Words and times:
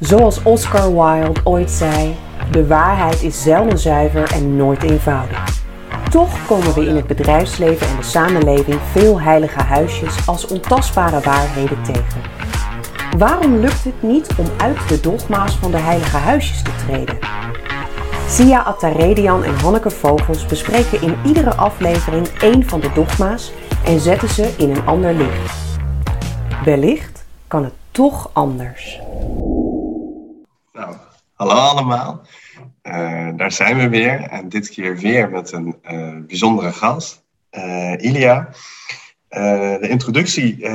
Zoals 0.00 0.42
Oscar 0.42 0.94
Wilde 0.94 1.40
ooit 1.44 1.70
zei: 1.70 2.16
de 2.50 2.66
waarheid 2.66 3.22
is 3.22 3.42
zelden 3.42 3.78
zuiver 3.78 4.32
en 4.32 4.56
nooit 4.56 4.82
eenvoudig. 4.82 5.56
Toch 6.10 6.46
komen 6.46 6.74
we 6.74 6.86
in 6.86 6.96
het 6.96 7.06
bedrijfsleven 7.06 7.88
en 7.88 7.96
de 7.96 8.02
samenleving 8.02 8.78
veel 8.92 9.20
heilige 9.20 9.62
huisjes 9.62 10.26
als 10.26 10.46
ontastbare 10.46 11.20
waarheden 11.20 11.82
tegen. 11.82 12.20
Waarom 13.18 13.56
lukt 13.56 13.84
het 13.84 14.02
niet 14.02 14.28
om 14.36 14.46
uit 14.56 14.88
de 14.88 15.00
dogma's 15.00 15.56
van 15.56 15.70
de 15.70 15.76
heilige 15.76 16.16
huisjes 16.16 16.62
te 16.62 16.70
treden? 16.86 17.18
Sia 18.28 18.60
Attaredian 18.60 19.44
en 19.44 19.54
Hanneke 19.54 19.90
Vogels 19.90 20.46
bespreken 20.46 21.02
in 21.02 21.16
iedere 21.24 21.54
aflevering 21.54 22.26
één 22.26 22.68
van 22.68 22.80
de 22.80 22.90
dogma's 22.94 23.52
en 23.84 24.00
zetten 24.00 24.28
ze 24.28 24.54
in 24.56 24.70
een 24.70 24.86
ander 24.86 25.14
licht. 25.14 25.52
Wellicht 26.64 27.24
kan 27.46 27.64
het 27.64 27.74
toch 27.90 28.30
anders. 28.32 29.00
Nou, 30.78 30.96
hallo 31.34 31.54
allemaal. 31.54 32.22
Uh, 32.82 33.28
daar 33.36 33.52
zijn 33.52 33.76
we 33.76 33.88
weer. 33.88 34.20
En 34.20 34.48
dit 34.48 34.68
keer 34.68 34.96
weer 34.96 35.30
met 35.30 35.52
een 35.52 35.76
uh, 35.90 36.26
bijzondere 36.26 36.72
gast, 36.72 37.24
uh, 37.50 37.92
Ilia. 37.98 38.48
de 39.28 39.88
introductie 39.88 40.68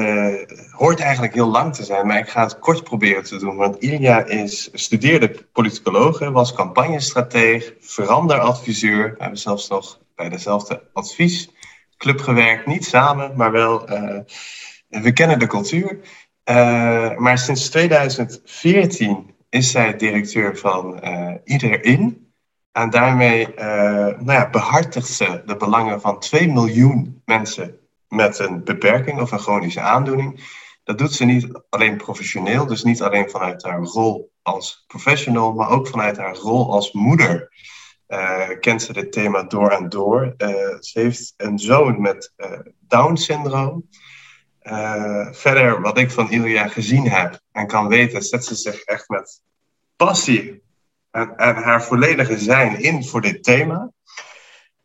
hoort 0.71 0.99
eigenlijk 0.99 1.33
heel 1.33 1.47
lang 1.47 1.75
te 1.75 1.83
zijn, 1.83 2.07
maar 2.07 2.17
ik 2.17 2.29
ga 2.29 2.43
het 2.43 2.59
kort 2.59 2.83
proberen 2.83 3.23
te 3.23 3.37
doen. 3.37 3.55
Want 3.55 3.75
Ilia 3.75 4.25
is, 4.25 4.69
studeerde 4.73 5.45
politicologe, 5.51 6.31
was 6.31 6.53
campagnestrateeg, 6.53 7.73
veranderadviseur. 7.79 9.11
We 9.11 9.21
hebben 9.21 9.39
zelfs 9.39 9.69
nog 9.69 9.99
bij 10.15 10.29
dezelfde 10.29 10.83
adviesclub 10.93 12.19
gewerkt. 12.19 12.65
Niet 12.65 12.85
samen, 12.85 13.31
maar 13.35 13.51
wel. 13.51 13.85
we 14.87 15.11
kennen 15.13 15.39
de 15.39 15.47
cultuur. 15.47 15.99
maar 17.17 17.37
sinds 17.37 17.69
2014 17.69 19.32
is 19.53 19.71
zij 19.71 19.97
directeur 19.97 20.57
van 20.57 20.99
uh, 21.03 21.33
Iedereen. 21.43 22.31
En 22.71 22.89
daarmee 22.89 23.47
uh, 23.47 23.65
nou 24.19 24.31
ja, 24.31 24.49
behartigt 24.49 25.07
ze 25.07 25.41
de 25.45 25.57
belangen 25.57 26.01
van 26.01 26.19
2 26.19 26.47
miljoen 26.47 27.21
mensen 27.25 27.79
met 28.07 28.39
een 28.39 28.63
beperking 28.63 29.21
of 29.21 29.31
een 29.31 29.39
chronische 29.39 29.81
aandoening. 29.81 30.61
Dat 30.83 30.97
doet 30.97 31.13
ze 31.13 31.25
niet 31.25 31.61
alleen 31.69 31.97
professioneel, 31.97 32.65
dus 32.65 32.83
niet 32.83 33.01
alleen 33.01 33.29
vanuit 33.29 33.63
haar 33.63 33.81
rol 33.81 34.31
als 34.41 34.83
professional, 34.87 35.53
maar 35.53 35.69
ook 35.69 35.87
vanuit 35.87 36.17
haar 36.17 36.35
rol 36.35 36.71
als 36.71 36.91
moeder. 36.91 37.51
Uh, 38.07 38.49
kent 38.59 38.81
ze 38.81 38.93
dit 38.93 39.11
thema 39.11 39.43
door 39.43 39.69
en 39.69 39.89
door. 39.89 40.33
ze 40.79 40.99
heeft 40.99 41.33
een 41.37 41.59
zoon 41.59 42.01
met 42.01 42.33
Down-syndroom. 42.79 43.89
Uh, 44.63 45.27
verder, 45.31 45.81
wat 45.81 45.97
ik 45.97 46.11
van 46.11 46.31
Ilja 46.31 46.67
gezien 46.67 47.09
heb 47.09 47.39
en 47.51 47.67
kan 47.67 47.87
weten, 47.87 48.21
zet 48.21 48.45
ze 48.45 48.55
zich 48.55 48.81
echt 48.81 49.09
met 49.09 49.41
passie 49.95 50.63
en, 51.11 51.55
haar 51.55 51.83
volledige 51.83 52.37
zijn 52.37 52.81
in 52.81 53.05
voor 53.05 53.21
dit 53.21 53.43
thema. 53.43 53.91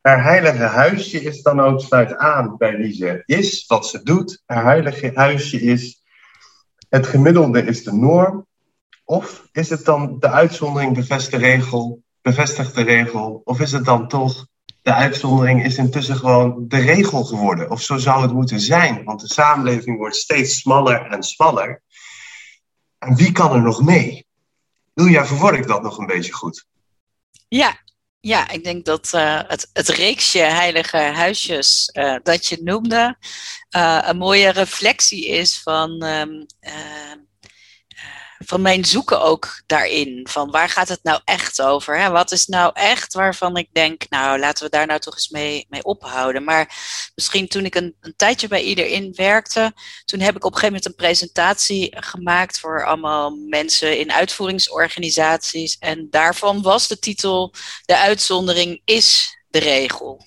Haar 0.01 0.23
heilige 0.23 0.63
huisje 0.63 1.21
is 1.21 1.43
dan 1.43 1.61
ook 1.61 1.81
sluit 1.81 2.17
aan 2.17 2.57
bij 2.57 2.77
wie 2.77 2.93
ze 2.93 3.23
is, 3.27 3.67
wat 3.67 3.87
ze 3.87 4.03
doet. 4.03 4.43
Haar 4.47 4.65
heilige 4.65 5.11
huisje 5.15 5.61
is 5.61 6.03
het 6.89 7.07
gemiddelde 7.07 7.65
is 7.65 7.85
de 7.85 7.93
norm. 7.93 8.47
Of 9.05 9.49
is 9.53 9.71
het 9.71 9.85
dan 9.85 10.19
de 10.19 10.31
uitzondering 10.31 10.95
bevestigt 10.95 11.31
de 11.31 11.39
regel, 11.39 12.03
bevestigt 12.23 12.75
de 12.75 12.83
regel? 12.83 13.41
Of 13.45 13.61
is 13.61 13.73
het 13.73 13.85
dan 13.85 14.09
toch 14.09 14.47
de 14.83 14.95
uitzondering 14.95 15.65
is 15.65 15.77
intussen 15.77 16.17
gewoon 16.17 16.65
de 16.69 16.79
regel 16.79 17.25
geworden. 17.25 17.71
Of 17.71 17.83
zo 17.83 17.97
zou 17.97 18.23
het 18.23 18.33
moeten 18.33 18.61
zijn, 18.61 19.05
want 19.05 19.21
de 19.21 19.29
samenleving 19.29 19.99
wordt 19.99 20.17
steeds 20.17 20.59
smaller 20.59 21.07
en 21.11 21.23
smaller. 21.23 21.83
En 22.99 23.15
wie 23.17 23.33
kan 23.33 23.53
er 23.53 23.63
nog 23.63 23.83
mee? 23.83 24.27
Ilja, 24.95 25.27
verwoord 25.27 25.55
ik 25.55 25.67
dat 25.67 25.83
nog 25.83 25.99
een 25.99 26.07
beetje 26.07 26.33
goed? 26.33 26.67
Ja, 27.49 27.79
ja, 28.21 28.51
ik 28.51 28.65
denk 28.65 28.85
dat 28.85 29.13
uh, 29.15 29.41
het, 29.47 29.71
het 29.73 29.89
reeksje 29.89 30.39
heilige 30.39 30.97
huisjes 30.97 31.91
uh, 31.93 32.17
dat 32.23 32.47
je 32.47 32.61
noemde, 32.63 33.17
uh, 33.77 33.99
een 34.03 34.17
mooie 34.17 34.49
reflectie 34.49 35.27
is 35.27 35.63
van 35.63 36.03
um, 36.03 36.47
van 38.39 38.63
mijn 38.63 38.85
zoeken 38.85 39.21
ook 39.21 39.63
daarin. 39.67 40.27
Van 40.31 40.51
waar 40.51 40.69
gaat 40.69 40.89
het 40.89 41.03
nou 41.03 41.21
echt 41.25 41.63
over? 41.63 41.99
Hè? 41.99 42.11
Wat 42.11 42.33
is 42.33 42.47
nou 42.47 42.71
echt 42.75 43.13
waarvan 43.13 43.57
ik 43.57 43.69
denk, 43.73 44.09
nou 44.09 44.39
laten 44.39 44.65
we 44.65 44.71
daar 44.71 44.87
nou 44.87 45.01
toch 45.01 45.15
eens 45.15 45.29
mee, 45.29 45.67
mee 45.69 45.85
ophouden. 45.85 46.45
Maar 46.45 46.77
misschien 47.15 47.49
toen 47.49 47.65
ik 47.65 47.75
een, 47.75 47.97
een 48.01 48.17
tijdje 48.17 48.49
bij 48.49 48.63
iedereen 48.63 49.13
werkte, 49.15 49.73
toen 50.05 50.21
heb 50.21 50.37
ik 50.37 50.45
op 50.45 50.53
een 50.53 50.59
gegeven 50.59 50.67
moment 50.67 50.87
een 50.87 51.05
presentatie 51.05 51.97
gemaakt 52.01 52.59
voor 52.59 52.87
allemaal 52.87 53.31
mensen 53.31 53.99
in 53.99 54.13
uitvoeringsorganisaties. 54.13 55.77
En 55.79 56.07
daarvan 56.11 56.63
was 56.63 56.89
de 56.89 56.99
titel 56.99 57.55
De 57.85 57.97
uitzondering 57.97 58.81
is 58.85 59.39
de 59.49 59.59
regel. 59.59 60.27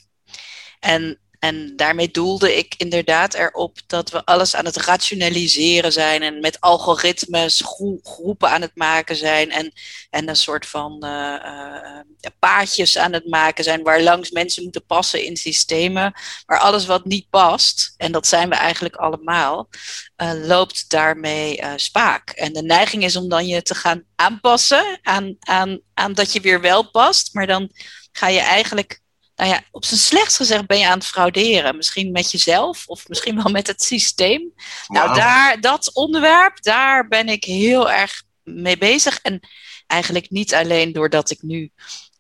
En 0.79 1.19
en 1.41 1.75
daarmee 1.75 2.12
doelde 2.12 2.57
ik 2.57 2.74
inderdaad 2.78 3.34
erop 3.34 3.78
dat 3.88 4.09
we 4.09 4.25
alles 4.25 4.56
aan 4.56 4.66
het 4.66 4.75
rationaliseren 4.78 5.91
zijn 5.91 6.22
en 6.22 6.40
met 6.40 6.59
algoritmes 6.62 7.63
groepen 8.03 8.50
aan 8.50 8.62
het 8.62 8.75
maken 8.75 9.16
zijn 9.16 9.51
en, 9.51 9.74
en 10.09 10.30
een 10.30 10.35
soort 10.35 10.66
van 10.66 11.06
uh, 11.06 12.00
paadjes 12.40 12.97
aan 12.97 13.13
het 13.13 13.28
maken 13.28 13.63
zijn 13.63 13.84
waar 13.84 14.01
langs 14.01 14.31
mensen 14.31 14.63
moeten 14.63 14.85
passen 14.85 15.24
in 15.24 15.38
systemen. 15.38 16.13
Maar 16.46 16.59
alles 16.59 16.85
wat 16.85 17.06
niet 17.06 17.30
past, 17.30 17.94
en 17.97 18.12
dat 18.12 18.28
zijn 18.28 18.50
we 18.50 18.56
eigenlijk 18.56 18.96
allemaal, 18.96 19.69
uh, 20.18 20.31
loopt 20.34 20.90
daarmee 20.90 21.63
spaak. 21.75 22.30
En 22.30 22.53
de 22.53 22.63
neiging 22.63 23.03
is 23.03 23.16
om 23.16 23.30
dan 23.30 23.47
je 23.47 23.62
te 23.62 23.75
gaan 23.75 24.03
aanpassen 24.16 25.00
aan, 25.01 25.35
aan, 25.40 25.80
aan 25.94 26.13
dat 26.13 26.34
je 26.34 26.41
weer 26.41 26.62
wel 26.62 26.90
past, 26.90 27.34
maar 27.34 27.47
dan 27.47 27.72
ga 28.12 28.28
je 28.28 28.40
eigenlijk 28.40 29.00
nou 29.41 29.53
ja, 29.53 29.62
op 29.72 29.85
zijn 29.85 30.00
slechtst 30.00 30.38
gezegd 30.38 30.66
ben 30.66 30.78
je 30.78 30.88
aan 30.88 30.97
het 30.97 31.07
frauderen. 31.07 31.75
Misschien 31.75 32.12
met 32.12 32.31
jezelf 32.31 32.88
of 32.88 33.07
misschien 33.07 33.35
wel 33.44 33.52
met 33.52 33.68
het 33.68 33.84
systeem. 33.84 34.53
Nou, 34.88 35.13
daar, 35.13 35.62
dat 35.62 35.94
onderwerp, 35.94 36.63
daar 36.63 37.07
ben 37.07 37.28
ik 37.28 37.44
heel 37.44 37.91
erg 37.91 38.24
mee 38.44 38.78
bezig. 38.78 39.19
En 39.22 39.40
eigenlijk 39.88 40.30
niet 40.30 40.53
alleen 40.53 40.94
doordat 40.94 41.31
ik 41.31 41.41
nu 41.41 41.72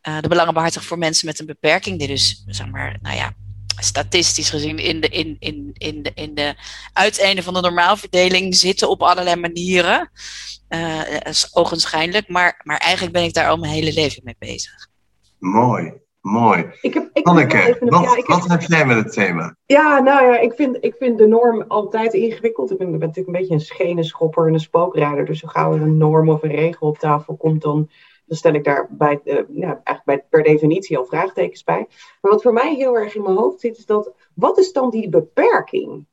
uh, 0.07 0.19
de 0.19 0.27
belangen 0.27 0.53
behartig 0.53 0.83
voor 0.83 0.97
mensen 0.97 1.25
met 1.25 1.39
een 1.39 1.45
beperking, 1.45 1.99
die 1.99 2.07
dus, 2.07 2.43
zeg 2.47 2.67
maar, 2.67 2.97
nou 3.01 3.15
ja, 3.15 3.33
statistisch 3.77 4.49
gezien 4.49 4.77
in 4.77 5.01
de, 5.01 5.07
in, 5.07 5.35
in, 5.39 5.71
in 5.77 6.03
de, 6.03 6.11
in 6.15 6.35
de 6.35 6.55
uiteinde 6.93 7.43
van 7.43 7.53
de 7.53 7.61
normaalverdeling 7.61 8.55
zitten 8.55 8.89
op 8.89 9.03
allerlei 9.03 9.35
manieren. 9.35 10.11
Uh, 10.69 11.01
is 11.23 11.55
ogenschijnlijk, 11.55 12.27
maar, 12.27 12.61
maar 12.63 12.77
eigenlijk 12.77 13.13
ben 13.13 13.23
ik 13.23 13.33
daar 13.33 13.49
al 13.49 13.57
mijn 13.57 13.73
hele 13.73 13.93
leven 13.93 14.21
mee 14.23 14.35
bezig. 14.39 14.87
Mooi. 15.39 16.01
Mooi. 16.21 16.71
Ik 16.81 16.93
heb, 16.93 17.09
ik 17.13 17.27
Anneke, 17.27 17.77
wat, 17.79 18.03
ja, 18.03 18.35
wat 18.35 18.47
heb, 18.47 18.61
jij 18.61 18.85
met 18.85 18.97
het 18.97 19.13
thema? 19.13 19.55
Ja, 19.65 19.99
nou 19.99 20.25
ja, 20.25 20.39
ik 20.39 20.53
vind, 20.53 20.77
ik 20.81 20.95
vind 20.95 21.17
de 21.17 21.27
norm 21.27 21.65
altijd 21.67 22.13
ingewikkeld. 22.13 22.71
Ik 22.71 22.77
ben, 22.77 22.91
natuurlijk 22.91 23.27
een 23.27 23.33
beetje 23.33 23.53
een 23.53 23.59
schenenschopper 23.59 24.47
en 24.47 24.53
een 24.53 24.59
spookrijder. 24.59 25.25
Dus 25.25 25.39
zo 25.39 25.47
gauw 25.47 25.73
er 25.73 25.81
een 25.81 25.97
norm 25.97 26.29
of 26.29 26.43
een 26.43 26.51
regel 26.51 26.87
op 26.87 26.97
tafel 26.97 27.35
komt, 27.35 27.61
dan, 27.61 27.89
dan 28.25 28.37
stel 28.37 28.53
ik 28.53 28.63
daar 28.63 28.87
bij, 28.89 29.19
uh, 29.23 29.35
ja, 29.49 29.81
eigenlijk 29.83 30.03
bij, 30.03 30.23
per 30.29 30.43
definitie 30.43 30.97
al 30.97 31.05
vraagtekens 31.05 31.63
bij. 31.63 31.87
Maar 32.21 32.31
wat 32.31 32.41
voor 32.41 32.53
mij 32.53 32.75
heel 32.75 32.97
erg 32.97 33.15
in 33.15 33.23
mijn 33.23 33.37
hoofd 33.37 33.59
zit, 33.59 33.77
is 33.77 33.85
dat, 33.85 34.13
wat 34.33 34.57
is 34.57 34.71
dan 34.71 34.89
die 34.89 35.09
beperking? 35.09 36.05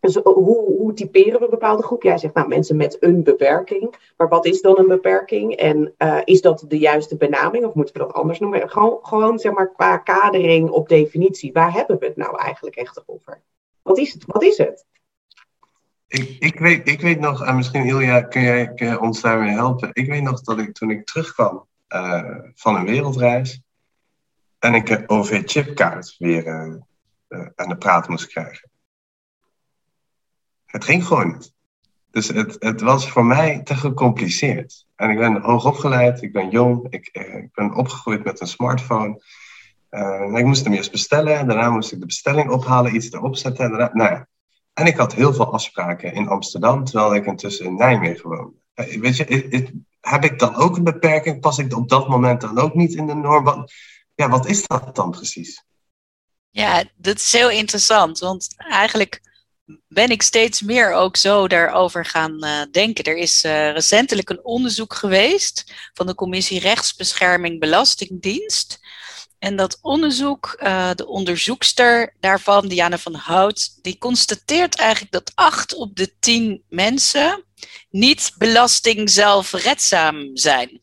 Dus 0.00 0.14
hoe, 0.14 0.74
hoe 0.78 0.92
typeren 0.92 1.38
we 1.38 1.44
een 1.44 1.50
bepaalde 1.50 1.82
groep? 1.82 2.02
Jij 2.02 2.18
zegt 2.18 2.34
nou 2.34 2.48
mensen 2.48 2.76
met 2.76 2.96
een 3.00 3.22
beperking. 3.22 4.12
Maar 4.16 4.28
wat 4.28 4.46
is 4.46 4.60
dan 4.60 4.78
een 4.78 4.86
beperking? 4.86 5.52
En 5.52 5.94
uh, 5.98 6.20
is 6.24 6.40
dat 6.40 6.64
de 6.68 6.78
juiste 6.78 7.16
benaming? 7.16 7.64
Of 7.64 7.74
moeten 7.74 7.94
we 7.94 8.00
dat 8.00 8.12
anders 8.12 8.38
noemen? 8.38 8.70
Gewoon, 8.70 8.98
gewoon 9.02 9.38
zeg 9.38 9.52
maar 9.52 9.72
qua 9.72 9.96
kadering 9.96 10.70
op 10.70 10.88
definitie. 10.88 11.52
Waar 11.52 11.72
hebben 11.72 11.98
we 11.98 12.06
het 12.06 12.16
nou 12.16 12.38
eigenlijk 12.38 12.76
echt 12.76 13.02
over? 13.06 13.42
Wat 13.82 13.98
is 13.98 14.12
het? 14.12 14.24
Wat 14.26 14.42
is 14.42 14.58
het? 14.58 14.84
Ik, 16.06 16.36
ik, 16.38 16.58
weet, 16.58 16.88
ik 16.88 17.00
weet 17.00 17.20
nog, 17.20 17.44
en 17.44 17.56
misschien 17.56 17.86
Ilja, 17.86 18.22
kun 18.22 18.42
jij, 18.42 18.72
kun 18.74 19.00
ons 19.00 19.20
daarmee 19.20 19.54
helpen? 19.54 19.90
Ik 19.92 20.06
weet 20.06 20.22
nog 20.22 20.40
dat 20.40 20.58
ik 20.58 20.72
toen 20.72 20.90
ik 20.90 21.06
terugkwam 21.06 21.66
uh, 21.88 22.38
van 22.54 22.76
een 22.76 22.84
wereldreis. 22.84 23.60
en 24.58 24.74
ik 24.74 24.88
een 24.88 25.08
OV-chipkaart 25.08 26.14
weer 26.18 26.48
aan 27.54 27.68
de 27.68 27.76
praat 27.78 28.08
moest 28.08 28.26
krijgen. 28.26 28.70
Het 30.76 30.84
ging 30.84 31.06
gewoon 31.06 31.32
niet. 31.32 31.52
Dus 32.10 32.28
het, 32.28 32.56
het 32.58 32.80
was 32.80 33.10
voor 33.10 33.24
mij 33.24 33.60
te 33.62 33.74
gecompliceerd. 33.74 34.86
En 34.96 35.10
ik 35.10 35.18
ben 35.18 35.40
hoogopgeleid, 35.40 36.22
ik 36.22 36.32
ben 36.32 36.50
jong, 36.50 36.86
ik, 36.90 37.06
eh, 37.06 37.34
ik 37.34 37.52
ben 37.52 37.74
opgegroeid 37.74 38.24
met 38.24 38.40
een 38.40 38.46
smartphone. 38.46 39.22
Uh, 39.90 40.38
ik 40.38 40.44
moest 40.44 40.64
hem 40.64 40.72
eerst 40.72 40.90
bestellen, 40.90 41.38
en 41.38 41.46
daarna 41.46 41.70
moest 41.70 41.92
ik 41.92 42.00
de 42.00 42.06
bestelling 42.06 42.50
ophalen, 42.50 42.94
iets 42.94 43.12
erop 43.12 43.36
zetten. 43.36 43.64
En, 43.64 43.70
daarna, 43.70 43.90
nou 43.92 44.24
en 44.72 44.86
ik 44.86 44.96
had 44.96 45.14
heel 45.14 45.34
veel 45.34 45.52
afspraken 45.52 46.12
in 46.12 46.28
Amsterdam, 46.28 46.84
terwijl 46.84 47.14
ik 47.14 47.26
intussen 47.26 47.66
in 47.66 47.76
Nijmegen 47.76 48.28
woonde. 48.28 48.56
Uh, 48.74 49.00
weet 49.00 49.16
je, 49.16 49.84
heb 50.00 50.24
ik 50.24 50.38
dan 50.38 50.54
ook 50.54 50.76
een 50.76 50.84
beperking? 50.84 51.40
Pas 51.40 51.58
ik 51.58 51.76
op 51.76 51.88
dat 51.88 52.08
moment 52.08 52.40
dan 52.40 52.58
ook 52.58 52.74
niet 52.74 52.94
in 52.94 53.06
de 53.06 53.14
norm? 53.14 53.66
Ja, 54.14 54.28
wat 54.28 54.46
is 54.46 54.66
dat 54.66 54.94
dan 54.94 55.10
precies? 55.10 55.64
Ja, 56.50 56.84
dat 56.96 57.16
is 57.16 57.32
heel 57.32 57.50
interessant, 57.50 58.18
want 58.18 58.54
eigenlijk 58.56 59.20
ben 59.88 60.10
ik 60.10 60.22
steeds 60.22 60.60
meer 60.62 60.92
ook 60.92 61.16
zo 61.16 61.48
daarover 61.48 62.04
gaan 62.04 62.44
uh, 62.44 62.60
denken. 62.70 63.04
Er 63.04 63.16
is 63.16 63.44
uh, 63.44 63.72
recentelijk 63.72 64.30
een 64.30 64.44
onderzoek 64.44 64.94
geweest 64.94 65.72
van 65.94 66.06
de 66.06 66.14
Commissie 66.14 66.60
Rechtsbescherming 66.60 67.60
Belastingdienst. 67.60 68.78
En 69.38 69.56
dat 69.56 69.78
onderzoek, 69.82 70.56
uh, 70.62 70.90
de 70.94 71.06
onderzoekster 71.06 72.14
daarvan, 72.20 72.68
Diana 72.68 72.98
van 72.98 73.14
Hout, 73.14 73.78
die 73.82 73.98
constateert 73.98 74.74
eigenlijk 74.74 75.12
dat 75.12 75.32
acht 75.34 75.74
op 75.74 75.96
de 75.96 76.18
tien 76.18 76.62
mensen 76.68 77.44
niet 77.90 78.32
belasting 78.38 79.10
zelfredzaam 79.10 80.30
zijn. 80.36 80.80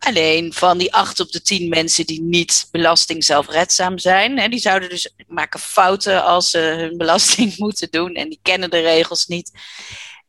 Alleen 0.00 0.52
van 0.52 0.78
die 0.78 0.94
acht 0.94 1.20
op 1.20 1.32
de 1.32 1.42
tien 1.42 1.68
mensen 1.68 2.06
die 2.06 2.22
niet 2.22 2.68
belasting 2.70 3.24
zelfredzaam 3.24 3.98
zijn, 3.98 4.38
hè, 4.38 4.48
die 4.48 4.60
zouden 4.60 4.88
dus 4.88 5.14
maken 5.28 5.60
fouten 5.60 6.24
als 6.24 6.50
ze 6.50 6.58
hun 6.58 6.96
belasting 6.96 7.56
moeten 7.64 7.88
doen 7.90 8.14
en 8.14 8.28
die 8.28 8.38
kennen 8.42 8.70
de 8.70 8.80
regels 8.80 9.26
niet. 9.26 9.52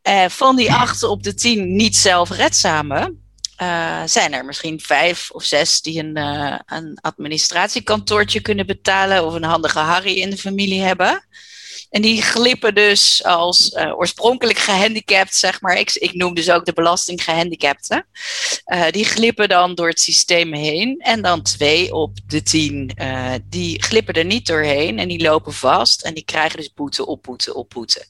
Uh, 0.03 0.25
van 0.29 0.55
die 0.55 0.73
acht 0.73 1.03
op 1.03 1.23
de 1.23 1.33
tien 1.33 1.75
niet 1.75 1.95
zelfredzame 1.95 3.15
uh, 3.61 4.01
zijn 4.05 4.33
er 4.33 4.45
misschien 4.45 4.79
vijf 4.79 5.31
of 5.31 5.43
zes 5.43 5.81
die 5.81 5.99
een, 5.99 6.17
uh, 6.17 6.59
een 6.65 6.97
administratiekantoortje 7.01 8.41
kunnen 8.41 8.65
betalen 8.65 9.25
of 9.25 9.33
een 9.33 9.43
handige 9.43 9.79
Harry 9.79 10.19
in 10.19 10.29
de 10.29 10.37
familie 10.37 10.81
hebben. 10.81 11.25
En 11.91 12.01
die 12.01 12.21
glippen 12.21 12.75
dus 12.75 13.23
als 13.23 13.71
uh, 13.71 13.97
oorspronkelijk 13.97 14.59
gehandicapt, 14.59 15.35
zeg 15.35 15.61
maar. 15.61 15.77
Ik, 15.77 15.93
ik 15.93 16.13
noem 16.13 16.33
dus 16.33 16.51
ook 16.51 16.65
de 16.65 16.73
belastinggehandicapten. 16.73 18.05
Uh, 18.65 18.89
die 18.89 19.05
glippen 19.05 19.49
dan 19.49 19.75
door 19.75 19.87
het 19.87 19.99
systeem 19.99 20.53
heen. 20.53 20.99
En 20.99 21.21
dan 21.21 21.41
twee 21.41 21.93
op 21.93 22.17
de 22.27 22.43
tien, 22.43 22.91
uh, 23.01 23.33
die 23.49 23.83
glippen 23.83 24.13
er 24.13 24.25
niet 24.25 24.45
doorheen. 24.45 24.99
En 24.99 25.07
die 25.07 25.21
lopen 25.21 25.53
vast. 25.53 26.01
En 26.01 26.13
die 26.13 26.25
krijgen 26.25 26.57
dus 26.57 26.73
boete 26.73 27.05
op 27.05 27.23
boete 27.23 27.53
op 27.53 27.69
boete. 27.69 28.05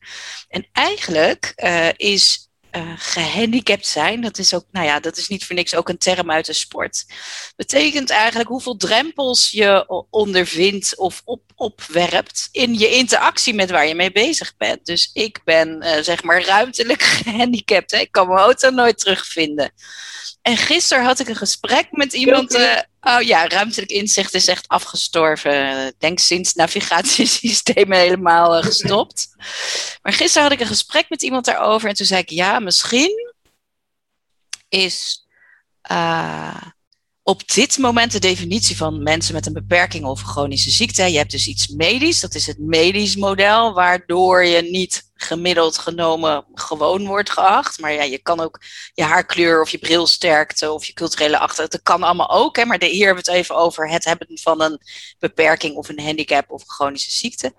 En 0.49 0.67
eigenlijk 0.71 1.53
is 1.95 2.50
uh, 2.75 2.93
gehandicapt 2.95 3.87
zijn. 3.87 4.21
Dat 4.21 4.37
is 4.37 4.53
ook, 4.53 4.65
nou 4.71 4.85
ja, 4.85 4.99
dat 4.99 5.17
is 5.17 5.27
niet 5.27 5.45
voor 5.45 5.55
niks 5.55 5.75
ook 5.75 5.89
een 5.89 5.97
term 5.97 6.31
uit 6.31 6.45
de 6.45 6.53
sport. 6.53 7.05
Betekent 7.55 8.09
eigenlijk 8.09 8.49
hoeveel 8.49 8.77
drempels 8.77 9.49
je 9.51 9.85
ondervindt 10.09 10.97
of 10.97 11.21
op, 11.25 11.41
opwerpt 11.55 12.49
in 12.51 12.73
je 12.73 12.89
interactie 12.89 13.53
met 13.53 13.69
waar 13.69 13.87
je 13.87 13.95
mee 13.95 14.11
bezig 14.11 14.53
bent. 14.57 14.85
Dus 14.85 15.09
ik 15.13 15.41
ben 15.43 15.83
uh, 15.83 15.97
zeg 16.01 16.23
maar 16.23 16.45
ruimtelijk 16.45 17.01
gehandicapt. 17.23 17.91
Hè? 17.91 17.97
Ik 17.97 18.11
kan 18.11 18.27
mijn 18.27 18.39
auto 18.39 18.69
nooit 18.69 18.99
terugvinden. 18.99 19.71
En 20.41 20.57
gisteren 20.57 21.03
had 21.03 21.19
ik 21.19 21.27
een 21.27 21.35
gesprek 21.35 21.87
met 21.91 22.13
iemand. 22.13 22.55
Uh, 22.55 22.77
oh 23.01 23.21
ja, 23.21 23.47
ruimtelijk 23.47 23.91
inzicht 23.91 24.33
is 24.33 24.47
echt 24.47 24.67
afgestorven. 24.67 25.93
Denk 25.97 26.19
sinds 26.19 26.53
navigatiesystemen 26.53 27.97
helemaal 27.97 28.57
uh, 28.57 28.63
gestopt. 28.63 29.35
Maar 30.01 30.13
gisteren 30.13 30.43
had 30.43 30.51
ik 30.51 30.59
een 30.59 30.67
gesprek 30.67 31.09
met 31.09 31.21
iemand 31.21 31.45
daarover. 31.45 31.89
En 31.89 31.95
toen 31.95 32.05
zei 32.05 32.21
ik: 32.21 32.29
Ja, 32.29 32.59
misschien 32.59 33.33
is 34.69 35.25
uh, 35.91 36.61
op 37.23 37.47
dit 37.47 37.77
moment 37.77 38.11
de 38.11 38.19
definitie 38.19 38.77
van 38.77 39.03
mensen 39.03 39.33
met 39.33 39.45
een 39.45 39.53
beperking 39.53 40.05
of 40.05 40.21
chronische 40.21 40.71
ziekte. 40.71 41.11
Je 41.11 41.17
hebt 41.17 41.31
dus 41.31 41.47
iets 41.47 41.67
medisch, 41.67 42.19
dat 42.19 42.35
is 42.35 42.47
het 42.47 42.59
medisch 42.59 43.15
model, 43.15 43.73
waardoor 43.73 44.45
je 44.45 44.61
niet 44.61 45.10
gemiddeld 45.21 45.77
genomen 45.77 46.45
gewoon 46.53 47.05
wordt 47.05 47.29
geacht. 47.29 47.79
Maar 47.79 47.93
ja, 47.93 48.03
je 48.03 48.17
kan 48.17 48.39
ook 48.39 48.61
je 48.93 49.03
haarkleur 49.03 49.61
of 49.61 49.69
je 49.69 49.77
brilsterkte 49.77 50.71
of 50.71 50.85
je 50.85 50.93
culturele 50.93 51.37
achtergrond, 51.37 51.71
dat 51.71 51.81
kan 51.81 52.03
allemaal 52.03 52.29
ook. 52.29 52.55
Hè? 52.55 52.65
Maar 52.65 52.79
de, 52.79 52.85
hier 52.85 53.05
hebben 53.05 53.23
we 53.23 53.31
het 53.31 53.39
even 53.39 53.55
over 53.55 53.89
het 53.89 54.03
hebben 54.03 54.27
van 54.33 54.61
een 54.61 54.79
beperking 55.19 55.75
of 55.75 55.89
een 55.89 55.99
handicap 55.99 56.51
of 56.51 56.61
een 56.61 56.69
chronische 56.69 57.11
ziekte. 57.11 57.53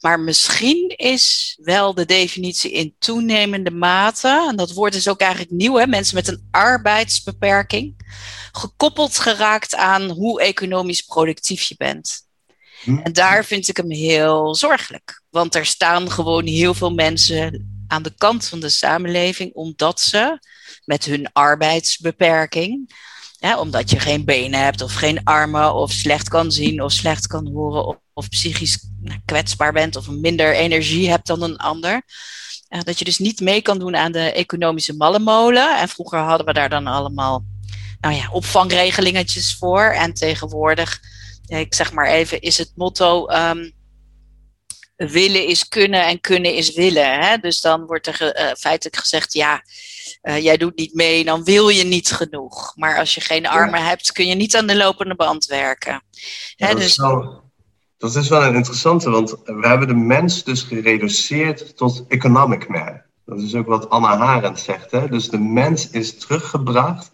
Maar 0.00 0.20
misschien 0.20 0.88
is 0.88 1.58
wel 1.62 1.94
de 1.94 2.04
definitie 2.04 2.72
in 2.72 2.94
toenemende 2.98 3.70
mate, 3.70 4.46
en 4.48 4.56
dat 4.56 4.72
woord 4.72 4.94
is 4.94 5.08
ook 5.08 5.20
eigenlijk 5.20 5.50
nieuw, 5.50 5.74
hè? 5.74 5.86
mensen 5.86 6.14
met 6.14 6.28
een 6.28 6.48
arbeidsbeperking, 6.50 7.94
gekoppeld 8.52 9.18
geraakt 9.18 9.74
aan 9.74 10.10
hoe 10.10 10.42
economisch 10.42 11.02
productief 11.02 11.62
je 11.62 11.74
bent. 11.78 12.28
Hm. 12.82 12.98
En 12.98 13.12
daar 13.12 13.44
vind 13.44 13.68
ik 13.68 13.76
hem 13.76 13.90
heel 13.90 14.54
zorgelijk. 14.54 15.19
Want 15.30 15.54
er 15.54 15.66
staan 15.66 16.10
gewoon 16.10 16.46
heel 16.46 16.74
veel 16.74 16.92
mensen 16.92 17.68
aan 17.86 18.02
de 18.02 18.14
kant 18.16 18.48
van 18.48 18.60
de 18.60 18.68
samenleving 18.68 19.52
omdat 19.54 20.00
ze 20.00 20.38
met 20.84 21.04
hun 21.04 21.32
arbeidsbeperking, 21.32 22.94
omdat 23.58 23.90
je 23.90 24.00
geen 24.00 24.24
benen 24.24 24.60
hebt 24.60 24.82
of 24.82 24.94
geen 24.94 25.24
armen 25.24 25.74
of 25.74 25.92
slecht 25.92 26.28
kan 26.28 26.52
zien 26.52 26.82
of 26.82 26.92
slecht 26.92 27.26
kan 27.26 27.46
horen 27.46 27.98
of, 28.14 28.28
psychisch 28.28 28.88
nou, 29.00 29.20
kwetsbaar 29.24 29.72
bent 29.72 29.96
of 29.96 30.10
minder 30.10 30.54
energie 30.54 31.10
hebt 31.10 31.26
dan 31.26 31.42
een 31.42 31.56
ander. 31.56 32.02
dat 32.68 32.98
je 32.98 33.04
dus 33.04 33.18
niet 33.18 33.40
mee 33.40 33.62
kan 33.62 33.78
doen 33.78 33.96
aan 33.96 34.12
de 34.12 34.32
economische 34.32 34.96
mallenmolen. 34.96 35.78
En 35.78 35.88
vroeger 35.88 36.18
hadden 36.18 36.46
we 36.46 36.52
daar 36.52 36.68
dan 36.68 36.86
allemaal 36.86 37.44
nou 38.00 38.14
ja, 38.14 38.30
opvangregelingetjes 38.30 39.56
voor. 39.58 39.82
En 39.82 40.14
tegenwoordig 40.14 41.00
ik 41.58 41.74
zeg 41.74 41.92
maar 41.92 42.06
even, 42.06 42.40
is 42.40 42.58
het 42.58 42.72
motto 42.74 43.30
um, 43.30 43.72
willen 45.08 45.46
is 45.46 45.68
kunnen 45.68 46.06
en 46.06 46.20
kunnen 46.20 46.54
is 46.54 46.74
willen. 46.74 47.20
Hè? 47.20 47.36
Dus 47.36 47.60
dan 47.60 47.86
wordt 47.86 48.06
er 48.06 48.22
uh, 48.22 48.52
feitelijk 48.58 48.96
gezegd, 48.96 49.32
ja, 49.32 49.62
uh, 50.22 50.42
jij 50.42 50.56
doet 50.56 50.76
niet 50.76 50.94
mee, 50.94 51.24
dan 51.24 51.44
wil 51.44 51.68
je 51.68 51.84
niet 51.84 52.12
genoeg. 52.12 52.72
Maar 52.76 52.98
als 52.98 53.14
je 53.14 53.20
geen 53.20 53.46
armen 53.46 53.80
ja. 53.80 53.86
hebt, 53.86 54.12
kun 54.12 54.26
je 54.26 54.34
niet 54.34 54.56
aan 54.56 54.66
de 54.66 54.76
lopende 54.76 55.14
band 55.14 55.46
werken. 55.46 56.02
Hè, 56.56 56.66
dat, 56.66 56.76
dus... 56.76 56.86
is 56.86 56.96
wel, 56.96 57.42
dat 57.98 58.16
is 58.16 58.28
wel 58.28 58.42
een 58.42 58.54
interessante, 58.54 59.10
want 59.10 59.30
we 59.44 59.66
hebben 59.68 59.88
de 59.88 59.94
mens 59.94 60.44
dus 60.44 60.62
gereduceerd 60.62 61.76
tot 61.76 62.04
economic 62.08 62.68
man. 62.68 63.02
Dat 63.24 63.40
is 63.40 63.54
ook 63.54 63.66
wat 63.66 63.90
Anna 63.90 64.16
Harendt 64.16 64.60
zegt. 64.60 64.90
Hè? 64.90 65.08
Dus 65.08 65.28
de 65.28 65.38
mens 65.38 65.90
is 65.90 66.18
teruggebracht 66.18 67.10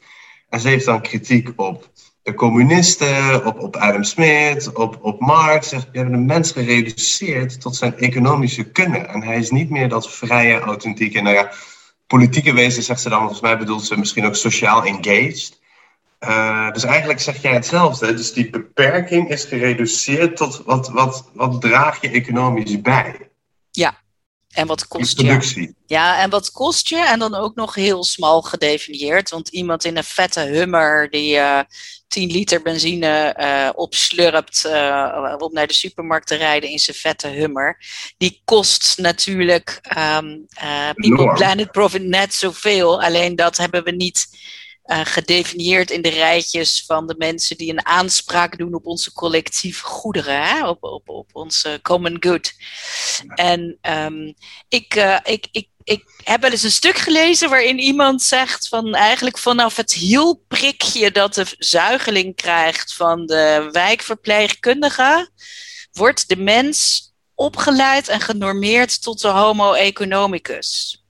en 0.49 0.61
ze 0.61 0.69
heeft 0.69 0.85
dan 0.85 1.03
kritiek 1.03 1.53
op 1.57 1.91
de 2.23 2.35
communisten, 2.35 3.47
op, 3.47 3.61
op 3.61 3.77
Adam 3.77 4.03
Smith, 4.03 4.73
op, 4.73 4.99
op 5.03 5.21
Marx. 5.21 5.71
Die 5.71 5.81
hebben 5.93 6.13
de 6.13 6.19
mens 6.19 6.53
gereduceerd 6.53 7.61
tot 7.61 7.77
zijn 7.77 7.97
economische 7.99 8.65
kunnen. 8.65 9.09
En 9.09 9.23
hij 9.23 9.39
is 9.39 9.51
niet 9.51 9.71
meer 9.71 9.89
dat 9.89 10.11
vrije, 10.11 10.61
authentieke. 10.61 11.21
Nou 11.21 11.35
ja, 11.35 11.51
politieke 12.07 12.53
wezen 12.53 12.83
zegt 12.83 13.01
ze 13.01 13.09
dan, 13.09 13.19
volgens 13.19 13.41
mij 13.41 13.59
bedoelt 13.59 13.85
ze 13.85 13.99
misschien 13.99 14.27
ook 14.27 14.35
sociaal 14.35 14.85
engaged. 14.85 15.61
Uh, 16.21 16.73
dus 16.73 16.85
eigenlijk 16.85 17.21
zeg 17.21 17.43
jij 17.43 17.53
hetzelfde. 17.53 18.15
Dus 18.15 18.33
die 18.33 18.51
beperking 18.51 19.31
is 19.31 19.45
gereduceerd 19.45 20.37
tot 20.37 20.63
wat, 20.65 20.89
wat, 20.89 21.31
wat 21.35 21.61
draag 21.61 22.01
je 22.01 22.11
economisch 22.11 22.81
bij. 22.81 23.31
Ja, 23.71 23.99
en 24.57 24.67
wat 24.67 24.89
kost 24.89 25.21
je? 25.21 25.75
Ja, 25.87 26.23
en 26.23 26.31
wat 26.31 26.51
kost 26.51 26.89
je? 26.89 27.07
En 27.07 27.19
dan 27.19 27.35
ook 27.35 27.55
nog 27.55 27.75
heel 27.75 28.05
smal 28.05 28.43
gedefinieerd. 28.43 29.31
Want 29.31 29.49
iemand 29.49 29.85
in 29.85 29.97
een 29.97 30.05
vette 30.05 30.41
hummer 30.41 31.11
die 31.11 31.37
uh, 31.37 31.61
10 32.09 32.31
liter 32.31 32.63
benzine 32.63 33.37
uh, 33.39 33.69
opslurpt 33.75 34.65
uh, 34.67 35.35
om 35.39 35.53
naar 35.53 35.67
de 35.67 35.73
supermarkt 35.73 36.27
te 36.27 36.35
rijden 36.35 36.71
in 36.71 36.79
zijn 36.79 36.97
vette 36.97 37.29
hummer. 37.29 37.79
Die 38.17 38.43
kost 38.45 38.99
natuurlijk 38.99 39.81
um, 39.97 40.47
People 40.95 41.33
Planet 41.35 41.71
Profit 41.71 42.03
net 42.03 42.35
zoveel. 42.35 43.03
Alleen 43.03 43.37
dat 43.37 43.57
hebben 43.57 43.85
we 43.85 43.91
niet 43.91 44.27
uh, 44.87 45.01
gedefinieerd 45.05 45.91
in 45.91 46.03
de 46.03 46.09
rijtjes 46.09 46.85
van 46.87 47.07
de 47.07 47.15
mensen 47.19 47.57
die 47.57 47.71
een 47.71 47.87
aanspraak 47.87 48.59
doen 48.59 48.75
op 48.75 48.87
onze 48.87 49.13
collectieve 49.13 49.85
goederen, 49.85 50.43
hè? 50.43 50.69
Op, 50.69 50.83
op, 50.83 51.09
op 51.09 51.31
onze 51.33 51.79
common 51.83 52.17
good. 52.21 52.53
En 53.35 53.79
um, 53.83 54.35
ik, 54.69 54.95
uh, 54.95 55.19
ik, 55.23 55.49
ik, 55.51 55.69
ik 55.83 56.05
heb 56.25 56.41
wel 56.41 56.51
eens 56.51 56.63
een 56.63 56.71
stuk 56.71 56.99
gelezen 56.99 57.51
waarin 57.51 57.79
iemand 57.79 58.23
zegt 58.23 58.69
van 58.69 58.95
eigenlijk 58.95 59.39
vanaf 59.39 59.77
het 59.77 59.93
hielprikje 59.93 61.11
dat 61.11 61.35
de 61.35 61.47
zuigeling 61.59 62.37
krijgt 62.37 62.95
van 62.95 63.27
de 63.27 63.69
wijkverpleegkundige, 63.73 65.31
wordt 65.93 66.29
de 66.29 66.37
mens 66.37 67.05
opgeleid 67.35 68.09
en 68.09 68.21
genormeerd 68.21 69.03
tot 69.03 69.21
de 69.21 69.29
homo 69.29 69.73
economicus. 69.73 71.01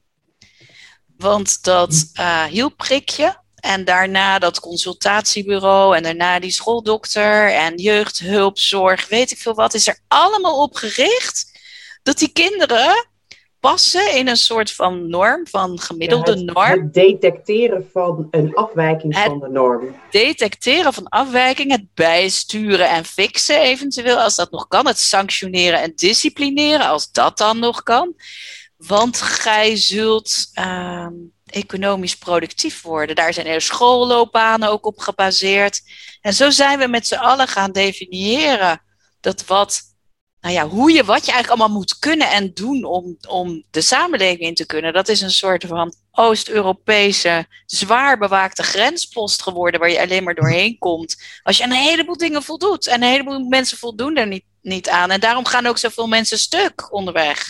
Want 1.16 1.62
dat 1.62 2.10
uh, 2.14 2.44
hielprikje, 2.44 3.44
en 3.66 3.84
daarna 3.84 4.38
dat 4.38 4.60
consultatiebureau 4.60 5.96
en 5.96 6.02
daarna 6.02 6.38
die 6.38 6.50
schooldokter 6.50 7.52
en 7.52 7.76
jeugdhulpzorg, 7.76 9.08
weet 9.08 9.30
ik 9.30 9.38
veel 9.38 9.54
wat, 9.54 9.74
is 9.74 9.86
er 9.86 9.98
allemaal 10.08 10.62
op 10.62 10.74
gericht 10.74 11.54
dat 12.02 12.18
die 12.18 12.32
kinderen 12.32 13.06
passen 13.60 14.14
in 14.14 14.28
een 14.28 14.36
soort 14.36 14.72
van 14.72 15.08
norm, 15.08 15.46
van 15.46 15.80
gemiddelde 15.80 16.30
ja, 16.30 16.36
het, 16.36 16.54
norm. 16.54 16.70
Het 16.70 16.94
detecteren 16.94 17.88
van 17.92 18.28
een 18.30 18.54
afwijking 18.54 19.14
het 19.14 19.24
van 19.26 19.40
de 19.40 19.48
norm. 19.48 19.96
Detecteren 20.10 20.92
van 20.92 21.08
afwijking, 21.08 21.70
het 21.70 21.94
bijsturen 21.94 22.88
en 22.88 23.04
fixen 23.04 23.60
eventueel, 23.60 24.16
als 24.16 24.36
dat 24.36 24.50
nog 24.50 24.68
kan. 24.68 24.86
Het 24.86 24.98
sanctioneren 24.98 25.82
en 25.82 25.92
disciplineren, 25.94 26.86
als 26.86 27.10
dat 27.12 27.38
dan 27.38 27.58
nog 27.58 27.82
kan. 27.82 28.14
Want 28.76 29.20
gij 29.20 29.76
zult. 29.76 30.50
Uh, 30.54 31.06
economisch 31.56 32.16
productief 32.16 32.82
worden. 32.82 33.16
Daar 33.16 33.32
zijn 33.32 33.46
er 33.46 33.60
schoolloopbanen 33.60 34.70
ook 34.70 34.86
op 34.86 34.98
gebaseerd. 34.98 35.80
En 36.20 36.34
zo 36.34 36.50
zijn 36.50 36.78
we 36.78 36.86
met 36.86 37.06
z'n 37.06 37.14
allen 37.14 37.48
gaan 37.48 37.72
definiëren 37.72 38.82
dat 39.20 39.44
wat 39.46 39.82
nou 40.40 40.58
ja, 40.58 40.68
hoe 40.68 40.92
je, 40.92 41.04
wat 41.04 41.26
je 41.26 41.32
eigenlijk 41.32 41.60
allemaal 41.60 41.78
moet 41.78 41.98
kunnen 41.98 42.30
en 42.30 42.54
doen 42.54 42.84
om, 42.84 43.16
om 43.28 43.64
de 43.70 43.80
samenleving 43.80 44.40
in 44.40 44.54
te 44.54 44.66
kunnen. 44.66 44.92
Dat 44.92 45.08
is 45.08 45.20
een 45.20 45.30
soort 45.30 45.64
van 45.64 45.94
Oost-Europese, 46.12 47.46
zwaar 47.66 48.18
bewaakte 48.18 48.62
grenspost 48.62 49.42
geworden, 49.42 49.80
waar 49.80 49.90
je 49.90 50.00
alleen 50.00 50.24
maar 50.24 50.34
doorheen 50.34 50.78
komt. 50.78 51.22
Als 51.42 51.56
je 51.56 51.64
een 51.64 51.72
heleboel 51.72 52.16
dingen 52.16 52.42
voldoet. 52.42 52.86
En 52.86 53.02
een 53.02 53.08
heleboel 53.08 53.38
mensen 53.38 53.78
voldoen 53.78 54.16
er 54.16 54.26
niet, 54.26 54.44
niet 54.62 54.88
aan. 54.88 55.10
En 55.10 55.20
daarom 55.20 55.46
gaan 55.46 55.66
ook 55.66 55.78
zoveel 55.78 56.06
mensen 56.06 56.38
stuk 56.38 56.92
onderweg. 56.92 57.46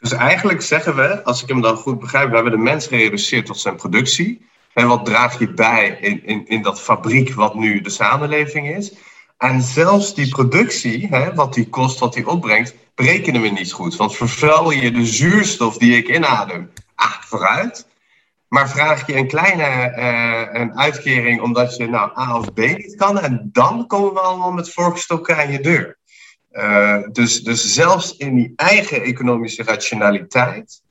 Dus 0.00 0.12
eigenlijk 0.12 0.62
zeggen 0.62 0.96
we, 0.96 1.24
als 1.24 1.42
ik 1.42 1.48
hem 1.48 1.60
dan 1.60 1.76
goed 1.76 1.98
begrijp, 1.98 2.28
we 2.28 2.34
hebben 2.34 2.52
de 2.52 2.58
mens 2.58 2.86
gereduceerd 2.86 3.46
tot 3.46 3.60
zijn 3.60 3.76
productie. 3.76 4.46
En 4.74 4.86
wat 4.86 5.04
draag 5.04 5.38
je 5.38 5.52
bij 5.52 5.98
in, 6.00 6.26
in, 6.26 6.46
in 6.46 6.62
dat 6.62 6.80
fabriek 6.80 7.34
wat 7.34 7.54
nu 7.54 7.80
de 7.80 7.90
samenleving 7.90 8.76
is? 8.76 8.94
En 9.38 9.62
zelfs 9.62 10.14
die 10.14 10.28
productie, 10.28 11.06
hè, 11.10 11.34
wat 11.34 11.54
die 11.54 11.68
kost, 11.68 11.98
wat 11.98 12.12
die 12.12 12.28
opbrengt, 12.28 12.74
berekenen 12.94 13.42
we 13.42 13.48
niet 13.48 13.72
goed. 13.72 13.96
Want 13.96 14.16
vervuil 14.16 14.70
je 14.70 14.90
de 14.90 15.06
zuurstof 15.06 15.76
die 15.76 15.96
ik 15.96 16.08
inadem, 16.08 16.70
ah, 16.94 17.20
vooruit. 17.20 17.86
Maar 18.48 18.70
vraag 18.70 19.06
je 19.06 19.16
een 19.16 19.28
kleine 19.28 19.94
uh, 19.96 20.60
een 20.60 20.78
uitkering 20.78 21.40
omdat 21.40 21.76
je 21.76 21.88
nou 21.88 22.18
A 22.18 22.38
of 22.38 22.52
B 22.52 22.58
niet 22.58 22.94
kan, 22.96 23.18
en 23.18 23.48
dan 23.52 23.86
komen 23.86 24.12
we 24.12 24.20
allemaal 24.20 24.52
met 24.52 24.72
voorgestokken 24.72 25.36
aan 25.36 25.52
je 25.52 25.60
deur. 25.60 25.97
Uh, 26.52 27.02
dus, 27.12 27.42
dus 27.42 27.74
zelfs 27.74 28.16
in 28.16 28.34
die 28.34 28.52
eigen 28.56 29.02
economische 29.02 29.62
rationaliteit 29.62 30.82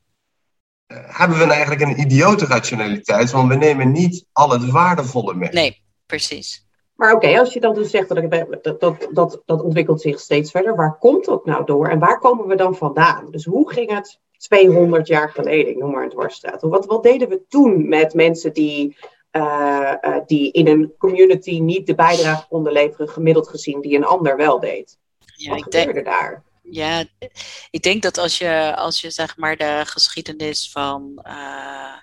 uh, 0.87 0.97
hebben 1.01 1.37
we 1.37 1.43
eigenlijk 1.43 1.81
een 1.81 1.99
idiote 1.99 2.45
rationaliteit, 2.45 3.31
want 3.31 3.49
we 3.49 3.55
nemen 3.55 3.91
niet 3.91 4.25
al 4.31 4.49
het 4.49 4.69
waardevolle 4.69 5.33
mee. 5.33 5.49
Nee, 5.49 5.81
precies. 6.05 6.65
Maar 6.95 7.13
oké, 7.13 7.39
als 7.39 7.53
je 7.53 7.59
dan 7.59 7.73
dus 7.73 7.89
zegt 7.89 8.07
dat, 8.07 8.31
dat, 8.61 8.79
dat, 8.79 9.07
dat, 9.11 9.41
dat 9.45 9.61
ontwikkelt 9.61 10.01
zich 10.01 10.19
steeds 10.19 10.51
verder, 10.51 10.75
waar 10.75 10.97
komt 10.97 11.25
dat 11.25 11.45
nou 11.45 11.65
door 11.65 11.87
en 11.87 11.99
waar 11.99 12.19
komen 12.19 12.47
we 12.47 12.55
dan 12.55 12.75
vandaan? 12.75 13.31
Dus 13.31 13.45
hoe 13.45 13.71
ging 13.71 13.91
het 13.91 14.19
200 14.37 15.07
jaar 15.07 15.29
geleden, 15.29 15.71
ik 15.71 15.77
noem 15.77 15.91
maar 15.91 16.03
een 16.03 16.09
dwarsstraat. 16.09 16.61
Wat, 16.61 16.85
wat 16.85 17.03
deden 17.03 17.29
we 17.29 17.41
toen 17.47 17.87
met 17.87 18.13
mensen 18.13 18.53
die, 18.53 18.97
uh, 19.31 19.93
uh, 20.01 20.17
die 20.25 20.51
in 20.51 20.67
een 20.67 20.93
community 20.97 21.59
niet 21.59 21.87
de 21.87 21.95
bijdrage 21.95 22.47
konden 22.47 22.73
leveren, 22.73 23.09
gemiddeld 23.09 23.47
gezien, 23.47 23.81
die 23.81 23.95
een 23.95 24.05
ander 24.05 24.37
wel 24.37 24.59
deed? 24.59 24.97
Ja, 25.37 25.49
wat 25.49 25.57
ik 25.57 25.63
gebeurde 25.63 25.93
denk, 25.93 26.05
daar? 26.05 26.43
Ja, 26.61 27.03
ik 27.69 27.81
denk 27.81 28.01
dat 28.01 28.17
als 28.17 28.37
je, 28.37 28.75
als 28.75 29.01
je 29.01 29.11
zeg 29.11 29.37
maar 29.37 29.57
de 29.57 29.81
geschiedenis 29.85 30.71
van 30.71 31.25
uh, 31.27 31.93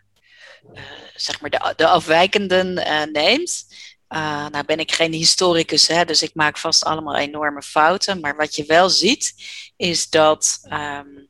zeg 1.15 1.41
maar 1.41 1.51
de, 1.51 1.73
de 1.77 1.87
afwijkenden 1.87 2.75
neemt, 3.13 3.67
uh, 4.09 4.47
nou 4.49 4.65
ben 4.65 4.79
ik 4.79 4.93
geen 4.93 5.13
historicus, 5.13 5.87
hè, 5.87 6.05
dus 6.05 6.23
ik 6.23 6.35
maak 6.35 6.59
vast 6.59 6.85
allemaal 6.85 7.17
enorme 7.17 7.63
fouten. 7.63 8.21
Maar 8.21 8.37
wat 8.37 8.55
je 8.55 8.65
wel 8.65 8.89
ziet, 8.89 9.35
is 9.77 10.11
dat 10.11 10.61
um, 10.73 11.29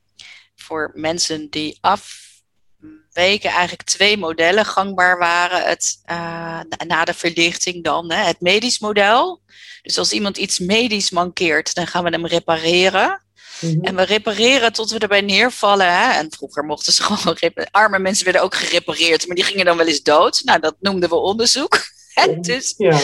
voor 0.54 0.90
mensen 0.94 1.50
die 1.50 1.78
afweken 1.80 3.50
eigenlijk 3.50 3.82
twee 3.82 4.16
modellen 4.16 4.64
gangbaar 4.64 5.18
waren. 5.18 5.62
Het, 5.62 6.00
na 6.87 7.04
de 7.04 7.14
verlichting 7.14 7.84
dan 7.84 8.12
hè, 8.12 8.25
het 8.25 8.40
medisch 8.40 8.78
model. 8.78 9.42
Dus 9.84 9.98
als 9.98 10.12
iemand 10.12 10.36
iets 10.36 10.58
medisch 10.58 11.10
mankeert, 11.10 11.74
dan 11.74 11.86
gaan 11.86 12.04
we 12.04 12.10
hem 12.10 12.26
repareren. 12.26 13.22
Mm-hmm. 13.60 13.84
En 13.84 13.96
we 13.96 14.02
repareren 14.02 14.72
tot 14.72 14.90
we 14.90 14.98
erbij 14.98 15.20
neervallen. 15.20 15.86
Hè? 15.86 16.12
En 16.12 16.32
vroeger 16.32 16.64
mochten 16.64 16.92
ze 16.92 17.02
gewoon. 17.04 17.36
Arme 17.70 17.98
mensen 17.98 18.24
werden 18.24 18.42
ook 18.42 18.54
gerepareerd, 18.54 19.26
maar 19.26 19.36
die 19.36 19.44
gingen 19.44 19.64
dan 19.64 19.76
wel 19.76 19.86
eens 19.86 20.02
dood. 20.02 20.42
Nou, 20.44 20.60
dat 20.60 20.76
noemden 20.80 21.08
we 21.08 21.14
onderzoek. 21.14 21.80
dus 22.40 22.74
ja. 22.76 23.00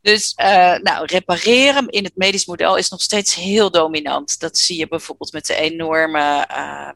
dus 0.00 0.34
uh, 0.40 0.76
nou, 0.76 1.04
repareren 1.04 1.88
in 1.88 2.04
het 2.04 2.16
medisch 2.16 2.46
model 2.46 2.76
is 2.76 2.88
nog 2.88 3.02
steeds 3.02 3.34
heel 3.34 3.70
dominant. 3.70 4.40
Dat 4.40 4.58
zie 4.58 4.78
je 4.78 4.88
bijvoorbeeld 4.88 5.32
met 5.32 5.46
de 5.46 5.54
enorme. 5.54 6.48
Uh, 6.50 6.90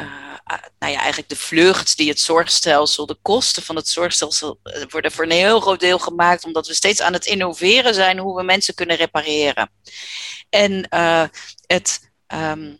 uh, 0.00 0.58
nou 0.78 0.92
ja, 0.92 0.98
eigenlijk 0.98 1.28
de 1.28 1.36
vlucht 1.36 1.96
die 1.96 2.08
het 2.08 2.20
zorgstelsel, 2.20 3.06
de 3.06 3.18
kosten 3.22 3.62
van 3.62 3.76
het 3.76 3.88
zorgstelsel 3.88 4.60
worden 4.88 5.12
voor 5.12 5.24
een 5.24 5.30
heel 5.30 5.60
groot 5.60 5.80
deel 5.80 5.98
gemaakt, 5.98 6.44
omdat 6.44 6.66
we 6.66 6.74
steeds 6.74 7.00
aan 7.00 7.12
het 7.12 7.26
innoveren 7.26 7.94
zijn 7.94 8.18
hoe 8.18 8.36
we 8.36 8.42
mensen 8.42 8.74
kunnen 8.74 8.96
repareren. 8.96 9.70
En 10.48 10.86
het 11.66 12.10
um, 12.34 12.78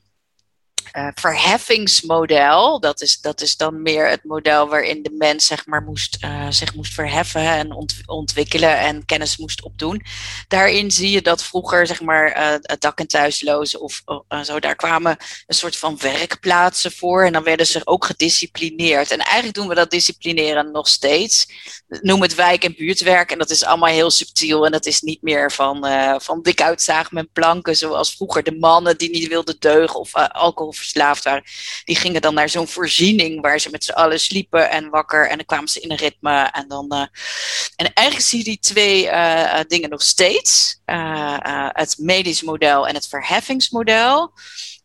uh, 0.96 1.08
verheffingsmodel. 1.14 2.80
Dat 2.80 3.00
is, 3.00 3.20
dat 3.20 3.40
is 3.40 3.56
dan 3.56 3.82
meer 3.82 4.08
het 4.08 4.24
model 4.24 4.68
waarin 4.68 5.02
de 5.02 5.14
mens 5.18 5.46
zeg 5.46 5.66
maar, 5.66 5.82
moest, 5.82 6.16
uh, 6.24 6.46
zich 6.50 6.74
moest 6.74 6.94
verheffen 6.94 7.48
en 7.48 7.72
ont 7.72 7.94
ontwikkelen 8.06 8.78
en 8.78 9.04
kennis 9.04 9.36
moest 9.36 9.62
opdoen. 9.62 10.02
Daarin 10.48 10.90
zie 10.90 11.10
je 11.10 11.22
dat 11.22 11.42
vroeger 11.42 11.86
zeg 11.86 12.00
maar, 12.00 12.38
uh, 12.38 12.76
dak- 12.78 12.98
en 12.98 13.06
thuislozen 13.06 13.80
of 13.80 14.02
zo, 14.44 14.60
daar 14.60 14.76
kwamen 14.76 15.16
een 15.46 15.54
soort 15.54 15.76
van 15.76 15.98
werkplaatsen 15.98 16.92
voor. 16.92 17.24
En 17.24 17.32
dan 17.32 17.42
werden 17.42 17.66
ze 17.66 17.80
ook 17.84 18.04
gedisciplineerd. 18.04 19.10
En 19.10 19.18
eigenlijk 19.18 19.54
doen 19.54 19.68
we 19.68 19.74
dat 19.74 19.90
disciplineren 19.90 20.70
nog 20.70 20.88
steeds. 20.88 21.46
Noem 21.88 22.22
het 22.22 22.34
wijk- 22.34 22.64
en 22.64 22.74
buurtwerk. 22.76 23.30
En 23.30 23.38
dat 23.38 23.50
is 23.50 23.64
allemaal 23.64 23.88
heel 23.88 24.10
subtiel. 24.10 24.64
En 24.64 24.72
dat 24.72 24.86
is 24.86 25.00
niet 25.00 25.22
meer 25.22 25.52
van, 25.52 25.86
van 26.20 26.42
dik 26.42 26.62
uitzagen 26.62 27.14
met 27.14 27.32
planken, 27.32 27.76
zoals 27.76 28.14
vroeger 28.14 28.42
de 28.42 28.56
mannen 28.58 28.98
die 28.98 29.10
niet 29.10 29.28
wilden 29.28 29.56
deugen 29.58 30.00
of 30.00 30.14
alcohol 30.14 30.72
verslaafd 30.84 31.24
waren, 31.24 31.44
die 31.84 31.96
gingen 31.96 32.22
dan 32.22 32.34
naar 32.34 32.48
zo'n 32.48 32.68
voorziening 32.68 33.40
waar 33.40 33.58
ze 33.58 33.70
met 33.70 33.84
z'n 33.84 33.92
allen 33.92 34.20
sliepen 34.20 34.70
en 34.70 34.90
wakker 34.90 35.28
en 35.28 35.36
dan 35.36 35.46
kwamen 35.46 35.68
ze 35.68 35.80
in 35.80 35.90
een 35.90 35.96
ritme. 35.96 36.50
En, 36.52 36.68
dan, 36.68 36.86
uh, 36.88 37.00
en 37.76 37.92
eigenlijk 37.92 38.28
zie 38.28 38.38
je 38.38 38.44
die 38.44 38.58
twee 38.58 39.04
uh, 39.04 39.60
dingen 39.66 39.90
nog 39.90 40.02
steeds. 40.02 40.80
Het 41.72 41.94
medisch 41.98 42.42
model 42.42 42.88
en 42.88 42.94
het 42.94 43.08
verheffingsmodel. 43.08 44.32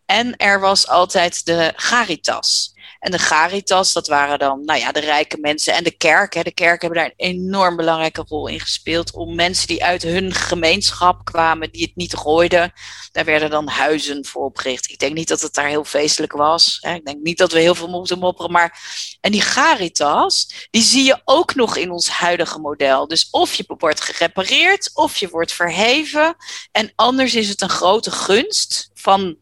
En 0.06 0.36
er 0.38 0.60
was 0.60 0.88
altijd 0.88 1.46
de 1.46 1.74
Garitas. 1.75 2.74
En 3.00 3.12
de 3.12 3.20
Garitas, 3.20 3.94
dat 3.94 4.08
waren 4.08 4.39
dan 4.39 4.65
nou 4.65 4.79
ja, 4.79 4.91
de 4.91 5.00
rijke 5.00 5.38
mensen 5.38 5.74
en 5.74 5.84
de 5.84 5.98
kerk. 5.98 6.34
Hè. 6.34 6.41
De 6.44 6.53
kerk 6.53 6.82
hebben 6.82 7.00
daar 7.00 7.13
een 7.15 7.34
enorm 7.34 7.75
belangrijke 7.75 8.24
rol 8.27 8.48
in 8.48 8.60
gespeeld. 8.60 9.13
Om 9.13 9.36
mensen 9.36 9.68
die 9.68 9.84
uit 9.84 10.01
hun 10.01 10.34
gemeenschap 10.34 11.25
kwamen, 11.25 11.72
die 11.72 11.84
het 11.84 11.96
niet 11.96 12.15
gooiden. 12.15 12.74
Daar 13.12 13.25
werden 13.25 13.50
dan 13.50 13.68
huizen 13.68 14.25
voor 14.25 14.44
opgericht. 14.44 14.89
Ik 14.89 15.00
denk 15.00 15.13
niet 15.13 15.27
dat 15.27 15.41
het 15.41 15.53
daar 15.53 15.68
heel 15.68 15.84
feestelijk 15.84 16.34
was. 16.34 16.77
Hè. 16.82 16.94
Ik 16.94 17.06
denk 17.06 17.22
niet 17.24 17.38
dat 17.38 17.51
we 17.51 17.60
heel 17.60 17.75
veel 17.75 17.89
moeten 17.89 18.20
mopperen. 18.20 18.51
Maar... 18.51 18.79
En 19.22 19.32
die 19.32 19.41
Garitas, 19.41 20.68
die 20.70 20.82
zie 20.82 21.03
je 21.03 21.22
ook 21.25 21.56
nog 21.56 21.75
in 21.75 21.91
ons 21.91 22.10
huidige 22.10 22.60
model. 22.60 23.08
Dus 23.08 23.27
of 23.32 23.53
je 23.53 23.63
wordt 23.77 24.01
gerepareerd, 24.01 24.91
of 24.94 25.18
je 25.18 25.29
wordt 25.29 25.51
verheven. 25.51 26.36
En 26.72 26.91
anders 26.96 27.36
is 27.36 27.50
het 27.50 27.62
een 27.62 27.70
grote 27.70 28.12
gunst 28.12 28.89
van 28.94 29.38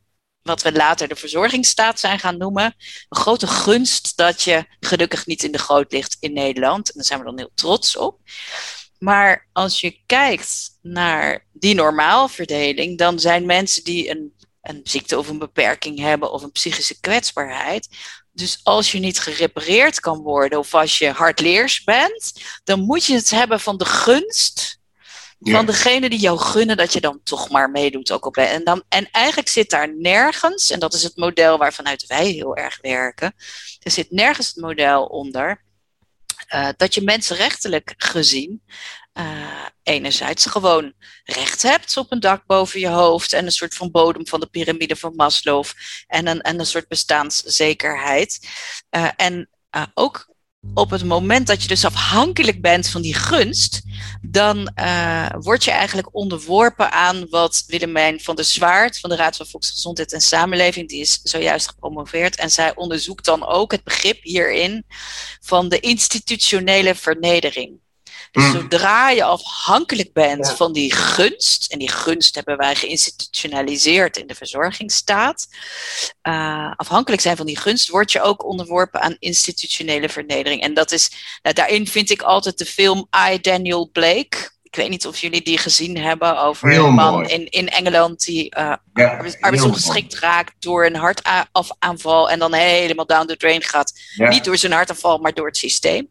wat 0.48 0.62
we 0.62 0.72
later 0.72 1.08
de 1.08 1.16
verzorgingsstaat 1.16 2.00
zijn 2.00 2.20
gaan 2.20 2.38
noemen. 2.38 2.76
Een 3.10 3.22
grote 3.22 3.48
gunst 3.48 4.18
dat 4.18 4.42
je 4.42 4.66
gelukkig 4.80 5.26
niet 5.26 5.44
in 5.44 5.52
de 5.52 5.60
goot 5.60 5.92
ligt 5.92 6.18
in 6.20 6.34
Nederland. 6.34 6.88
En 6.88 6.94
daar 6.96 7.06
zijn 7.06 7.20
we 7.20 7.26
dan 7.26 7.38
heel 7.38 7.52
trots 7.56 7.98
op. 7.98 8.20
Maar 9.00 9.48
als 9.54 9.80
je 9.82 10.00
kijkt 10.06 10.78
naar 10.82 11.46
die 11.54 11.76
normaalverdeling, 11.76 12.98
dan 12.98 13.20
zijn 13.20 13.46
mensen 13.46 13.84
die 13.84 14.10
een, 14.10 14.34
een 14.62 14.80
ziekte 14.84 15.18
of 15.18 15.28
een 15.28 15.40
beperking 15.40 16.00
hebben 16.00 16.32
of 16.32 16.44
een 16.44 16.52
psychische 16.52 17.00
kwetsbaarheid. 17.00 17.88
Dus 18.32 18.60
als 18.64 18.92
je 18.92 19.00
niet 19.00 19.20
gerepareerd 19.20 20.00
kan 20.00 20.22
worden 20.22 20.60
of 20.60 20.74
als 20.74 20.98
je 20.98 21.10
hardleers 21.10 21.84
bent, 21.84 22.34
dan 22.64 22.80
moet 22.80 23.06
je 23.06 23.14
het 23.14 23.30
hebben 23.30 23.60
van 23.60 23.78
de 23.78 23.86
gunst 23.86 24.77
van 25.40 25.66
degene 25.66 26.10
die 26.10 26.20
jou 26.20 26.40
gunnen 26.40 26.78
dat 26.78 26.94
je 26.94 27.02
dan 27.02 27.20
toch 27.24 27.50
maar 27.50 27.70
meedoet. 27.70 28.12
Ook 28.12 28.26
op, 28.26 28.38
en, 28.38 28.64
dan, 28.64 28.84
en 28.90 29.12
eigenlijk 29.12 29.50
zit 29.50 29.70
daar 29.70 29.96
nergens, 29.98 30.70
en 30.70 30.80
dat 30.80 30.94
is 30.94 31.04
het 31.04 31.16
model 31.16 31.58
waarvanuit 31.58 32.06
wij 32.06 32.26
heel 32.26 32.56
erg 32.56 32.78
werken, 32.82 33.36
er 33.80 33.92
zit 33.92 34.12
nergens 34.12 34.48
het 34.48 34.56
model 34.56 35.06
onder 35.06 35.66
uh, 36.54 36.70
dat 36.78 36.94
je 36.94 37.02
mensenrechtelijk 37.02 37.94
gezien 37.98 38.62
uh, 39.14 39.66
enerzijds 39.84 40.46
gewoon 40.46 40.94
recht 41.24 41.62
hebt 41.62 41.98
op 41.98 42.12
een 42.12 42.20
dak 42.20 42.46
boven 42.46 42.80
je 42.80 42.88
hoofd 42.88 43.34
en 43.34 43.46
een 43.46 43.52
soort 43.52 43.74
van 43.74 43.92
bodem 43.92 44.28
van 44.28 44.40
de 44.40 44.48
piramide 44.48 44.96
van 44.96 45.16
Maslow 45.16 45.66
en 46.08 46.28
een, 46.28 46.42
en 46.42 46.60
een 46.60 46.66
soort 46.66 46.88
bestaanszekerheid. 46.88 48.48
Uh, 48.92 49.10
en 49.16 49.50
ook 49.94 50.36
op 50.74 50.90
het 50.90 51.04
moment 51.04 51.48
dat 51.48 51.62
je 51.62 51.68
dus 51.68 51.86
afhankelijk 51.86 52.62
bent 52.62 52.88
van 52.88 53.02
die 53.02 53.14
gunst, 53.14 53.82
dan 54.22 54.72
uh, 54.80 55.30
word 55.40 55.64
je 55.64 55.72
eigenlijk 55.72 56.16
onderworpen 56.16 56.92
aan 56.92 57.28
wat 57.30 57.64
Willemijn 57.68 58.20
van 58.20 58.36
der 58.36 58.46
Zwaard 58.46 59.00
van 59.00 59.10
de 59.10 59.16
Raad 59.16 59.36
van 59.36 59.46
Volksgezondheid 59.46 60.14
en 60.14 60.22
Samenleving, 60.22 60.90
die 60.90 61.02
is 61.02 61.20
zojuist 61.24 61.68
gepromoveerd, 61.68 62.36
en 62.36 62.52
zij 62.52 62.76
onderzoekt 62.76 63.26
dan 63.26 63.46
ook 63.46 63.72
het 63.72 63.84
begrip 63.84 64.24
hierin 64.24 64.86
van 65.42 65.70
de 65.70 65.80
institutionele 65.80 66.96
vernedering. 66.96 67.80
Dus 68.32 68.44
mm. 68.44 68.52
zodra 68.52 69.10
je 69.10 69.24
afhankelijk 69.24 70.14
bent 70.14 70.52
van 70.52 70.74
die 70.74 70.94
gunst, 70.94 71.72
en 71.72 71.80
die 71.80 71.92
gunst 71.92 72.36
hebben 72.36 72.58
wij 72.58 72.76
geïnstitutionaliseerd 72.76 74.18
in 74.18 74.28
de 74.28 74.36
verzorgingsstaat, 74.36 75.48
uh, 76.28 76.72
afhankelijk 76.76 77.22
zijn 77.22 77.38
van 77.38 77.46
die 77.46 77.58
gunst, 77.58 77.90
word 77.90 78.12
je 78.12 78.22
ook 78.22 78.46
onderworpen 78.46 79.02
aan 79.02 79.16
institutionele 79.20 80.10
vernedering. 80.10 80.62
En 80.62 80.74
dat 80.74 80.92
is, 80.92 81.12
nou, 81.42 81.56
daarin 81.56 81.88
vind 81.88 82.10
ik 82.10 82.22
altijd 82.22 82.58
de 82.58 82.66
film 82.66 83.08
I, 83.32 83.42
Daniel 83.42 83.90
Blake. 83.92 84.50
ik 84.64 84.76
weet 84.76 84.90
niet 84.90 85.08
of 85.08 85.18
jullie 85.20 85.42
die 85.42 85.58
gezien 85.58 85.98
hebben 85.98 86.40
over 86.42 86.70
Heel 86.70 86.86
een 86.86 86.94
man 86.94 87.14
mooi. 87.14 87.28
in, 87.28 87.50
in 87.50 87.70
Engeland 87.70 88.26
die 88.26 88.50
eh 88.50 88.74
Ja, 88.94 89.24
arbeidsongeschikt 89.40 90.20
raakt 90.20 90.54
door 90.60 90.86
een 90.86 90.96
hartaanval 90.96 92.30
en 92.30 92.40
dan 92.40 92.54
helemaal 92.54 93.06
down 93.06 93.28
the 93.28 93.38
drain 93.38 93.64
gaat. 93.64 93.94
Ja. 94.16 94.30
Niet 94.30 94.44
door 94.44 94.58
zijn 94.58 94.72
hartaanval, 94.72 95.18
maar 95.18 95.34
door 95.34 95.48
het 95.48 95.58
systeem. 95.58 96.10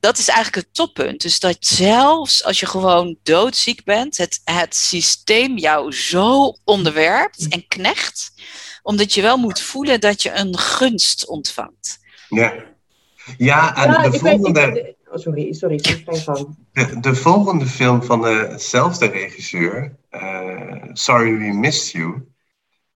Dat 0.00 0.18
is 0.18 0.28
eigenlijk 0.28 0.66
het 0.66 0.74
toppunt. 0.74 1.22
Dus 1.22 1.40
dat 1.40 1.56
zelfs 1.60 2.44
als 2.44 2.60
je 2.60 2.66
gewoon 2.66 3.16
doodziek 3.22 3.84
bent, 3.84 4.16
het, 4.16 4.40
het 4.44 4.74
systeem 4.76 5.58
jou 5.58 5.92
zo 5.92 6.56
onderwerpt 6.64 7.48
en 7.48 7.68
knecht, 7.68 8.32
omdat 8.82 9.14
je 9.14 9.22
wel 9.22 9.36
moet 9.36 9.60
voelen 9.60 10.00
dat 10.00 10.22
je 10.22 10.32
een 10.34 10.58
gunst 10.58 11.26
ontvangt. 11.28 11.98
Ja. 12.28 12.54
Ja, 13.36 13.76
en 13.76 13.90
Ja, 13.90 14.08
de, 14.08 14.18
volgende, 14.18 14.96
oh, 15.10 15.16
sorry, 15.16 15.52
sorry, 15.52 15.78
gang. 15.82 16.56
de, 16.72 17.00
de 17.00 17.14
volgende 17.14 17.66
film 17.66 18.02
van 18.02 18.22
dezelfde 18.22 19.06
regisseur, 19.06 19.96
eh, 20.10 20.82
Sorry 20.92 21.38
We 21.38 21.52
Missed 21.52 21.90
You. 21.90 22.26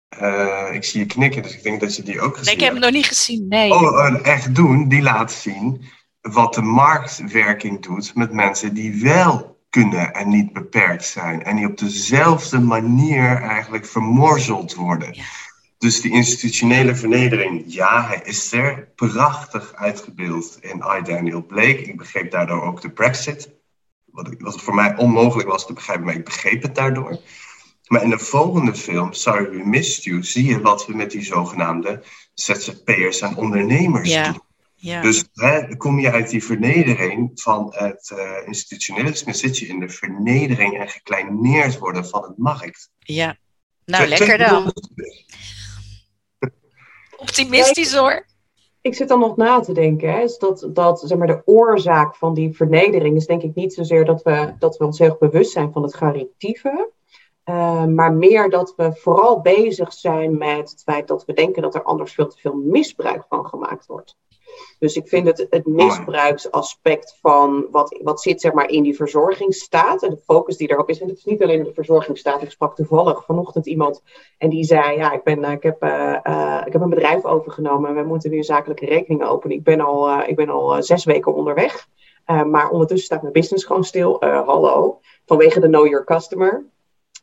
Eh, 0.09 0.69
ik 0.73 0.83
zie 0.83 0.99
je 0.99 1.05
knikken, 1.05 1.43
dus 1.43 1.53
ik 1.53 1.63
denk 1.63 1.79
dat 1.79 1.95
je 1.95 2.03
die 2.03 2.21
ook 2.21 2.37
gezien 2.37 2.45
Nee, 2.45 2.53
ik 2.55 2.59
heb 2.61 2.73
hem 2.73 2.81
hebt. 2.81 2.93
nog 2.93 3.01
niet 3.01 3.17
gezien. 3.17 3.47
Nee. 3.47 3.71
Oh, 3.71 4.19
echt 4.27 4.55
doen, 4.55 4.87
die 4.87 5.01
laat 5.01 5.31
zien 5.31 5.93
wat 6.31 6.53
de 6.53 6.61
marktwerking 6.61 7.81
doet 7.81 8.15
met 8.15 8.31
mensen 8.33 8.73
die 8.73 9.01
wel 9.03 9.57
kunnen 9.69 10.13
en 10.13 10.29
niet 10.29 10.53
beperkt 10.53 11.05
zijn. 11.05 11.43
En 11.43 11.55
die 11.55 11.67
op 11.67 11.77
dezelfde 11.77 12.59
manier 12.59 13.41
eigenlijk 13.41 13.85
vermorzeld 13.85 14.73
worden. 14.75 15.13
Ja. 15.13 15.23
Dus 15.77 16.01
die 16.01 16.11
institutionele 16.11 16.95
vernedering, 16.95 17.63
ja, 17.67 18.05
hij 18.07 18.21
is 18.23 18.51
er 18.51 18.87
prachtig 18.95 19.73
uitgebeeld 19.75 20.57
in 20.61 20.83
I, 20.99 21.01
Daniel 21.03 21.45
Blake. 21.45 21.81
Ik 21.81 21.97
begreep 21.97 22.31
daardoor 22.31 22.61
ook 22.61 22.81
de 22.81 22.89
Brexit. 22.89 23.49
Wat, 24.05 24.31
ik- 24.31 24.41
wat 24.41 24.61
voor 24.61 24.75
mij 24.75 24.95
onmogelijk 24.97 25.49
was 25.49 25.65
te 25.65 25.73
begrijpen, 25.73 26.05
maar 26.05 26.15
ik 26.15 26.25
begreep 26.25 26.61
het 26.61 26.75
daardoor. 26.75 27.19
Maar 27.87 28.03
in 28.03 28.09
de 28.09 28.19
volgende 28.19 28.75
film, 28.75 29.13
Sorry 29.13 29.49
We 29.49 29.65
Missed 29.67 30.03
You, 30.03 30.23
zie 30.23 30.45
je 30.45 30.61
wat 30.61 30.85
we 30.85 30.95
met 30.95 31.11
die 31.11 31.23
zogenaamde 31.23 32.03
ZZP'ers 32.33 33.21
en 33.21 33.35
ondernemers 33.35 34.09
Ja. 34.09 34.31
doen. 34.31 34.41
Ja. 34.85 35.01
Dus 35.01 35.25
hè, 35.33 35.75
kom 35.77 35.99
je 35.99 36.11
uit 36.11 36.29
die 36.29 36.43
vernedering 36.43 37.31
van 37.33 37.73
het 37.75 38.11
eh, 38.15 38.47
institutionalisme, 38.47 39.33
zit 39.33 39.57
je 39.57 39.67
in 39.67 39.79
de 39.79 39.89
vernedering 39.89 40.77
en 40.79 40.87
gekleineerd 40.87 41.79
worden 41.79 42.05
van 42.05 42.23
het 42.23 42.37
markt. 42.37 42.89
ja. 42.99 43.37
Nou, 43.85 44.05
Twee- 44.05 44.17
lekker 44.17 44.37
twee 44.37 44.47
dan. 44.47 44.73
Optimistisch 47.17 47.93
hoor. 47.93 48.25
Ik 48.81 48.95
zit 48.95 49.07
dan 49.07 49.19
nog 49.19 49.35
na 49.37 49.59
te 49.59 49.73
denken. 49.73 50.09
Hè, 50.11 50.19
is 50.19 50.37
dat, 50.37 50.69
dat 50.73 50.99
zeg 51.05 51.17
maar, 51.17 51.27
de 51.27 51.41
oorzaak 51.45 52.15
van 52.15 52.33
die 52.33 52.55
vernedering 52.55 53.15
is 53.15 53.25
denk 53.25 53.41
ik 53.41 53.55
niet 53.55 53.73
zozeer 53.73 54.05
dat 54.05 54.23
we, 54.23 54.55
dat 54.59 54.77
we 54.77 54.85
ons 54.85 54.99
heel 54.99 55.15
bewust 55.19 55.51
zijn 55.51 55.71
van 55.71 55.83
het 55.83 55.95
garritieve. 55.95 56.91
eh, 57.43 57.85
maar 57.85 58.13
meer 58.13 58.49
dat 58.49 58.73
we 58.75 58.95
vooral 58.95 59.41
bezig 59.41 59.93
zijn 59.93 60.37
met 60.37 60.71
het 60.71 60.81
feit 60.83 61.07
dat 61.07 61.25
we 61.25 61.33
denken 61.33 61.61
dat 61.61 61.75
er 61.75 61.83
anders 61.83 62.13
veel 62.13 62.27
te 62.27 62.37
veel 62.37 62.55
misbruik 62.55 63.25
van 63.29 63.45
gemaakt 63.45 63.85
wordt. 63.85 64.15
Dus 64.79 64.95
ik 64.95 65.07
vind 65.07 65.27
het, 65.27 65.47
het 65.49 65.65
misbruiksaspect 65.65 67.17
van 67.21 67.67
wat, 67.71 67.99
wat 68.03 68.21
zit 68.21 68.41
zeg 68.41 68.53
maar, 68.53 68.69
in 68.69 68.83
die 68.83 68.95
verzorgingsstaat 68.95 70.03
en 70.03 70.09
de 70.09 70.21
focus 70.25 70.57
die 70.57 70.69
erop 70.69 70.89
is. 70.89 71.01
En 71.01 71.07
het 71.07 71.17
is 71.17 71.23
niet 71.23 71.43
alleen 71.43 71.63
de 71.63 71.73
verzorgingsstaat. 71.73 72.41
Ik 72.41 72.51
sprak 72.51 72.75
toevallig 72.75 73.25
vanochtend 73.25 73.65
iemand 73.65 74.01
en 74.37 74.49
die 74.49 74.63
zei: 74.63 74.97
Ja, 74.97 75.11
ik, 75.11 75.23
ben, 75.23 75.43
eh, 75.43 75.51
ik, 75.51 75.63
heb, 75.63 75.81
eh, 75.81 76.25
eh, 76.25 76.63
ik 76.65 76.73
heb 76.73 76.81
een 76.81 76.89
bedrijf 76.89 77.25
overgenomen 77.25 77.89
en 77.89 77.95
we 77.95 78.03
moeten 78.03 78.31
nu 78.31 78.43
zakelijke 78.43 78.85
rekening 78.85 79.23
openen. 79.23 79.57
Ik 79.57 79.63
ben 79.63 79.81
al, 79.81 80.19
ik 80.19 80.35
ben 80.35 80.49
al 80.49 80.83
zes 80.83 81.03
weken 81.03 81.33
onderweg. 81.33 81.87
Maar 82.25 82.69
ondertussen 82.69 83.05
staat 83.05 83.21
mijn 83.21 83.33
business 83.33 83.65
gewoon 83.65 83.83
stil. 83.83 84.17
Hallo. 84.19 84.99
Vanwege 85.25 85.59
de 85.59 85.67
Know 85.67 85.87
Your 85.87 86.05
Customer. 86.05 86.65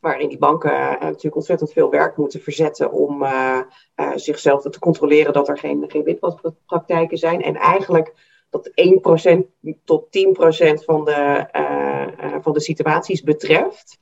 Waarin 0.02 0.28
die 0.28 0.38
banken 0.38 0.72
eh, 0.72 1.00
natuurlijk 1.00 1.34
ontzettend 1.34 1.72
veel 1.72 1.90
werk 1.90 2.16
moeten 2.16 2.40
verzetten 2.40 2.92
om 2.92 3.22
eh, 3.22 3.58
eh, 3.94 4.10
zichzelf 4.14 4.62
te 4.62 4.78
controleren 4.78 5.32
dat 5.32 5.48
er 5.48 5.58
geen, 5.58 5.84
geen 5.86 6.02
witwaspraktijken 6.02 7.18
zijn. 7.18 7.42
En 7.42 7.56
eigenlijk 7.56 8.14
dat 8.50 8.70
1% 8.74 9.38
tot 9.84 10.06
10% 10.06 10.84
van 10.84 11.04
de, 11.04 11.46
van 12.42 12.52
de 12.52 12.60
situaties 12.60 13.22
betreft, 13.22 13.98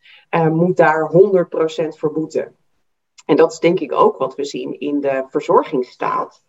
moet 0.51 0.77
daar 0.77 1.13
100% 1.13 1.89
voor 1.89 2.13
boeten. 2.13 2.57
En 3.27 3.37
dat 3.37 3.53
is 3.53 3.59
denk 3.59 3.81
ik 3.81 3.93
ook 3.93 4.17
wat 4.17 4.35
we 4.35 4.45
zien 4.45 4.81
in 4.81 5.01
de 5.01 5.25
verzorgingsstaat. 5.29 6.43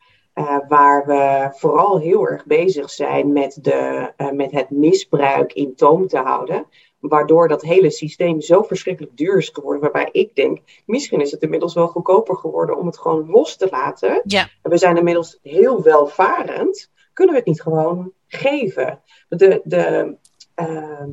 waar 0.68 1.06
we 1.06 1.50
vooral 1.58 2.00
heel 2.00 2.28
erg 2.28 2.46
bezig 2.46 2.90
zijn 2.90 3.32
met, 3.32 3.58
de, 3.62 4.12
met 4.34 4.52
het 4.52 4.70
misbruik 4.70 5.54
in 5.54 5.76
toom 5.76 6.08
te 6.08 6.18
houden. 6.18 6.66
Waardoor 7.02 7.48
dat 7.48 7.62
hele 7.62 7.90
systeem 7.90 8.42
zo 8.42 8.62
verschrikkelijk 8.62 9.18
duur 9.18 9.38
is 9.38 9.50
geworden. 9.50 9.82
Waarbij 9.82 10.10
ik 10.12 10.36
denk, 10.36 10.60
misschien 10.86 11.22
is 11.22 11.32
het 11.32 11.42
inmiddels 11.42 11.74
wel 11.74 11.88
goedkoper 11.88 12.36
geworden 12.36 12.78
om 12.78 12.86
het 12.86 12.98
gewoon 12.98 13.30
los 13.30 13.56
te 13.56 13.68
laten. 13.72 14.22
Ja. 14.24 14.50
We 14.62 14.78
zijn 14.78 14.98
inmiddels 14.98 15.40
heel 15.42 15.82
welvarend. 15.82 16.90
Kunnen 17.14 17.34
we 17.34 17.40
het 17.40 17.50
niet 17.50 17.62
gewoon 17.62 18.12
geven? 18.28 19.02
De, 19.28 19.62
de, 19.64 20.16
ehm, 20.56 21.10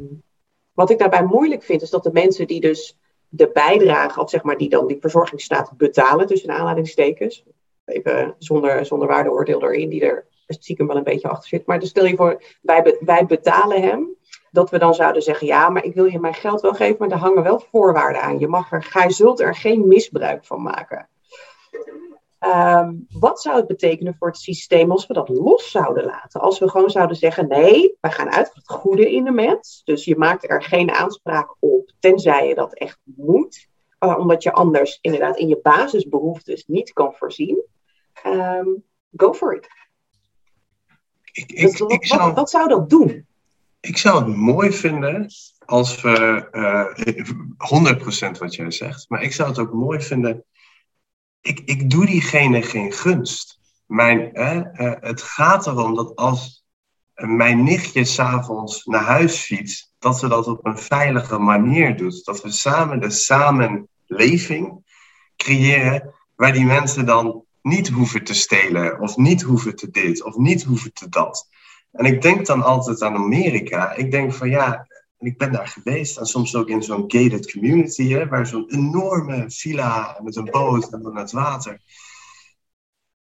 wat 0.72 0.90
ik 0.90 0.98
daarbij 0.98 1.24
moeilijk 1.24 1.62
vind, 1.62 1.82
is 1.82 1.90
dat 1.90 2.02
de 2.02 2.12
mensen 2.12 2.46
die 2.46 2.60
dus 2.60 2.98
de 3.28 3.50
bijdrage, 3.52 4.20
of 4.20 4.30
zeg 4.30 4.42
maar 4.42 4.56
die 4.56 4.68
dan 4.68 4.86
die 4.86 5.00
verzorgingsstaat 5.00 5.76
betalen, 5.76 6.26
tussen 6.26 6.50
aanhalingstekens, 6.50 7.44
even 7.84 8.34
zonder, 8.38 8.86
zonder 8.86 9.08
waardeoordeel 9.08 9.62
erin, 9.62 9.88
die 9.88 10.04
er 10.04 10.26
stiekem 10.46 10.86
wel 10.86 10.96
een 10.96 11.02
beetje 11.02 11.28
achter 11.28 11.48
zit. 11.48 11.66
Maar 11.66 11.80
dus 11.80 11.88
stel 11.88 12.06
je 12.06 12.16
voor, 12.16 12.42
wij, 12.60 12.96
wij 13.00 13.26
betalen 13.26 13.82
hem, 13.82 14.16
dat 14.50 14.70
we 14.70 14.78
dan 14.78 14.94
zouden 14.94 15.22
zeggen, 15.22 15.46
ja, 15.46 15.68
maar 15.68 15.84
ik 15.84 15.94
wil 15.94 16.04
je 16.04 16.20
mijn 16.20 16.34
geld 16.34 16.60
wel 16.60 16.74
geven, 16.74 16.96
maar 16.98 17.08
daar 17.08 17.18
hangen 17.18 17.42
wel 17.42 17.60
voorwaarden 17.70 18.22
aan. 18.22 18.38
Je, 18.38 18.48
mag 18.48 18.72
er, 18.72 18.82
gij 18.82 19.10
zult 19.10 19.40
er 19.40 19.54
geen 19.54 19.88
misbruik 19.88 20.44
van 20.44 20.62
maken. 20.62 21.08
Ehm, 22.38 22.94
wat 23.08 23.40
zou 23.40 23.56
het 23.56 23.66
betekenen 23.66 24.16
voor 24.18 24.28
het 24.28 24.36
systeem 24.36 24.90
als 24.90 25.06
we 25.06 25.14
dat 25.14 25.28
los 25.28 25.70
zouden 25.70 26.04
laten? 26.04 26.40
Als 26.40 26.58
we 26.58 26.70
gewoon 26.70 26.90
zouden 26.90 27.16
zeggen: 27.16 27.48
nee, 27.48 27.96
wij 28.00 28.10
gaan 28.10 28.30
uit 28.30 28.46
van 28.46 28.56
het 28.56 28.70
goede 28.70 29.12
in 29.12 29.24
de 29.24 29.30
mens. 29.30 29.82
Dus 29.84 30.04
je 30.04 30.16
maakt 30.16 30.50
er 30.50 30.62
geen 30.62 30.90
aanspraak 30.90 31.54
op, 31.58 31.92
tenzij 31.98 32.48
je 32.48 32.54
dat 32.54 32.74
echt 32.74 32.98
moet. 33.04 33.68
Uh, 34.00 34.18
omdat 34.18 34.42
je 34.42 34.52
anders 34.52 34.98
inderdaad 35.00 35.36
in 35.36 35.48
je 35.48 35.60
basisbehoeftes 35.62 36.66
niet 36.66 36.92
kan 36.92 37.12
voorzien. 37.12 37.64
Um, 38.26 38.84
go 39.16 39.32
for 39.32 39.54
it. 39.54 39.68
Ik, 41.32 41.52
ik, 41.52 41.60
dus 41.60 41.78
wat, 41.78 41.92
ik 41.92 42.06
zou, 42.06 42.22
wat, 42.22 42.34
wat, 42.34 42.50
zou 42.50 42.68
dat 42.68 42.90
doen? 42.90 43.26
Ik 43.80 43.96
zou 43.96 44.24
het 44.24 44.36
mooi 44.36 44.72
vinden 44.72 45.30
als 45.64 46.00
we, 46.00 46.48
uh, 46.52 47.28
100% 47.56 48.38
wat 48.38 48.54
jij 48.54 48.70
zegt, 48.70 49.08
maar 49.08 49.22
ik 49.22 49.32
zou 49.32 49.48
het 49.48 49.58
ook 49.58 49.72
mooi 49.72 50.00
vinden 50.00 50.44
ik, 51.40 51.60
ik 51.64 51.90
doe 51.90 52.06
diegene 52.06 52.62
geen 52.62 52.92
gunst. 52.92 53.58
Mijn, 53.86 54.32
eh, 54.32 54.60
het 55.00 55.22
gaat 55.22 55.66
erom 55.66 55.94
dat 55.94 56.16
als 56.16 56.64
mijn 57.14 57.62
nichtje 57.62 58.04
s'avonds 58.04 58.84
naar 58.84 59.02
huis 59.02 59.40
fietst, 59.40 59.94
dat 59.98 60.18
ze 60.18 60.28
dat 60.28 60.46
op 60.46 60.66
een 60.66 60.78
veilige 60.78 61.38
manier 61.38 61.96
doet. 61.96 62.24
Dat 62.24 62.42
we 62.42 62.50
samen 62.50 63.00
de 63.00 63.10
samenleving 63.10 64.84
creëren 65.36 66.14
waar 66.36 66.52
die 66.52 66.64
mensen 66.64 67.06
dan 67.06 67.44
niet 67.62 67.88
hoeven 67.88 68.24
te 68.24 68.34
stelen, 68.34 69.00
of 69.00 69.16
niet 69.16 69.42
hoeven 69.42 69.76
te 69.76 69.90
dit, 69.90 70.24
of 70.24 70.36
niet 70.36 70.62
hoeven 70.62 70.92
te 70.92 71.08
dat. 71.08 71.48
En 71.92 72.04
ik 72.04 72.22
denk 72.22 72.46
dan 72.46 72.62
altijd 72.62 73.02
aan 73.02 73.14
Amerika. 73.14 73.92
Ik 73.92 74.10
denk 74.10 74.34
van 74.34 74.48
ja, 74.50 74.86
ik 75.18 75.38
ben 75.38 75.52
daar 75.52 75.68
geweest 75.68 76.18
en 76.18 76.26
soms 76.26 76.56
ook 76.56 76.68
in 76.68 76.82
zo'n 76.82 77.04
gated 77.06 77.52
community, 77.52 78.08
hè, 78.08 78.28
waar 78.28 78.46
zo'n 78.46 78.70
enorme 78.70 79.44
villa 79.50 80.20
met 80.22 80.36
een 80.36 80.50
boot 80.50 80.92
en 80.92 81.02
dan 81.02 81.16
het 81.16 81.32
water. 81.32 81.80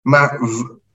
Maar 0.00 0.40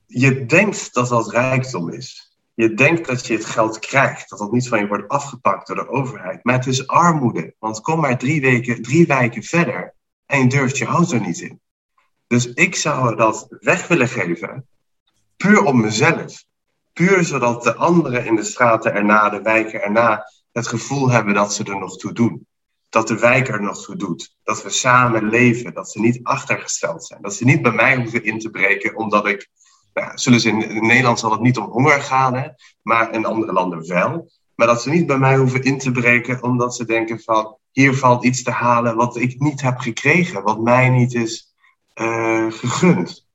je 0.06 0.45
denkt 0.45 0.93
dat 0.93 1.10
dat 1.10 1.32
rijkdom 1.32 1.89
is. 1.89 2.36
Je 2.53 2.73
denkt 2.73 3.08
dat 3.08 3.27
je 3.27 3.34
het 3.34 3.45
geld 3.45 3.80
krijgt, 3.80 4.30
dat 4.30 4.39
dat 4.39 4.51
niet 4.51 4.67
van 4.67 4.80
je 4.80 4.88
wordt 4.88 5.08
afgepakt 5.08 5.67
door 5.67 5.75
de 5.75 5.89
overheid. 5.89 6.43
Maar 6.43 6.56
het 6.56 6.67
is 6.67 6.88
armoede, 6.88 7.56
want 7.60 7.82
kom 7.82 7.99
maar 7.99 8.17
drie, 8.17 8.41
weken, 8.41 8.82
drie 8.82 9.06
wijken 9.06 9.43
verder 9.43 9.93
en 10.25 10.39
je 10.39 10.47
durft 10.47 10.77
je 10.77 10.86
auto 10.86 11.17
niet 11.17 11.39
in. 11.39 11.62
Dus 12.27 12.53
ik 12.53 12.75
zou 12.75 13.15
dat 13.15 13.47
weg 13.49 13.88
willen 13.88 14.08
geven, 14.08 14.67
puur 15.36 15.63
om 15.63 15.82
mezelf. 15.82 16.45
Puur 16.97 17.23
zodat 17.23 17.63
de 17.63 17.75
anderen 17.75 18.25
in 18.25 18.36
de 18.36 18.43
straten 18.43 18.93
erna, 18.93 19.29
de 19.29 19.41
wijken 19.41 19.81
erna, 19.81 20.31
het 20.51 20.67
gevoel 20.67 21.10
hebben 21.10 21.33
dat 21.33 21.53
ze 21.53 21.63
er 21.63 21.79
nog 21.79 21.97
toe 21.97 22.13
doen. 22.13 22.47
Dat 22.89 23.07
de 23.07 23.19
wijk 23.19 23.47
er 23.47 23.62
nog 23.62 23.83
toe 23.83 23.95
doet. 23.95 24.36
Dat 24.43 24.63
we 24.63 24.69
samen 24.69 25.29
leven. 25.29 25.73
Dat 25.73 25.91
ze 25.91 25.99
niet 25.99 26.19
achtergesteld 26.23 27.05
zijn. 27.05 27.21
Dat 27.21 27.33
ze 27.33 27.45
niet 27.45 27.62
bij 27.62 27.71
mij 27.71 27.95
hoeven 27.95 28.23
in 28.23 28.39
te 28.39 28.49
breken 28.49 28.95
omdat 28.95 29.27
ik. 29.27 29.49
Nou, 29.93 30.12
zullen 30.17 30.39
ze 30.39 30.49
in, 30.49 30.88
Nederland 30.88 31.19
zal 31.19 31.31
het 31.31 31.41
niet 31.41 31.57
om 31.57 31.65
honger 31.65 32.01
gaan, 32.01 32.36
hè, 32.36 32.47
maar 32.81 33.13
in 33.13 33.25
andere 33.25 33.53
landen 33.53 33.88
wel. 33.88 34.31
Maar 34.55 34.67
dat 34.67 34.81
ze 34.81 34.89
niet 34.89 35.07
bij 35.07 35.17
mij 35.17 35.38
hoeven 35.38 35.63
in 35.63 35.77
te 35.77 35.91
breken 35.91 36.43
omdat 36.43 36.75
ze 36.75 36.86
denken 36.86 37.19
van 37.19 37.57
hier 37.71 37.95
valt 37.95 38.23
iets 38.23 38.43
te 38.43 38.51
halen 38.51 38.95
wat 38.95 39.17
ik 39.17 39.39
niet 39.39 39.62
heb 39.62 39.77
gekregen, 39.77 40.43
wat 40.43 40.60
mij 40.60 40.89
niet 40.89 41.13
is 41.13 41.53
uh, 41.95 42.51
gegund. 42.51 43.25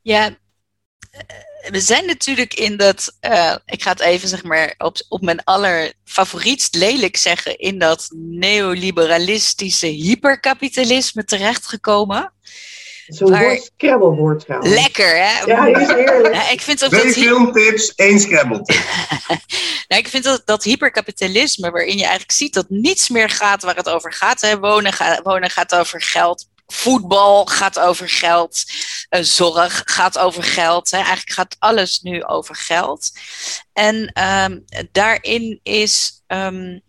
Ja, 0.00 0.36
we 1.70 1.80
zijn 1.80 2.06
natuurlijk 2.06 2.54
in 2.54 2.76
dat, 2.76 3.16
uh, 3.20 3.54
ik 3.66 3.82
ga 3.82 3.90
het 3.90 4.00
even 4.00 4.28
zeg 4.28 4.42
maar 4.42 4.74
op, 4.78 4.96
op 5.08 5.22
mijn 5.22 5.44
allerfavorietst 5.44 6.74
lelijk 6.74 7.16
zeggen, 7.16 7.58
in 7.58 7.78
dat 7.78 8.08
neoliberalistische 8.14 9.86
hyperkapitalisme 9.86 11.24
terechtgekomen. 11.24 12.32
Zo'n 13.06 13.30
maar... 13.30 13.56
scrabblewoord 13.56 14.40
trouwens. 14.40 14.74
Lekker, 14.74 15.16
hè? 15.16 15.44
Ja, 15.44 15.66
is 15.66 15.88
heerlijk. 15.88 16.34
Ja, 16.34 16.50
ik 16.50 16.60
vind 16.60 16.84
ook 16.84 16.90
Twee 16.90 17.04
dat 17.04 17.12
filmtips, 17.12 17.94
één 17.94 18.20
scrabble 18.20 18.62
nou, 19.88 20.00
ik 20.02 20.08
vind 20.08 20.24
dat, 20.24 20.42
dat 20.44 20.64
hyperkapitalisme, 20.64 21.70
waarin 21.70 21.96
je 21.96 22.02
eigenlijk 22.02 22.32
ziet 22.32 22.54
dat 22.54 22.68
niets 22.68 23.08
meer 23.08 23.30
gaat 23.30 23.62
waar 23.62 23.76
het 23.76 23.88
over 23.88 24.12
gaat. 24.12 24.40
Hè? 24.40 24.58
Wonen, 24.58 24.92
ga, 24.92 25.20
wonen 25.22 25.50
gaat 25.50 25.74
over 25.74 26.02
geld, 26.02 26.46
voetbal 26.66 27.44
gaat 27.46 27.78
over 27.78 28.08
geld, 28.08 28.64
uh, 29.10 29.20
zorg 29.22 29.82
gaat 29.84 30.18
over 30.18 30.42
geld. 30.42 30.90
Hè. 30.90 30.96
Eigenlijk 30.96 31.30
gaat 31.30 31.56
alles 31.58 32.00
nu 32.00 32.24
over 32.24 32.56
geld. 32.56 33.10
En 33.72 34.22
um, 34.22 34.64
daarin 34.92 35.60
is 35.62 36.22
um, 36.26 36.82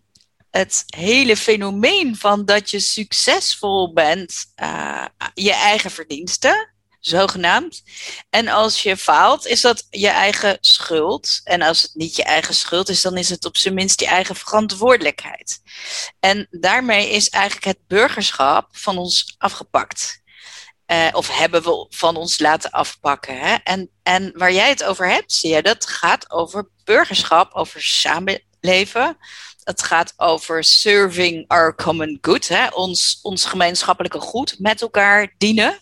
het 0.50 0.84
hele 0.86 1.36
fenomeen 1.36 2.16
van 2.16 2.44
dat 2.44 2.70
je 2.70 2.80
succesvol 2.80 3.92
bent, 3.92 4.44
uh, 4.62 5.04
je 5.34 5.52
eigen 5.52 5.90
verdiensten 5.90 6.74
zogenaamd. 7.00 7.82
En 8.30 8.48
als 8.48 8.82
je 8.82 8.96
faalt, 8.96 9.46
is 9.46 9.60
dat 9.60 9.86
je 9.90 10.08
eigen 10.08 10.58
schuld. 10.60 11.40
En 11.44 11.62
als 11.62 11.82
het 11.82 11.94
niet 11.94 12.16
je 12.16 12.24
eigen 12.24 12.54
schuld 12.54 12.88
is, 12.88 13.02
dan 13.02 13.16
is 13.16 13.28
het 13.28 13.44
op 13.44 13.56
zijn 13.56 13.74
minst 13.74 14.00
je 14.00 14.06
eigen 14.06 14.36
verantwoordelijkheid. 14.36 15.60
En 16.20 16.46
daarmee 16.50 17.10
is 17.10 17.28
eigenlijk 17.28 17.64
het 17.64 17.86
burgerschap 17.86 18.68
van 18.72 18.98
ons 18.98 19.34
afgepakt. 19.38 20.24
Uh, 20.86 21.08
of 21.12 21.38
hebben 21.38 21.62
we 21.62 21.86
van 21.88 22.16
ons 22.16 22.38
laten 22.38 22.70
afpakken. 22.70 23.38
Hè? 23.38 23.54
En, 23.54 23.90
en 24.02 24.32
waar 24.34 24.52
jij 24.52 24.68
het 24.68 24.84
over 24.84 25.08
hebt, 25.08 25.32
zie 25.32 25.54
je, 25.54 25.62
dat 25.62 25.86
gaat 25.86 26.30
over 26.30 26.68
burgerschap, 26.84 27.52
over 27.52 27.82
samenleven. 27.82 29.16
Het 29.66 29.82
gaat 29.82 30.12
over 30.16 30.64
serving 30.64 31.44
our 31.48 31.74
common 31.74 32.18
good, 32.20 32.48
hè? 32.48 32.66
Ons, 32.66 33.18
ons 33.22 33.44
gemeenschappelijke 33.44 34.20
goed 34.20 34.58
met 34.58 34.82
elkaar 34.82 35.34
dienen. 35.38 35.78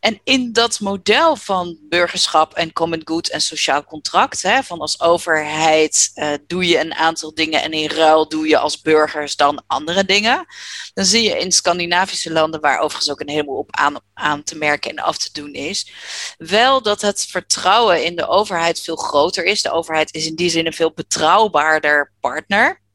En 0.00 0.20
in 0.24 0.52
dat 0.52 0.80
model 0.80 1.36
van 1.36 1.78
burgerschap 1.88 2.54
en 2.54 2.72
common 2.72 3.00
good 3.04 3.28
en 3.28 3.40
sociaal 3.40 3.84
contract, 3.84 4.42
hè, 4.42 4.62
van 4.62 4.78
als 4.78 5.00
overheid 5.00 6.10
uh, 6.14 6.32
doe 6.46 6.66
je 6.66 6.78
een 6.78 6.94
aantal 6.94 7.34
dingen 7.34 7.62
en 7.62 7.72
in 7.72 7.90
ruil 7.90 8.28
doe 8.28 8.48
je 8.48 8.58
als 8.58 8.80
burgers 8.80 9.36
dan 9.36 9.62
andere 9.66 10.04
dingen, 10.04 10.46
dan 10.94 11.04
zie 11.04 11.22
je 11.22 11.38
in 11.38 11.52
Scandinavische 11.52 12.32
landen, 12.32 12.60
waar 12.60 12.78
overigens 12.78 13.10
ook 13.10 13.20
een 13.20 13.28
heleboel 13.28 13.58
op 13.58 14.00
aan 14.14 14.42
te 14.42 14.56
merken 14.56 14.90
en 14.90 14.98
af 14.98 15.18
te 15.18 15.32
doen 15.32 15.52
is, 15.52 15.92
wel 16.38 16.82
dat 16.82 17.00
het 17.00 17.26
vertrouwen 17.26 18.04
in 18.04 18.16
de 18.16 18.28
overheid 18.28 18.80
veel 18.80 18.96
groter 18.96 19.44
is. 19.44 19.62
De 19.62 19.72
overheid 19.72 20.14
is 20.14 20.26
in 20.26 20.34
die 20.34 20.50
zin 20.50 20.66
een 20.66 20.72
veel 20.72 20.92
betrouwbaarder 20.92 22.12
partner. 22.20 22.86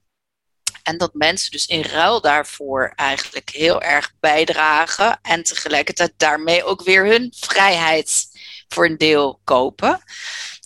En 0.83 0.97
dat 0.97 1.13
mensen 1.13 1.51
dus 1.51 1.65
in 1.65 1.81
ruil 1.81 2.21
daarvoor 2.21 2.93
eigenlijk 2.95 3.49
heel 3.49 3.81
erg 3.81 4.13
bijdragen 4.19 5.19
en 5.21 5.43
tegelijkertijd 5.43 6.13
daarmee 6.17 6.63
ook 6.63 6.83
weer 6.83 7.05
hun 7.05 7.33
vrijheid 7.35 8.25
voor 8.67 8.85
een 8.85 8.97
deel 8.97 9.39
kopen. 9.43 10.03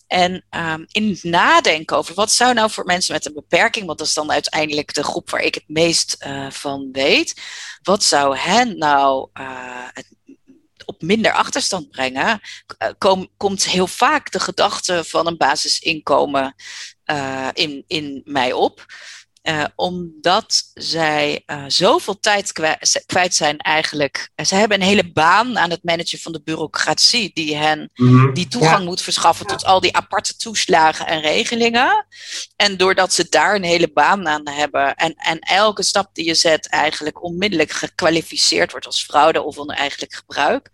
En 0.07 0.45
um, 0.49 0.85
in 0.87 1.09
het 1.09 1.23
nadenken 1.23 1.97
over 1.97 2.15
wat 2.15 2.31
zou 2.31 2.53
nou 2.53 2.71
voor 2.71 2.85
mensen 2.85 3.13
met 3.13 3.25
een 3.25 3.33
beperking, 3.33 3.85
want 3.85 3.97
dat 3.97 4.07
is 4.07 4.13
dan 4.13 4.31
uiteindelijk 4.31 4.93
de 4.93 5.03
groep 5.03 5.29
waar 5.29 5.41
ik 5.41 5.55
het 5.55 5.67
meest 5.67 6.15
uh, 6.27 6.51
van 6.51 6.89
weet, 6.91 7.41
wat 7.81 8.03
zou 8.03 8.37
hen 8.37 8.77
nou 8.77 9.29
uh, 9.39 9.87
op 10.85 11.01
minder 11.01 11.31
achterstand 11.31 11.89
brengen, 11.89 12.41
kom, 12.97 13.29
komt 13.37 13.65
heel 13.65 13.87
vaak 13.87 14.31
de 14.31 14.39
gedachte 14.39 15.03
van 15.03 15.27
een 15.27 15.37
basisinkomen 15.37 16.55
in, 17.53 17.83
in 17.87 18.21
mij 18.25 18.53
op. 18.53 18.85
Uh, 19.47 19.63
omdat 19.75 20.71
zij 20.73 21.43
uh, 21.45 21.63
zoveel 21.67 22.19
tijd 22.19 22.51
kwijt 23.05 23.35
zijn 23.35 23.57
eigenlijk. 23.57 24.29
Ze 24.45 24.55
hebben 24.55 24.81
een 24.81 24.87
hele 24.87 25.11
baan 25.11 25.57
aan 25.57 25.69
het 25.69 25.83
managen 25.83 26.19
van 26.19 26.31
de 26.31 26.41
bureaucratie 26.43 27.31
die 27.33 27.55
hen 27.55 27.91
mm-hmm. 27.93 28.33
die 28.33 28.47
toegang 28.47 28.77
ja. 28.77 28.83
moet 28.83 29.01
verschaffen 29.01 29.45
tot 29.45 29.65
al 29.65 29.79
die 29.79 29.95
aparte 29.95 30.35
toeslagen 30.35 31.07
en 31.07 31.21
regelingen. 31.21 32.05
En 32.55 32.77
doordat 32.77 33.13
ze 33.13 33.27
daar 33.29 33.55
een 33.55 33.63
hele 33.63 33.91
baan 33.93 34.27
aan 34.27 34.47
hebben 34.49 34.95
en, 34.95 35.13
en 35.15 35.39
elke 35.39 35.83
stap 35.83 36.09
die 36.13 36.25
je 36.25 36.35
zet 36.35 36.67
eigenlijk 36.67 37.23
onmiddellijk 37.23 37.71
gekwalificeerd 37.71 38.71
wordt 38.71 38.85
als 38.85 39.03
fraude 39.03 39.41
of 39.41 39.57
oneigenlijk 39.57 40.13
gebruik, 40.13 40.69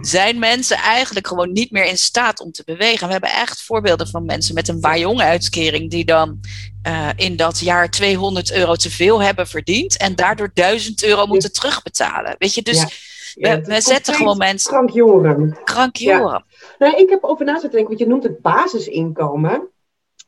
zijn 0.00 0.38
mensen 0.38 0.76
eigenlijk 0.76 1.26
gewoon 1.26 1.52
niet 1.52 1.70
meer 1.70 1.84
in 1.84 1.98
staat 1.98 2.40
om 2.40 2.52
te 2.52 2.62
bewegen. 2.64 3.06
We 3.06 3.12
hebben 3.12 3.32
echt 3.32 3.62
voorbeelden 3.62 4.08
van 4.08 4.24
mensen 4.24 4.54
met 4.54 4.68
een 4.68 4.80
Wajong-uitkering 4.80 5.90
die 5.90 6.04
dan 6.04 6.40
uh, 6.86 7.08
in 7.16 7.36
dat 7.36 7.58
jaar 7.58 7.90
200 7.90 8.52
euro 8.52 8.74
te 8.74 8.90
veel 8.90 9.22
hebben 9.22 9.46
verdiend 9.46 9.96
en 9.96 10.14
daardoor 10.14 10.50
1000 10.54 11.04
euro 11.04 11.26
moeten 11.26 11.52
terugbetalen. 11.52 12.34
Weet 12.38 12.54
je, 12.54 12.62
dus 12.62 12.80
ja. 12.80 12.88
Ja, 13.34 13.60
we, 13.60 13.66
we 13.66 13.80
zetten 13.80 14.14
gewoon 14.14 14.36
mensen. 14.36 14.70
Krankjoren. 14.72 15.58
Krankjoren. 15.64 16.44
Ja. 16.48 16.76
Nou, 16.78 16.96
ik 16.96 17.10
heb 17.10 17.24
over 17.24 17.44
na 17.44 17.58
te 17.58 17.68
denken, 17.68 17.88
want 17.88 17.98
je 17.98 18.06
noemt 18.06 18.22
het 18.22 18.40
basisinkomen. 18.40 19.68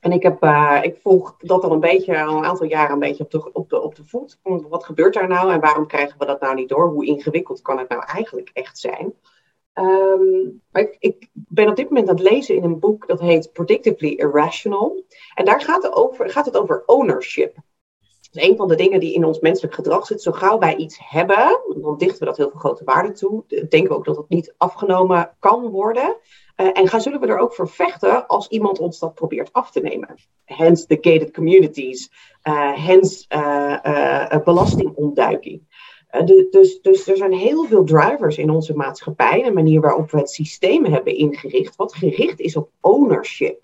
En 0.01 0.12
ik, 0.12 0.23
heb, 0.23 0.45
uh, 0.45 0.79
ik 0.83 0.97
volg 1.03 1.35
dat 1.38 1.62
al 1.65 1.73
een 1.73 1.81
beetje, 1.81 2.23
al 2.23 2.37
een 2.37 2.45
aantal 2.45 2.67
jaren 2.67 2.93
een 2.93 2.99
beetje 2.99 3.25
op 3.25 3.31
de, 3.31 3.53
op, 3.53 3.71
de, 3.71 3.81
op 3.81 3.95
de 3.95 4.05
voet. 4.05 4.38
Wat 4.43 4.85
gebeurt 4.85 5.15
daar 5.15 5.29
nou 5.29 5.53
en 5.53 5.61
waarom 5.61 5.87
krijgen 5.87 6.19
we 6.19 6.27
dat 6.27 6.41
nou 6.41 6.55
niet 6.55 6.69
door? 6.69 6.88
Hoe 6.88 7.07
ingewikkeld 7.07 7.62
kan 7.62 7.79
het 7.79 7.88
nou 7.88 8.03
eigenlijk 8.07 8.51
echt 8.53 8.79
zijn? 8.79 9.12
Maar 10.71 10.83
ik, 10.83 10.97
ik, 10.99 11.29
ben 11.33 11.69
op 11.69 11.77
dit 11.77 11.89
moment 11.89 12.09
aan 12.09 12.15
het 12.15 12.25
lezen 12.25 12.57
in 12.57 12.65
een 12.65 12.79
boek 12.79 13.07
dat 13.07 13.21
heet 13.21 13.53
Predictably 13.53 14.09
Irrational. 14.09 15.05
En 15.35 15.45
daar 15.45 15.61
gaat 15.61 15.83
het 15.83 15.93
over, 15.93 16.31
gaat 16.31 16.47
het 16.47 16.57
over 16.57 16.83
ownership. 16.87 17.57
Een 18.33 18.57
van 18.57 18.69
de 18.69 18.77
dingen 18.77 19.01
die 19.01 19.15
in 19.15 19.25
ons 19.25 19.41
menselijk 19.41 19.75
gedrag 19.75 20.07
zit. 20.07 20.23
Zo 20.23 20.33
gauw 20.33 20.59
wij 20.59 20.77
iets 20.77 20.99
hebben, 21.03 21.61
dan 21.83 21.99
dichten 21.99 22.19
we 22.19 22.25
dat 22.25 22.37
heel 22.37 22.51
veel 22.51 22.61
grote 22.61 22.85
waarde 22.85 23.13
toe. 23.13 23.45
Denken 23.47 23.89
we 23.89 23.95
ook 23.95 24.05
dat 24.05 24.17
het 24.17 24.29
niet 24.29 24.55
afgenomen 24.57 25.37
kan 25.39 25.69
worden. 25.71 26.17
Uh, 26.57 26.71
en 26.73 26.89
gaan 26.89 27.01
zullen 27.01 27.21
we 27.21 27.27
er 27.27 27.39
ook 27.39 27.55
voor 27.55 27.69
vechten 27.69 28.27
als 28.27 28.49
iemand 28.49 28.79
ons 28.79 28.99
dat 28.99 29.15
probeert 29.15 29.53
af 29.53 29.71
te 29.71 29.81
nemen. 29.81 30.15
Hence 30.45 30.87
the 30.87 30.99
gated 31.01 31.33
communities. 31.33 32.11
Uh, 32.49 32.87
hence 32.87 33.25
uh, 33.29 34.45
belastingontduiking. 34.45 35.63
De, 36.12 36.46
dus, 36.51 36.81
dus 36.81 37.09
er 37.09 37.16
zijn 37.16 37.33
heel 37.33 37.64
veel 37.64 37.85
drivers 37.85 38.38
in 38.38 38.51
onze 38.51 38.75
maatschappij. 38.75 39.42
De 39.42 39.53
manier 39.53 39.81
waarop 39.81 40.11
we 40.11 40.18
het 40.18 40.31
systeem 40.31 40.85
hebben 40.85 41.16
ingericht. 41.16 41.77
Wat 41.77 41.94
gericht 41.94 42.40
is 42.40 42.57
op 42.57 42.70
ownership. 42.81 43.62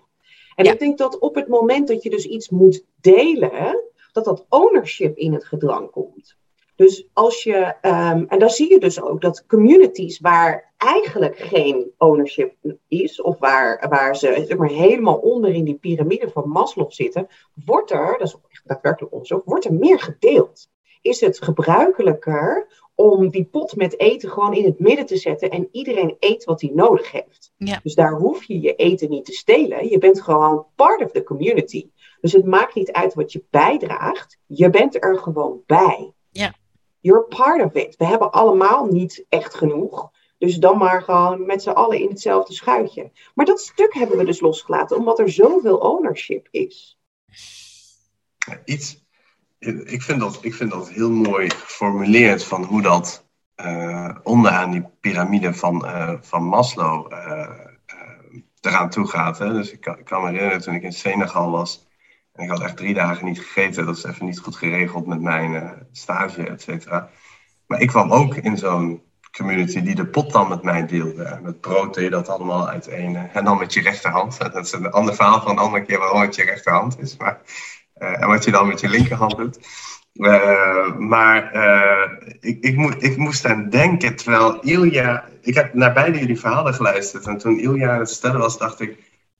En 0.55 0.65
ja. 0.65 0.71
ik 0.71 0.79
denk 0.79 0.97
dat 0.97 1.19
op 1.19 1.35
het 1.35 1.47
moment 1.47 1.87
dat 1.87 2.03
je 2.03 2.09
dus 2.09 2.25
iets 2.25 2.49
moet 2.49 2.85
delen, 3.01 3.83
dat 4.11 4.25
dat 4.25 4.45
ownership 4.49 5.17
in 5.17 5.33
het 5.33 5.45
gedrang 5.45 5.91
komt. 5.91 6.37
Dus 6.75 7.07
als 7.13 7.43
je, 7.43 7.75
um, 7.81 8.25
en 8.27 8.39
dan 8.39 8.49
zie 8.49 8.71
je 8.71 8.79
dus 8.79 9.01
ook 9.01 9.21
dat 9.21 9.45
communities 9.45 10.19
waar 10.19 10.73
eigenlijk 10.77 11.37
geen 11.37 11.91
ownership 11.97 12.53
is, 12.87 13.21
of 13.21 13.39
waar, 13.39 13.89
waar 13.89 14.15
ze 14.15 14.43
zeg 14.47 14.57
maar, 14.57 14.69
helemaal 14.69 15.17
onder 15.17 15.53
in 15.53 15.63
die 15.63 15.75
piramide 15.75 16.29
van 16.29 16.49
Maslow 16.49 16.91
zitten, 16.91 17.27
wordt 17.65 17.91
er, 17.91 18.15
dat 18.17 18.27
is 18.27 18.35
echt 18.49 18.67
daadwerkelijk 18.67 19.13
onderzoek, 19.13 19.45
wordt 19.45 19.65
er 19.65 19.73
meer 19.73 19.99
gedeeld. 19.99 20.69
Is 21.01 21.21
het 21.21 21.43
gebruikelijker 21.43 22.67
om 22.95 23.29
die 23.29 23.45
pot 23.45 23.75
met 23.75 23.99
eten 23.99 24.29
gewoon 24.29 24.53
in 24.53 24.65
het 24.65 24.79
midden 24.79 25.05
te 25.05 25.17
zetten 25.17 25.49
en 25.49 25.69
iedereen 25.71 26.15
eet 26.19 26.43
wat 26.43 26.61
hij 26.61 26.71
nodig 26.73 27.11
heeft. 27.11 27.53
Ja. 27.57 27.79
Dus 27.83 27.95
daar 27.95 28.11
hoef 28.11 28.43
je 28.43 28.59
je 28.59 28.75
eten 28.75 29.09
niet 29.09 29.25
te 29.25 29.31
stelen. 29.31 29.89
Je 29.89 29.97
bent 29.97 30.21
gewoon 30.21 30.65
part 30.75 31.03
of 31.03 31.11
the 31.11 31.23
community. 31.23 31.89
Dus 32.21 32.33
het 32.33 32.45
maakt 32.45 32.75
niet 32.75 32.91
uit 32.91 33.13
wat 33.13 33.31
je 33.31 33.43
bijdraagt. 33.49 34.37
Je 34.45 34.69
bent 34.69 35.03
er 35.03 35.17
gewoon 35.17 35.61
bij. 35.65 36.13
Ja. 36.31 36.53
You're 36.99 37.23
part 37.23 37.63
of 37.63 37.73
it. 37.73 37.95
We 37.95 38.05
hebben 38.05 38.31
allemaal 38.31 38.85
niet 38.85 39.25
echt 39.29 39.55
genoeg. 39.55 40.11
Dus 40.37 40.57
dan 40.57 40.77
maar 40.77 41.01
gewoon 41.01 41.45
met 41.45 41.61
z'n 41.63 41.69
allen 41.69 41.99
in 41.99 42.09
hetzelfde 42.09 42.53
schuitje. 42.53 43.11
Maar 43.33 43.45
dat 43.45 43.59
stuk 43.59 43.93
hebben 43.93 44.17
we 44.17 44.25
dus 44.25 44.39
losgelaten, 44.39 44.97
omdat 44.97 45.19
er 45.19 45.29
zoveel 45.29 45.77
ownership 45.77 46.47
is. 46.51 46.99
Iets 48.65 49.07
ik 49.59 50.01
vind, 50.01 50.19
dat, 50.19 50.37
ik 50.41 50.53
vind 50.53 50.71
dat 50.71 50.89
heel 50.89 51.11
mooi 51.11 51.49
geformuleerd 51.49 52.43
van 52.43 52.63
hoe 52.63 52.81
dat 52.81 53.27
uh, 53.65 54.09
onderaan 54.23 54.71
die 54.71 54.85
piramide 54.99 55.53
van, 55.53 55.85
uh, 55.85 56.13
van 56.21 56.43
Maslow 56.43 57.11
uh, 57.13 57.49
eraan 58.61 58.89
toe 58.89 59.07
gaat. 59.07 59.37
Hè? 59.37 59.53
Dus 59.53 59.71
ik 59.71 59.81
kan, 59.81 59.97
ik 59.97 60.05
kan, 60.05 60.21
me 60.21 60.29
herinneren 60.29 60.61
toen 60.61 60.73
ik 60.73 60.83
in 60.83 60.93
Senegal 60.93 61.51
was 61.51 61.87
en 62.33 62.43
ik 62.43 62.49
had 62.49 62.61
echt 62.61 62.77
drie 62.77 62.93
dagen 62.93 63.25
niet 63.25 63.39
gegeten. 63.39 63.85
Dat 63.85 63.97
is 63.97 64.03
even 64.03 64.25
niet 64.25 64.39
goed 64.39 64.55
geregeld 64.55 65.05
met 65.07 65.21
mijn 65.21 65.87
stage, 65.91 66.47
et 66.47 66.61
cetera. 66.61 67.09
Maar 67.67 67.81
ik 67.81 67.87
kwam 67.87 68.11
ook 68.11 68.35
in 68.35 68.57
zo'n 68.57 69.01
community 69.31 69.81
die 69.81 69.95
de 69.95 70.07
pot 70.07 70.31
dan 70.31 70.47
met 70.47 70.63
mij 70.63 70.85
deelde. 70.85 71.39
Met 71.43 71.61
brood 71.61 71.93
deed 71.93 72.03
je 72.03 72.09
dat 72.09 72.29
allemaal 72.29 72.69
uiteen. 72.69 73.15
En 73.15 73.43
dan 73.43 73.57
met 73.57 73.73
je 73.73 73.81
rechterhand. 73.81 74.39
Dat 74.39 74.65
is 74.65 74.71
een 74.71 74.91
ander 74.91 75.15
verhaal 75.15 75.41
van 75.41 75.51
een 75.51 75.57
andere 75.57 75.85
keer 75.85 75.99
waarom 75.99 76.21
het 76.21 76.35
je 76.35 76.43
rechterhand 76.43 76.99
is. 76.99 77.17
Maar 77.17 77.41
en 77.99 78.27
wat 78.27 78.43
je 78.43 78.51
dan 78.51 78.67
met 78.67 78.79
je 78.79 78.89
linkerhand 78.89 79.37
doet. 79.37 79.59
Uh, 80.13 80.95
maar 80.97 81.55
uh, 81.55 82.29
ik, 82.39 82.63
ik, 82.63 82.95
ik, 82.99 83.17
moest 83.17 83.45
aan 83.45 83.69
denken, 83.69 84.15
terwijl 84.15 84.59
Ilja... 84.59 85.27
Ik 85.41 85.55
heb 85.55 85.73
naar 85.73 85.93
beide 85.93 86.19
jullie 86.19 86.39
verhalen 86.39 86.73
geluisterd. 86.73 87.27
En 87.27 87.37
toen 87.37 87.59
Ilja 87.59 87.97
het 87.97 88.09
stellen 88.09 88.39
was, 88.39 88.57
dacht 88.57 88.79
ik... 88.79 88.97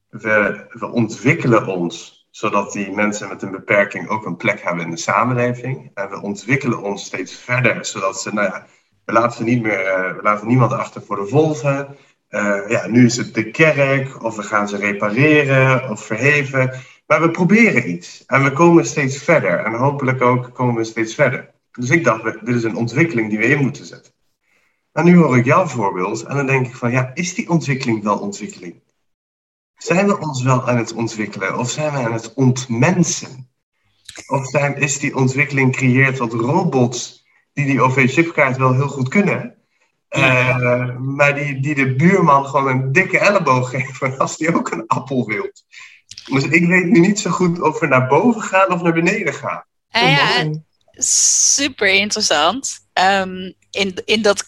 we, 0.10 0.66
we 0.70 0.88
ontwikkelen 0.88 1.68
ons 1.68 2.28
zodat 2.32 2.72
die 2.72 2.92
mensen 2.92 3.28
met 3.28 3.42
een 3.42 3.52
beperking 3.52 4.10
ook 4.10 4.26
een 4.26 4.36
plek 4.36 4.62
hebben 4.62 4.86
in 4.86 4.92
de 4.92 4.98
samenleving. 4.98 5.92
En 5.94 6.10
we 6.10 6.22
ontwikkelen 6.22 6.82
ons 6.82 7.06
steeds 7.06 7.34
verder, 7.34 7.86
zodat 7.86 8.22
ze, 8.22 8.34
nou 8.34 8.48
ja, 8.48 8.66
we 9.06 9.14
laten, 9.14 9.46
niet 9.46 9.62
meer, 9.62 10.14
we 10.16 10.20
laten 10.22 10.48
niemand 10.48 10.72
achter 10.74 11.02
voor 11.02 11.16
de 11.16 11.28
volgen. 11.28 11.98
Ja, 12.68 12.88
nu 12.88 13.06
is 13.06 13.18
het 13.18 13.34
de 13.34 13.52
kerk, 13.52 14.24
of 14.24 14.36
we 14.36 14.44
gaan 14.44 14.68
ze 14.68 14.78
repareren 14.78 15.90
of 15.90 16.06
verheven. 16.06 16.74
Maar 17.10 17.22
we 17.22 17.32
proberen 17.32 17.90
iets 17.90 18.24
en 18.26 18.44
we 18.44 18.52
komen 18.52 18.86
steeds 18.86 19.18
verder. 19.18 19.60
En 19.60 19.74
hopelijk 19.74 20.22
ook 20.22 20.54
komen 20.54 20.76
we 20.76 20.84
steeds 20.84 21.16
verder. 21.16 21.52
Dus 21.72 21.90
ik 21.90 22.04
dacht, 22.04 22.46
dit 22.46 22.56
is 22.56 22.64
een 22.64 22.76
ontwikkeling 22.76 23.30
die 23.30 23.38
we 23.38 23.46
in 23.46 23.62
moeten 23.62 23.86
zetten. 23.86 24.14
En 24.92 25.06
nu 25.06 25.18
hoor 25.18 25.38
ik 25.38 25.46
jouw 25.46 25.66
voorbeeld 25.66 26.24
en 26.24 26.36
dan 26.36 26.46
denk 26.46 26.68
ik 26.68 26.76
van, 26.76 26.92
ja, 26.92 27.12
is 27.14 27.34
die 27.34 27.50
ontwikkeling 27.50 28.04
wel 28.04 28.20
ontwikkeling? 28.20 28.82
Zijn 29.76 30.08
we 30.08 30.20
ons 30.20 30.44
wel 30.44 30.68
aan 30.68 30.78
het 30.78 30.94
ontwikkelen 30.94 31.58
of 31.58 31.70
zijn 31.70 31.92
we 31.92 31.98
aan 31.98 32.14
het 32.14 32.34
ontmensen? 32.34 33.50
Of 34.28 34.46
zijn, 34.48 34.76
is 34.76 35.00
die 35.00 35.16
ontwikkeling 35.16 35.76
creëerd 35.76 36.16
tot 36.16 36.34
robots 36.34 37.28
die 37.54 37.66
die 37.66 37.82
OV-chipkaart 37.82 38.58
wel 38.58 38.74
heel 38.74 38.88
goed 38.88 39.10
kunnen, 39.10 39.56
uh, 40.10 40.98
maar 40.98 41.36
die, 41.36 41.60
die 41.60 41.76
de 41.76 41.96
buurman 41.96 42.46
gewoon 42.46 42.68
een 42.68 42.92
dikke 42.92 43.20
elleboog 43.20 43.70
geven 43.70 44.18
als 44.20 44.38
die 44.38 44.56
ook 44.56 44.72
een 44.72 44.88
appel 44.88 45.26
wil. 45.26 45.52
Dus 46.26 46.44
ik 46.44 46.68
weet 46.68 46.86
nu 46.86 47.00
niet 47.00 47.20
zo 47.20 47.30
goed 47.30 47.62
of 47.62 47.80
we 47.80 47.88
naar 47.88 48.08
boven 48.08 48.42
gaan 48.42 48.74
of 48.74 48.82
naar 48.82 48.94
beneden 48.94 49.34
gaan. 49.34 49.64
Ah, 49.92 50.12
ja, 50.12 50.50
super 51.04 51.88
interessant. 51.88 52.80
Um, 52.94 53.54
in, 53.72 54.02
in 54.06 54.22
dat 54.22 54.46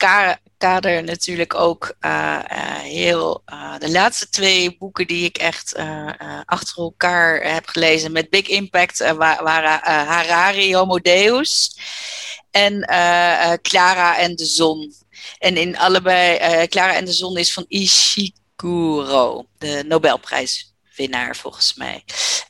kader 0.57 1.03
natuurlijk 1.03 1.55
ook 1.55 1.95
uh, 2.01 2.39
uh, 2.51 2.77
heel. 2.77 3.43
Uh, 3.53 3.77
de 3.77 3.91
laatste 3.91 4.29
twee 4.29 4.77
boeken 4.77 5.07
die 5.07 5.25
ik 5.25 5.37
echt 5.37 5.75
achter 6.45 6.77
elkaar 6.77 7.53
heb 7.53 7.67
gelezen 7.67 8.11
met 8.11 8.29
big 8.29 8.47
impact 8.47 9.13
waren 9.15 9.79
Harari, 9.83 10.75
Homo 10.75 10.99
Deus 10.99 11.77
en 12.51 12.79
Clara 13.61 14.17
en 14.17 14.35
de 14.35 14.45
Zon. 14.45 14.93
En 15.37 15.57
in 15.57 15.77
allebei, 15.77 16.67
Clara 16.67 16.95
en 16.95 17.05
de 17.05 17.13
Zon 17.13 17.37
is 17.37 17.53
van 17.53 17.65
Ishiguro, 17.67 19.45
de 19.57 19.83
Nobelprijs 19.87 20.70
volgens 21.35 21.73
mij. 21.73 22.03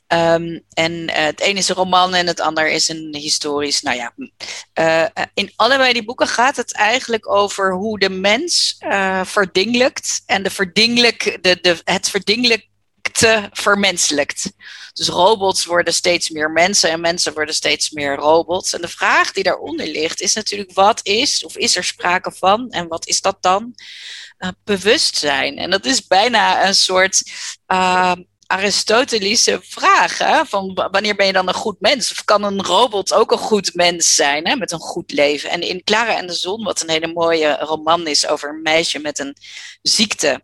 Um, 0.08 0.64
en 0.68 0.92
uh, 0.92 1.14
het 1.14 1.42
een 1.42 1.56
is 1.56 1.68
een 1.68 1.74
roman 1.74 2.14
en 2.14 2.26
het 2.26 2.40
ander 2.40 2.68
is 2.68 2.88
een 2.88 3.14
historisch. 3.14 3.82
Nou 3.82 3.96
ja, 3.96 4.12
uh, 4.80 5.24
in 5.34 5.52
allebei 5.56 5.92
die 5.92 6.04
boeken 6.04 6.26
gaat 6.26 6.56
het 6.56 6.72
eigenlijk 6.72 7.30
over 7.30 7.72
hoe 7.72 7.98
de 7.98 8.10
mens 8.10 8.76
uh, 8.80 9.20
en 10.26 10.42
de 10.42 10.50
verdinglijk, 10.50 11.38
de, 11.40 11.58
de, 11.60 11.80
het 11.84 12.08
verdinglijkte 12.08 13.48
vermenselijkt. 13.52 14.52
Dus 14.92 15.08
robots 15.08 15.64
worden 15.64 15.94
steeds 15.94 16.30
meer 16.30 16.50
mensen 16.50 16.90
en 16.90 17.00
mensen 17.00 17.34
worden 17.34 17.54
steeds 17.54 17.90
meer 17.90 18.14
robots. 18.14 18.72
En 18.72 18.80
de 18.80 18.88
vraag 18.88 19.32
die 19.32 19.42
daaronder 19.44 19.86
ligt 19.86 20.20
is 20.20 20.34
natuurlijk 20.34 20.72
wat 20.72 21.00
is, 21.02 21.44
of 21.44 21.56
is 21.56 21.76
er 21.76 21.84
sprake 21.84 22.32
van 22.32 22.70
en 22.70 22.88
wat 22.88 23.06
is 23.06 23.20
dat 23.20 23.36
dan? 23.40 23.74
bewustzijn. 24.64 25.58
En 25.58 25.70
dat 25.70 25.84
is 25.84 26.06
bijna 26.06 26.66
een 26.66 26.74
soort 26.74 27.22
uh, 27.66 28.12
Aristotelische 28.52 29.60
vraag. 29.62 30.16
Van 30.48 30.88
wanneer 30.90 31.14
ben 31.14 31.26
je 31.26 31.32
dan 31.32 31.48
een 31.48 31.54
goed 31.54 31.80
mens? 31.80 32.10
Of 32.10 32.24
kan 32.24 32.42
een 32.42 32.64
robot 32.64 33.12
ook 33.12 33.32
een 33.32 33.38
goed 33.38 33.74
mens 33.74 34.14
zijn 34.14 34.46
hè? 34.46 34.56
met 34.56 34.72
een 34.72 34.78
goed 34.78 35.12
leven? 35.12 35.50
En 35.50 35.60
in 35.60 35.84
Clara 35.84 36.16
en 36.16 36.26
de 36.26 36.32
Zon, 36.32 36.64
wat 36.64 36.82
een 36.82 36.90
hele 36.90 37.12
mooie 37.12 37.56
roman 37.60 38.06
is 38.06 38.26
over 38.26 38.48
een 38.48 38.62
meisje 38.62 38.98
met 38.98 39.18
een 39.18 39.36
ziekte. 39.82 40.42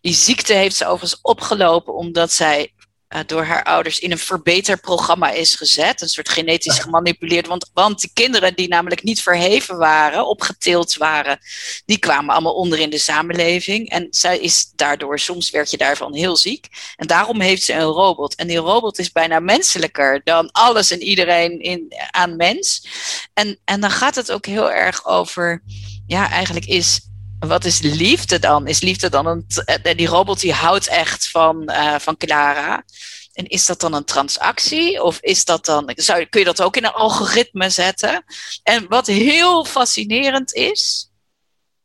Die 0.00 0.14
ziekte 0.14 0.52
heeft 0.52 0.76
ze 0.76 0.86
overigens 0.86 1.20
opgelopen 1.22 1.94
omdat 1.94 2.32
zij 2.32 2.72
uh, 3.14 3.20
door 3.26 3.44
haar 3.44 3.62
ouders 3.62 3.98
in 3.98 4.10
een 4.10 4.18
verbeterprogramma 4.18 5.30
is 5.30 5.54
gezet. 5.54 6.00
Een 6.00 6.08
soort 6.08 6.28
genetisch 6.28 6.78
gemanipuleerd. 6.78 7.46
Want, 7.46 7.70
want 7.74 8.00
die 8.00 8.10
kinderen 8.12 8.54
die 8.54 8.68
namelijk 8.68 9.02
niet 9.02 9.22
verheven 9.22 9.76
waren, 9.76 10.26
opgetild 10.26 10.94
waren, 10.94 11.38
die 11.84 11.98
kwamen 11.98 12.34
allemaal 12.34 12.54
onder 12.54 12.78
in 12.78 12.90
de 12.90 12.98
samenleving. 12.98 13.90
En 13.90 14.06
zij 14.10 14.38
is 14.38 14.72
daardoor, 14.74 15.18
soms 15.18 15.50
werd 15.50 15.70
je 15.70 15.76
daarvan 15.76 16.14
heel 16.14 16.36
ziek. 16.36 16.68
En 16.96 17.06
daarom 17.06 17.40
heeft 17.40 17.62
ze 17.62 17.72
een 17.72 17.80
robot. 17.80 18.34
En 18.34 18.46
die 18.46 18.56
robot 18.56 18.98
is 18.98 19.12
bijna 19.12 19.40
menselijker 19.40 20.20
dan 20.24 20.50
alles 20.52 20.90
en 20.90 21.02
iedereen 21.02 21.60
in, 21.60 21.94
aan 22.10 22.36
mens. 22.36 22.86
En, 23.34 23.58
en 23.64 23.80
dan 23.80 23.90
gaat 23.90 24.14
het 24.14 24.32
ook 24.32 24.46
heel 24.46 24.72
erg 24.72 25.06
over, 25.06 25.62
ja, 26.06 26.30
eigenlijk 26.30 26.66
is 26.66 27.00
wat 27.46 27.64
is 27.64 27.80
liefde 27.80 28.38
dan? 28.38 28.66
Is 28.66 28.80
liefde 28.80 29.08
dan 29.08 29.26
een. 29.26 29.46
Eh, 29.64 29.96
die 29.96 30.06
robot 30.06 30.40
die 30.40 30.52
houdt 30.52 30.86
echt 30.86 31.28
van, 31.28 31.62
uh, 31.70 31.98
van 31.98 32.16
Clara. 32.16 32.84
En 33.32 33.46
is 33.46 33.66
dat 33.66 33.80
dan 33.80 33.92
een 33.92 34.04
transactie? 34.04 35.02
Of 35.02 35.18
is 35.20 35.44
dat 35.44 35.64
dan. 35.64 35.92
Zou, 35.94 36.24
kun 36.24 36.40
je 36.40 36.46
dat 36.46 36.62
ook 36.62 36.76
in 36.76 36.84
een 36.84 36.92
algoritme 36.92 37.70
zetten? 37.70 38.24
En 38.62 38.88
wat 38.88 39.06
heel 39.06 39.64
fascinerend 39.64 40.54
is, 40.54 41.10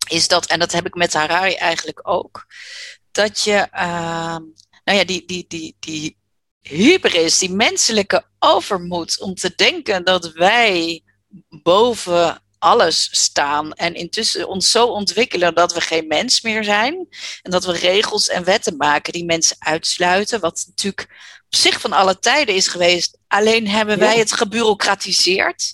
is 0.09 0.27
dat, 0.27 0.45
en 0.45 0.59
dat 0.59 0.71
heb 0.71 0.85
ik 0.85 0.95
met 0.95 1.13
Harari 1.13 1.53
eigenlijk 1.53 1.99
ook, 2.09 2.45
dat 3.11 3.41
je. 3.41 3.67
Uh, 3.73 4.37
nou 4.83 4.97
ja, 4.97 5.03
die, 5.03 5.25
die, 5.25 5.45
die, 5.47 5.75
die 5.79 6.17
hubris, 6.61 7.37
die 7.37 7.51
menselijke 7.51 8.25
overmoed 8.39 9.19
om 9.19 9.35
te 9.35 9.53
denken 9.55 10.03
dat 10.03 10.31
wij 10.31 11.03
boven 11.49 12.41
alles 12.61 13.09
staan 13.11 13.73
en 13.73 13.93
intussen 13.93 14.47
ons 14.47 14.71
zo 14.71 14.85
ontwikkelen 14.85 15.55
dat 15.55 15.73
we 15.73 15.81
geen 15.81 16.07
mens 16.07 16.41
meer 16.41 16.63
zijn 16.63 17.07
en 17.41 17.51
dat 17.51 17.65
we 17.65 17.71
regels 17.71 18.29
en 18.29 18.43
wetten 18.43 18.77
maken 18.77 19.13
die 19.13 19.25
mensen 19.25 19.55
uitsluiten, 19.59 20.39
wat 20.39 20.65
natuurlijk 20.67 21.07
op 21.45 21.55
zich 21.55 21.81
van 21.81 21.93
alle 21.93 22.19
tijden 22.19 22.55
is 22.55 22.67
geweest. 22.67 23.17
Alleen 23.27 23.67
hebben 23.67 23.99
wij 23.99 24.17
het 24.17 24.31
gebureaucratiseerd. 24.31 25.73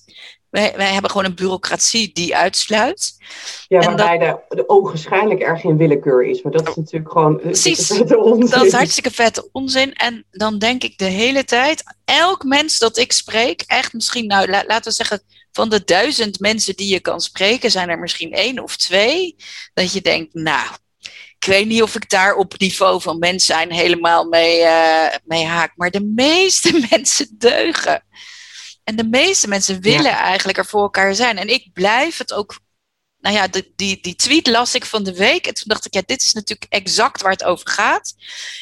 Wij, 0.49 0.73
wij 0.75 0.91
hebben 0.91 1.11
gewoon 1.11 1.25
een 1.25 1.35
bureaucratie 1.35 2.11
die 2.13 2.35
uitsluit. 2.35 3.15
Ja, 3.67 3.79
waarbij 3.79 4.17
dat, 4.17 4.39
de, 4.49 4.55
de 4.55 4.69
ogenschijnlijk 4.69 5.39
erg 5.39 5.61
geen 5.61 5.77
willekeur 5.77 6.23
is. 6.23 6.41
Maar 6.41 6.51
dat 6.51 6.67
is 6.67 6.75
natuurlijk 6.75 7.11
gewoon. 7.11 7.39
Precies, 7.39 7.87
dat 7.87 8.65
is 8.65 8.71
hartstikke 8.71 9.11
vette 9.11 9.49
onzin. 9.51 9.93
En 9.93 10.25
dan 10.31 10.59
denk 10.59 10.83
ik 10.83 10.97
de 10.97 11.05
hele 11.05 11.43
tijd, 11.43 11.83
elk 12.05 12.43
mens 12.43 12.79
dat 12.79 12.97
ik 12.97 13.11
spreek, 13.11 13.63
echt 13.65 13.93
misschien, 13.93 14.27
nou 14.27 14.49
laten 14.49 14.83
we 14.83 14.91
zeggen, 14.91 15.21
van 15.57 15.69
de 15.69 15.83
duizend 15.83 16.39
mensen 16.39 16.75
die 16.75 16.93
je 16.93 16.99
kan 16.99 17.21
spreken, 17.21 17.71
zijn 17.71 17.89
er 17.89 17.99
misschien 17.99 18.33
één 18.33 18.63
of 18.63 18.77
twee. 18.77 19.35
Dat 19.73 19.93
je 19.93 20.01
denkt, 20.01 20.33
nou, 20.33 20.67
ik 21.39 21.45
weet 21.45 21.67
niet 21.67 21.81
of 21.81 21.95
ik 21.95 22.09
daar 22.09 22.35
op 22.35 22.51
het 22.51 22.61
niveau 22.61 23.01
van 23.01 23.19
mens 23.19 23.45
zijn 23.45 23.71
helemaal 23.71 24.25
mee, 24.25 24.61
uh, 24.61 25.07
mee 25.23 25.45
haak. 25.45 25.71
Maar 25.75 25.91
de 25.91 26.03
meeste 26.03 26.79
mensen 26.89 27.27
deugen. 27.37 28.03
En 28.83 28.95
de 28.95 29.03
meeste 29.03 29.47
mensen 29.47 29.81
willen 29.81 30.11
eigenlijk 30.11 30.57
er 30.57 30.65
voor 30.65 30.81
elkaar 30.81 31.15
zijn. 31.15 31.37
En 31.37 31.47
ik 31.47 31.69
blijf 31.73 32.17
het 32.17 32.33
ook. 32.33 32.59
Nou 33.27 33.39
ja, 33.39 33.47
die, 33.75 33.99
die, 34.01 34.15
tweet 34.15 34.47
las 34.47 34.75
ik 34.75 34.85
van 34.85 35.03
de 35.03 35.13
week. 35.13 35.47
En 35.47 35.53
toen 35.53 35.63
dacht 35.67 35.85
ik, 35.85 35.93
ja, 35.93 36.01
dit 36.05 36.23
is 36.23 36.33
natuurlijk 36.33 36.71
exact 36.73 37.21
waar 37.21 37.31
het 37.31 37.43
over 37.43 37.69
gaat. 37.69 38.15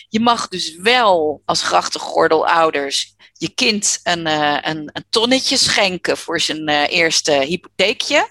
Je 0.10 0.20
mag 0.20 0.48
dus 0.48 0.76
wel 0.76 1.42
als 1.46 1.62
grachtengordelouders 1.62 3.16
je 3.34 3.50
kind 3.50 4.00
een, 4.04 4.28
uh, 4.28 4.58
een, 4.62 4.90
een, 4.94 5.06
tonnetje 5.10 5.58
schenken 5.58 6.18
voor 6.18 6.40
zijn 6.40 6.70
uh, 6.70 6.90
eerste 6.90 7.32
hypotheekje. 7.32 8.30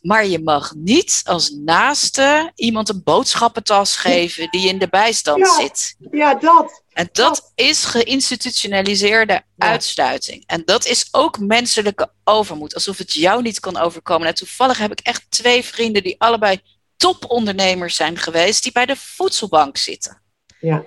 Maar 0.00 0.26
je 0.26 0.42
mag 0.42 0.74
niet 0.74 1.20
als 1.24 1.50
naaste 1.50 2.52
iemand 2.54 2.88
een 2.88 3.02
boodschappentas 3.04 3.96
geven 3.96 4.50
die 4.50 4.68
in 4.68 4.78
de 4.78 4.88
bijstand 4.88 5.48
zit. 5.48 5.96
Ja, 6.10 6.34
dat. 6.34 6.82
En 6.92 7.08
dat 7.12 7.52
is 7.54 7.84
geïnstitutionaliseerde 7.84 9.42
uitsluiting. 9.58 10.42
En 10.46 10.62
dat 10.64 10.86
is 10.86 11.08
ook 11.10 11.38
menselijke 11.38 12.10
overmoed. 12.24 12.74
Alsof 12.74 12.98
het 12.98 13.12
jou 13.12 13.42
niet 13.42 13.60
kan 13.60 13.76
overkomen. 13.76 14.28
En 14.28 14.34
toevallig 14.34 14.78
heb 14.78 14.90
ik 14.92 15.00
echt 15.00 15.26
twee 15.28 15.64
vrienden 15.64 16.02
die 16.02 16.14
allebei 16.18 16.60
topondernemers 16.96 17.96
zijn 17.96 18.18
geweest, 18.18 18.62
die 18.62 18.72
bij 18.72 18.86
de 18.86 18.96
voedselbank 18.96 19.76
zitten. 19.76 20.22
Ja. 20.60 20.84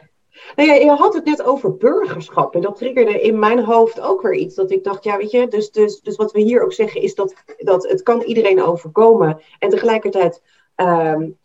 Nou 0.56 0.70
ja, 0.70 0.76
je 0.76 0.90
had 0.90 1.14
het 1.14 1.26
net 1.26 1.44
over 1.44 1.78
burgerschap. 1.78 2.56
En 2.56 2.62
dat 2.62 2.78
triggerde 2.78 3.22
in 3.22 3.40
mijn 3.40 3.64
hoofd 3.64 4.02
ook 4.02 4.22
weer 4.22 4.36
iets. 4.36 4.56
Dat 4.56 4.72
ik 4.72 4.84
dacht, 4.84 5.04
ja, 5.04 5.18
weet 5.18 5.32
je, 5.32 5.48
dus, 5.48 5.72
dus, 5.72 6.02
dus 6.02 6.16
wat 6.16 6.32
we 6.32 6.40
hier 6.40 6.64
ook 6.64 6.74
zeggen 6.74 7.02
is 7.02 7.16
dat, 7.16 7.34
dat 7.58 7.88
het 7.88 8.04
kan 8.04 8.22
iedereen 8.22 8.64
overkomen. 8.64 9.42
En 9.60 9.70
tegelijkertijd, 9.70 10.42
um, 10.76 11.38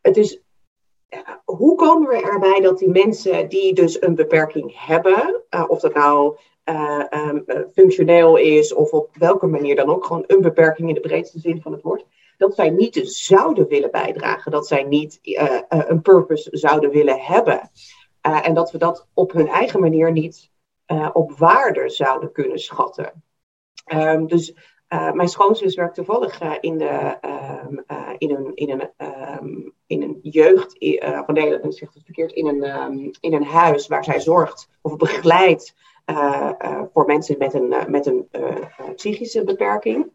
het 0.00 0.16
is, 0.16 0.40
hoe 1.44 1.74
komen 1.74 2.08
we 2.08 2.22
erbij 2.22 2.60
dat 2.60 2.78
die 2.78 2.88
mensen 2.88 3.48
die 3.48 3.74
dus 3.74 4.02
een 4.02 4.14
beperking 4.14 4.86
hebben, 4.86 5.42
uh, 5.50 5.64
of 5.66 5.80
dat 5.80 5.94
nou 5.94 6.36
uh, 6.64 7.04
um, 7.10 7.44
functioneel 7.72 8.36
is 8.36 8.74
of 8.74 8.90
op 8.90 9.08
welke 9.12 9.46
manier 9.46 9.76
dan 9.76 9.88
ook, 9.88 10.04
gewoon 10.04 10.24
een 10.26 10.40
beperking 10.40 10.88
in 10.88 10.94
de 10.94 11.00
breedste 11.00 11.38
zin 11.38 11.62
van 11.62 11.72
het 11.72 11.82
woord, 11.82 12.04
dat 12.38 12.54
zij 12.54 12.70
niet 12.70 13.00
zouden 13.02 13.68
willen 13.68 13.90
bijdragen, 13.90 14.52
dat 14.52 14.66
zij 14.66 14.82
niet 14.82 15.18
een 15.68 16.02
purpose 16.02 16.48
zouden 16.52 16.90
willen 16.90 17.18
hebben. 17.20 17.70
Uh, 18.26 18.46
en 18.46 18.54
dat 18.54 18.70
we 18.70 18.78
dat 18.78 19.08
op 19.14 19.32
hun 19.32 19.48
eigen 19.48 19.80
manier 19.80 20.12
niet 20.12 20.50
uh, 20.86 21.10
op 21.12 21.32
waarde 21.32 21.88
zouden 21.88 22.32
kunnen 22.32 22.58
schatten. 22.58 23.22
Um, 23.92 24.26
dus 24.26 24.54
Uh, 24.92 25.12
mijn 25.12 25.28
schoonzus 25.28 25.74
werkt 25.74 25.94
toevallig 25.94 26.42
uh, 26.42 26.52
in, 26.60 26.78
de, 26.78 27.16
ehm, 27.20 27.74
uh, 27.86 28.08
in, 28.18 28.30
een, 28.30 28.54
in, 28.54 28.70
een, 28.70 28.90
ehm, 28.96 29.68
in 29.86 30.02
een 30.02 30.18
jeugd, 30.22 30.76
van 31.00 31.34
nee, 31.34 31.60
ik 31.60 31.72
zeg 31.72 31.94
het 31.94 32.04
verkeerd, 32.04 32.32
in 32.32 32.46
een, 32.46 33.16
in 33.20 33.32
een 33.32 33.44
huis 33.44 33.86
waar 33.86 34.04
zij 34.04 34.20
zorgt 34.20 34.68
of 34.80 34.96
begeleidt 34.96 35.74
voor 36.92 37.06
mensen 37.06 37.38
met 37.38 37.54
een, 37.54 37.74
met 37.88 38.06
een 38.06 38.28
psychische 38.94 39.44
beperking. 39.44 40.10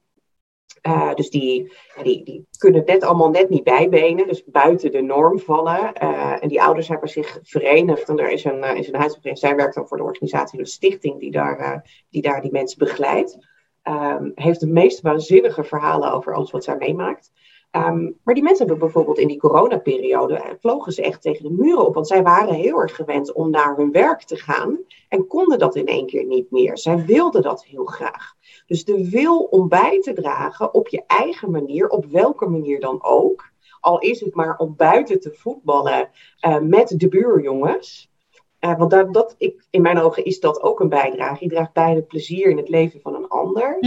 Uh, 0.87 1.13
dus 1.13 1.29
die, 1.29 1.73
die, 2.03 2.23
die 2.23 2.47
kunnen 2.57 2.83
net 2.85 3.03
allemaal 3.03 3.29
net 3.29 3.49
niet 3.49 3.63
bijbenen, 3.63 4.27
dus 4.27 4.43
buiten 4.45 4.91
de 4.91 5.01
norm 5.01 5.39
vallen. 5.39 5.93
Uh, 6.03 6.43
en 6.43 6.47
die 6.47 6.61
ouders 6.61 6.87
hebben 6.87 7.09
zich 7.09 7.39
verenigd 7.43 8.09
en 8.09 8.19
er 8.19 8.29
is 8.29 8.43
een, 8.43 8.63
uh, 8.63 8.75
is 8.75 8.87
een 8.87 8.95
huisvereniging. 8.95 9.37
Zij 9.37 9.55
werkt 9.55 9.75
dan 9.75 9.87
voor 9.87 9.97
de 9.97 10.03
organisatie, 10.03 10.59
de 10.59 10.65
stichting 10.65 11.19
die 11.19 11.31
daar 11.31 11.89
die, 12.09 12.21
daar 12.21 12.41
die 12.41 12.51
mensen 12.51 12.77
begeleidt. 12.77 13.37
Um, 13.83 14.31
heeft 14.35 14.59
de 14.59 14.67
meest 14.67 15.01
waanzinnige 15.01 15.63
verhalen 15.63 16.11
over 16.11 16.33
alles 16.33 16.51
wat 16.51 16.63
zij 16.63 16.75
meemaakt. 16.77 17.31
Um, 17.75 18.19
maar 18.23 18.33
die 18.33 18.43
mensen 18.43 18.67
hebben 18.67 18.85
bijvoorbeeld 18.85 19.19
in 19.19 19.27
die 19.27 19.39
coronaperiode, 19.39 20.57
vlogen 20.59 20.91
ze 20.91 21.01
echt 21.01 21.21
tegen 21.21 21.43
de 21.43 21.51
muren 21.51 21.85
op. 21.85 21.93
Want 21.93 22.07
zij 22.07 22.23
waren 22.23 22.53
heel 22.53 22.79
erg 22.79 22.95
gewend 22.95 23.33
om 23.33 23.49
naar 23.49 23.75
hun 23.75 23.91
werk 23.91 24.23
te 24.23 24.35
gaan 24.35 24.79
en 25.09 25.27
konden 25.27 25.59
dat 25.59 25.75
in 25.75 25.85
één 25.85 26.05
keer 26.05 26.25
niet 26.25 26.51
meer. 26.51 26.77
Zij 26.77 27.05
wilden 27.05 27.41
dat 27.41 27.65
heel 27.65 27.85
graag. 27.85 28.33
Dus 28.65 28.85
de 28.85 29.09
wil 29.09 29.39
om 29.39 29.67
bij 29.67 29.99
te 29.99 30.13
dragen 30.13 30.73
op 30.73 30.87
je 30.87 31.03
eigen 31.07 31.51
manier, 31.51 31.87
op 31.87 32.05
welke 32.05 32.49
manier 32.49 32.79
dan 32.79 33.03
ook. 33.03 33.53
Al 33.79 33.99
is 33.99 34.19
het 34.19 34.35
maar 34.35 34.57
om 34.57 34.73
buiten 34.77 35.19
te 35.19 35.33
voetballen 35.33 36.09
uh, 36.47 36.59
met 36.59 36.93
de 36.97 37.07
buurjongens. 37.07 38.11
Uh, 38.59 38.77
want 38.77 38.91
dat, 38.91 39.13
dat, 39.13 39.35
ik, 39.37 39.65
in 39.69 39.81
mijn 39.81 39.99
ogen 39.99 40.25
is 40.25 40.39
dat 40.39 40.61
ook 40.61 40.79
een 40.79 40.89
bijdrage. 40.89 41.43
Je 41.43 41.49
draagt 41.49 41.73
bij 41.73 41.95
het 41.95 42.07
plezier 42.07 42.49
in 42.49 42.57
het 42.57 42.69
leven 42.69 43.01
van 43.01 43.15
een 43.15 43.27
ander. 43.27 43.77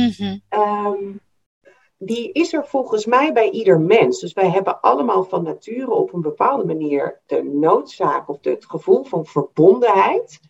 Um, 0.51 1.21
die 1.99 2.33
is 2.33 2.53
er 2.53 2.67
volgens 2.67 3.07
mij 3.07 3.33
bij 3.33 3.51
ieder 3.51 3.81
mens. 3.81 4.21
Dus 4.21 4.33
wij 4.33 4.51
hebben 4.51 4.81
allemaal 4.81 5.25
van 5.25 5.43
nature 5.43 5.91
op 5.91 6.13
een 6.13 6.21
bepaalde 6.21 6.65
manier 6.65 7.21
de 7.27 7.43
noodzaak 7.43 8.29
of 8.29 8.39
het 8.41 8.65
gevoel 8.67 9.05
van 9.05 9.27
verbondenheid. 9.27 10.41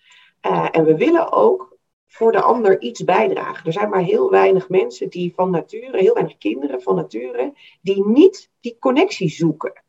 Uh, 0.46 0.68
en 0.70 0.84
we 0.84 0.96
willen 0.96 1.32
ook 1.32 1.76
voor 2.06 2.32
de 2.32 2.40
ander 2.40 2.80
iets 2.80 3.04
bijdragen. 3.04 3.66
Er 3.66 3.72
zijn 3.72 3.88
maar 3.88 4.02
heel 4.02 4.30
weinig 4.30 4.68
mensen 4.68 5.08
die 5.08 5.32
van 5.34 5.50
nature, 5.50 5.98
heel 5.98 6.14
weinig 6.14 6.38
kinderen 6.38 6.82
van 6.82 6.94
nature, 6.94 7.52
die 7.82 8.06
niet 8.06 8.50
die 8.60 8.76
connectie 8.78 9.28
zoeken. 9.28 9.82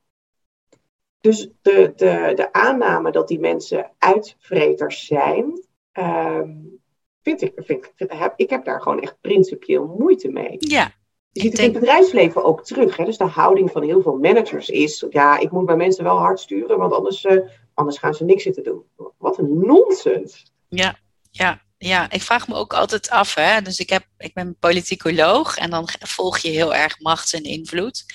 Dus 1.22 1.50
de, 1.62 1.94
de, 1.96 2.32
de 2.36 2.54
aanname 2.54 3.12
dat 3.12 3.28
die 3.28 3.40
mensen 3.40 3.92
uitvreters 3.98 5.06
zijn, 5.06 5.68
um, 5.94 6.82
vind 7.22 7.42
ik, 7.42 7.52
vind, 7.56 7.92
vind, 7.96 8.14
heb, 8.14 8.34
ik 8.36 8.50
heb 8.50 8.66
daar 8.66 8.82
gewoon 8.82 9.00
echt 9.00 9.18
principieel 9.22 9.96
moeite 10.00 10.30
mee. 10.30 10.56
Ja. 10.60 10.98
Je 11.32 11.42
ziet 11.42 11.52
het 11.52 11.62
in 11.62 11.70
het 11.70 11.80
bedrijfsleven 11.80 12.44
ook 12.44 12.64
terug. 12.64 12.98
Hè? 12.98 13.06
Dus 13.06 13.18
de 13.18 13.24
houding 13.24 13.72
van 13.72 13.84
heel 13.84 14.02
veel 14.02 14.18
managers 14.18 14.70
is: 14.70 15.06
ja, 15.10 15.38
ik 15.38 15.52
moet 15.52 15.66
bij 15.66 15.76
mensen 15.76 16.04
wel 16.04 16.18
hard 16.18 16.40
sturen, 16.40 16.78
want 16.78 16.94
anders, 16.94 17.24
uh, 17.24 17.42
anders 17.74 17.98
gaan 17.98 18.14
ze 18.14 18.26
niks 18.26 18.44
zitten 18.44 18.64
doen. 18.64 18.84
Wat 19.18 19.38
een 19.38 19.60
nonsens. 19.60 20.54
Ja, 20.68 20.98
ja. 21.32 21.62
Ja, 21.82 22.12
ik 22.12 22.22
vraag 22.22 22.48
me 22.48 22.56
ook 22.56 22.74
altijd 22.74 23.10
af. 23.10 23.34
Hè? 23.34 23.62
Dus 23.62 23.80
ik, 23.80 23.90
heb, 23.90 24.06
ik 24.18 24.34
ben 24.34 24.58
politicoloog 24.60 25.58
en 25.58 25.70
dan 25.70 25.90
volg 26.00 26.38
je 26.38 26.50
heel 26.50 26.76
erg 26.76 27.00
macht 27.00 27.34
en 27.34 27.44
invloed. 27.44 28.06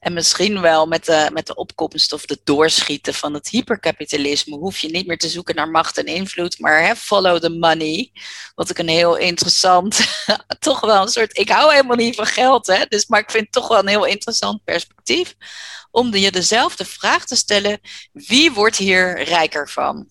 En 0.00 0.12
misschien 0.12 0.60
wel 0.60 0.86
met 0.86 1.04
de, 1.04 1.30
met 1.32 1.46
de 1.46 1.54
opkomst 1.54 2.12
of 2.12 2.26
de 2.26 2.40
doorschieten 2.44 3.14
van 3.14 3.34
het 3.34 3.48
hyperkapitalisme 3.48 4.56
hoef 4.56 4.78
je 4.78 4.88
niet 4.88 5.06
meer 5.06 5.18
te 5.18 5.28
zoeken 5.28 5.54
naar 5.54 5.68
macht 5.68 5.98
en 5.98 6.06
invloed, 6.06 6.58
maar 6.58 6.86
hè, 6.86 6.96
follow 6.96 7.40
the 7.40 7.50
money. 7.50 8.10
Wat 8.54 8.70
ik 8.70 8.78
een 8.78 8.88
heel 8.88 9.16
interessant, 9.16 10.00
toch 10.58 10.80
wel 10.80 11.02
een 11.02 11.08
soort. 11.08 11.38
Ik 11.38 11.48
hou 11.48 11.70
helemaal 11.70 11.96
niet 11.96 12.14
van 12.14 12.26
geld, 12.26 12.66
hè? 12.66 12.84
Dus, 12.88 13.06
maar 13.06 13.20
ik 13.20 13.30
vind 13.30 13.44
het 13.44 13.52
toch 13.52 13.68
wel 13.68 13.78
een 13.78 13.88
heel 13.88 14.04
interessant 14.06 14.64
perspectief. 14.64 15.34
Om 15.90 16.14
je 16.14 16.30
dezelfde 16.30 16.84
vraag 16.84 17.26
te 17.26 17.36
stellen: 17.36 17.80
wie 18.12 18.52
wordt 18.52 18.76
hier 18.76 19.22
rijker 19.22 19.68
van? 19.68 20.08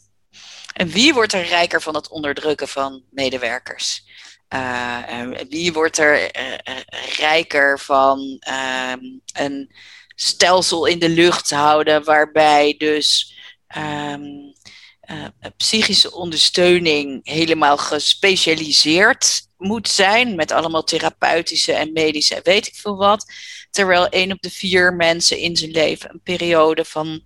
En 0.73 0.87
wie 0.87 1.13
wordt 1.13 1.33
er 1.33 1.45
rijker 1.45 1.81
van 1.81 1.95
het 1.95 2.07
onderdrukken 2.09 2.67
van 2.67 3.03
medewerkers? 3.09 4.03
Uh, 4.49 5.29
wie 5.49 5.73
wordt 5.73 5.97
er 5.97 6.37
uh, 6.39 6.77
rijker 7.17 7.79
van 7.79 8.37
ehm, 8.39 8.99
een 9.33 9.75
stelsel 10.15 10.85
in 10.85 10.99
de 10.99 11.09
lucht 11.09 11.49
houden 11.49 12.03
waarbij 12.03 12.75
dus 12.77 13.33
um, 13.77 14.53
psychische 15.57 16.11
ondersteuning 16.11 17.19
helemaal 17.23 17.77
gespecialiseerd 17.77 19.47
moet 19.57 19.89
zijn 19.89 20.35
met 20.35 20.51
allemaal 20.51 20.83
therapeutische 20.83 21.73
en 21.73 21.91
medische 21.93 22.39
weet 22.43 22.67
ik 22.67 22.75
veel 22.75 22.97
wat. 22.97 23.25
Terwijl 23.71 24.07
één 24.07 24.31
op 24.31 24.41
de 24.41 24.51
vier 24.51 24.93
mensen 24.93 25.37
in 25.37 25.55
zijn 25.55 25.71
leven 25.71 26.09
een 26.09 26.21
periode 26.23 26.85
van 26.85 27.21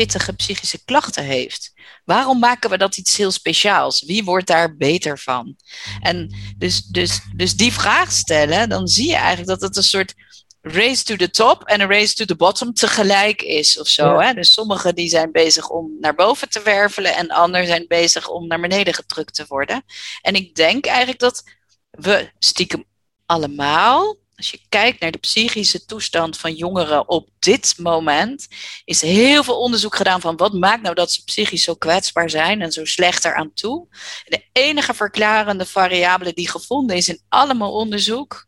pittige 0.00 0.32
psychische 0.32 0.84
klachten 0.84 1.24
heeft. 1.24 1.72
Waarom 2.04 2.38
maken 2.38 2.70
we 2.70 2.78
dat 2.78 2.96
iets 2.96 3.16
heel 3.16 3.30
speciaals? 3.30 4.02
Wie 4.02 4.24
wordt 4.24 4.46
daar 4.46 4.76
beter 4.76 5.18
van? 5.18 5.56
En 6.00 6.34
dus, 6.56 6.82
dus, 6.82 7.20
dus 7.36 7.56
die 7.56 7.72
vraag 7.72 8.12
stellen, 8.12 8.68
dan 8.68 8.88
zie 8.88 9.08
je 9.08 9.14
eigenlijk 9.14 9.48
dat 9.48 9.60
het 9.60 9.76
een 9.76 9.82
soort 9.82 10.14
race 10.62 11.04
to 11.04 11.16
the 11.16 11.30
top 11.30 11.62
en 11.64 11.80
een 11.80 11.88
race 11.88 12.14
to 12.14 12.24
the 12.24 12.36
bottom 12.36 12.74
tegelijk 12.74 13.42
is 13.42 13.78
of 13.80 13.88
zo. 13.88 14.18
Hè? 14.18 14.34
Dus 14.34 14.52
sommigen 14.52 14.94
die 14.94 15.08
zijn 15.08 15.32
bezig 15.32 15.68
om 15.68 15.96
naar 16.00 16.14
boven 16.14 16.48
te 16.48 16.62
wervelen 16.62 17.16
en 17.16 17.28
anderen 17.28 17.66
zijn 17.66 17.84
bezig 17.88 18.28
om 18.28 18.46
naar 18.46 18.60
beneden 18.60 18.94
gedrukt 18.94 19.34
te 19.34 19.44
worden. 19.48 19.84
En 20.22 20.34
ik 20.34 20.54
denk 20.54 20.86
eigenlijk 20.86 21.18
dat 21.18 21.42
we 21.90 22.30
stiekem 22.38 22.84
allemaal 23.26 24.16
als 24.40 24.50
je 24.50 24.60
kijkt 24.68 25.00
naar 25.00 25.10
de 25.10 25.18
psychische 25.18 25.84
toestand 25.84 26.38
van 26.38 26.54
jongeren 26.54 27.08
op 27.08 27.28
dit 27.38 27.74
moment, 27.78 28.48
is 28.84 29.00
heel 29.00 29.44
veel 29.44 29.60
onderzoek 29.60 29.96
gedaan 29.96 30.20
van 30.20 30.36
wat 30.36 30.52
maakt 30.52 30.82
nou 30.82 30.94
dat 30.94 31.12
ze 31.12 31.24
psychisch 31.24 31.62
zo 31.62 31.74
kwetsbaar 31.74 32.30
zijn 32.30 32.62
en 32.62 32.72
zo 32.72 32.84
slecht 32.84 33.24
eraan 33.24 33.52
toe. 33.52 33.88
de 34.24 34.44
enige 34.52 34.94
verklarende 34.94 35.66
variabele 35.66 36.32
die 36.32 36.48
gevonden 36.48 36.96
is 36.96 37.08
in 37.08 37.20
allemaal 37.28 37.72
onderzoek, 37.72 38.46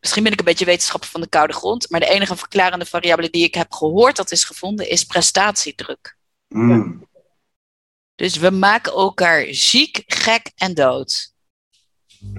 misschien 0.00 0.22
ben 0.22 0.32
ik 0.32 0.38
een 0.38 0.44
beetje 0.44 0.64
wetenschapper 0.64 1.08
van 1.08 1.20
de 1.20 1.28
koude 1.28 1.52
grond, 1.52 1.90
maar 1.90 2.00
de 2.00 2.08
enige 2.08 2.36
verklarende 2.36 2.86
variabele 2.86 3.30
die 3.30 3.44
ik 3.44 3.54
heb 3.54 3.72
gehoord 3.72 4.16
dat 4.16 4.30
is 4.30 4.44
gevonden, 4.44 4.88
is 4.88 5.04
prestatiedruk. 5.04 6.16
Mm. 6.48 7.08
Dus 8.14 8.36
we 8.36 8.50
maken 8.50 8.92
elkaar 8.92 9.46
ziek, 9.50 10.02
gek 10.06 10.50
en 10.54 10.74
dood. 10.74 11.33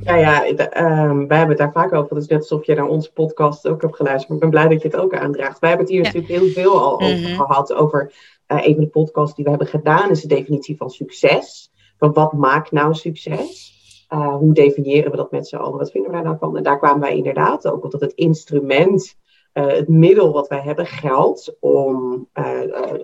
Ja, 0.06 0.16
ja, 0.16 0.48
um, 0.48 1.28
wij 1.28 1.38
hebben 1.38 1.48
het 1.48 1.58
daar 1.58 1.72
vaak 1.72 1.94
over. 1.94 2.16
Het 2.16 2.24
is 2.24 2.30
net 2.30 2.40
alsof 2.40 2.66
je 2.66 2.76
naar 2.76 2.88
onze 2.88 3.14
podcast 3.14 3.68
ook 3.68 3.82
hebt 3.82 3.96
geluisterd. 3.96 4.28
Maar 4.28 4.38
ik 4.38 4.44
ben 4.44 4.62
blij 4.62 4.68
dat 4.74 4.82
je 4.82 4.88
het 4.88 4.98
ook 4.98 5.16
aandraagt. 5.16 5.60
Wij 5.60 5.70
hebben 5.70 5.88
het 5.88 5.96
hier 5.96 6.04
natuurlijk 6.04 6.34
heel 6.34 6.50
veel 6.50 6.80
al 6.80 6.94
over 6.94 7.30
mhm. 7.30 7.36
gehad. 7.36 7.74
Over 7.74 8.14
uh, 8.48 8.68
een 8.68 8.76
van 8.76 8.84
de 8.84 8.90
podcasts 8.90 9.36
die 9.36 9.44
we 9.44 9.50
hebben 9.50 9.68
gedaan 9.68 10.10
is 10.10 10.22
de 10.22 10.28
definitie 10.28 10.78
van 10.78 10.90
succes. 10.90 11.72
Van 11.98 12.14
wat 12.14 12.34
maakt 12.34 12.72
nou 12.72 12.94
succes? 12.94 13.74
Uh, 14.10 14.36
hoe 14.36 14.54
definiëren 14.54 15.12
we 15.12 15.18
dat 15.18 15.32
met 15.32 15.48
z'n 15.48 15.56
allen? 15.56 15.78
Wat 15.78 15.92
vinden 15.92 16.12
we 16.12 16.16
daar 16.16 16.26
nou 16.26 16.38
van? 16.38 16.58
En 16.58 16.64
daar 16.64 16.78
kwamen 16.78 17.02
wij 17.02 17.16
inderdaad 17.16 17.68
ook 17.68 17.84
op 17.84 17.92
dat 17.92 18.02
het 18.02 18.14
instrument, 18.14 19.16
uh, 19.54 19.68
het 19.68 19.88
middel 19.88 20.32
wat 20.32 20.48
wij 20.48 20.62
hebben, 20.62 20.86
geld 20.86 21.58
om 21.60 22.28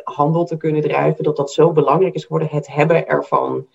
handel 0.03 0.45
te 0.45 0.57
kunnen 0.57 0.81
drijven, 0.81 1.23
dat 1.23 1.37
dat 1.37 1.51
zo 1.51 1.71
belangrijk 1.71 2.13
is 2.13 2.23
geworden. 2.23 2.49
Het 2.51 2.67
hebben 2.67 3.07
ervan. 3.07 3.67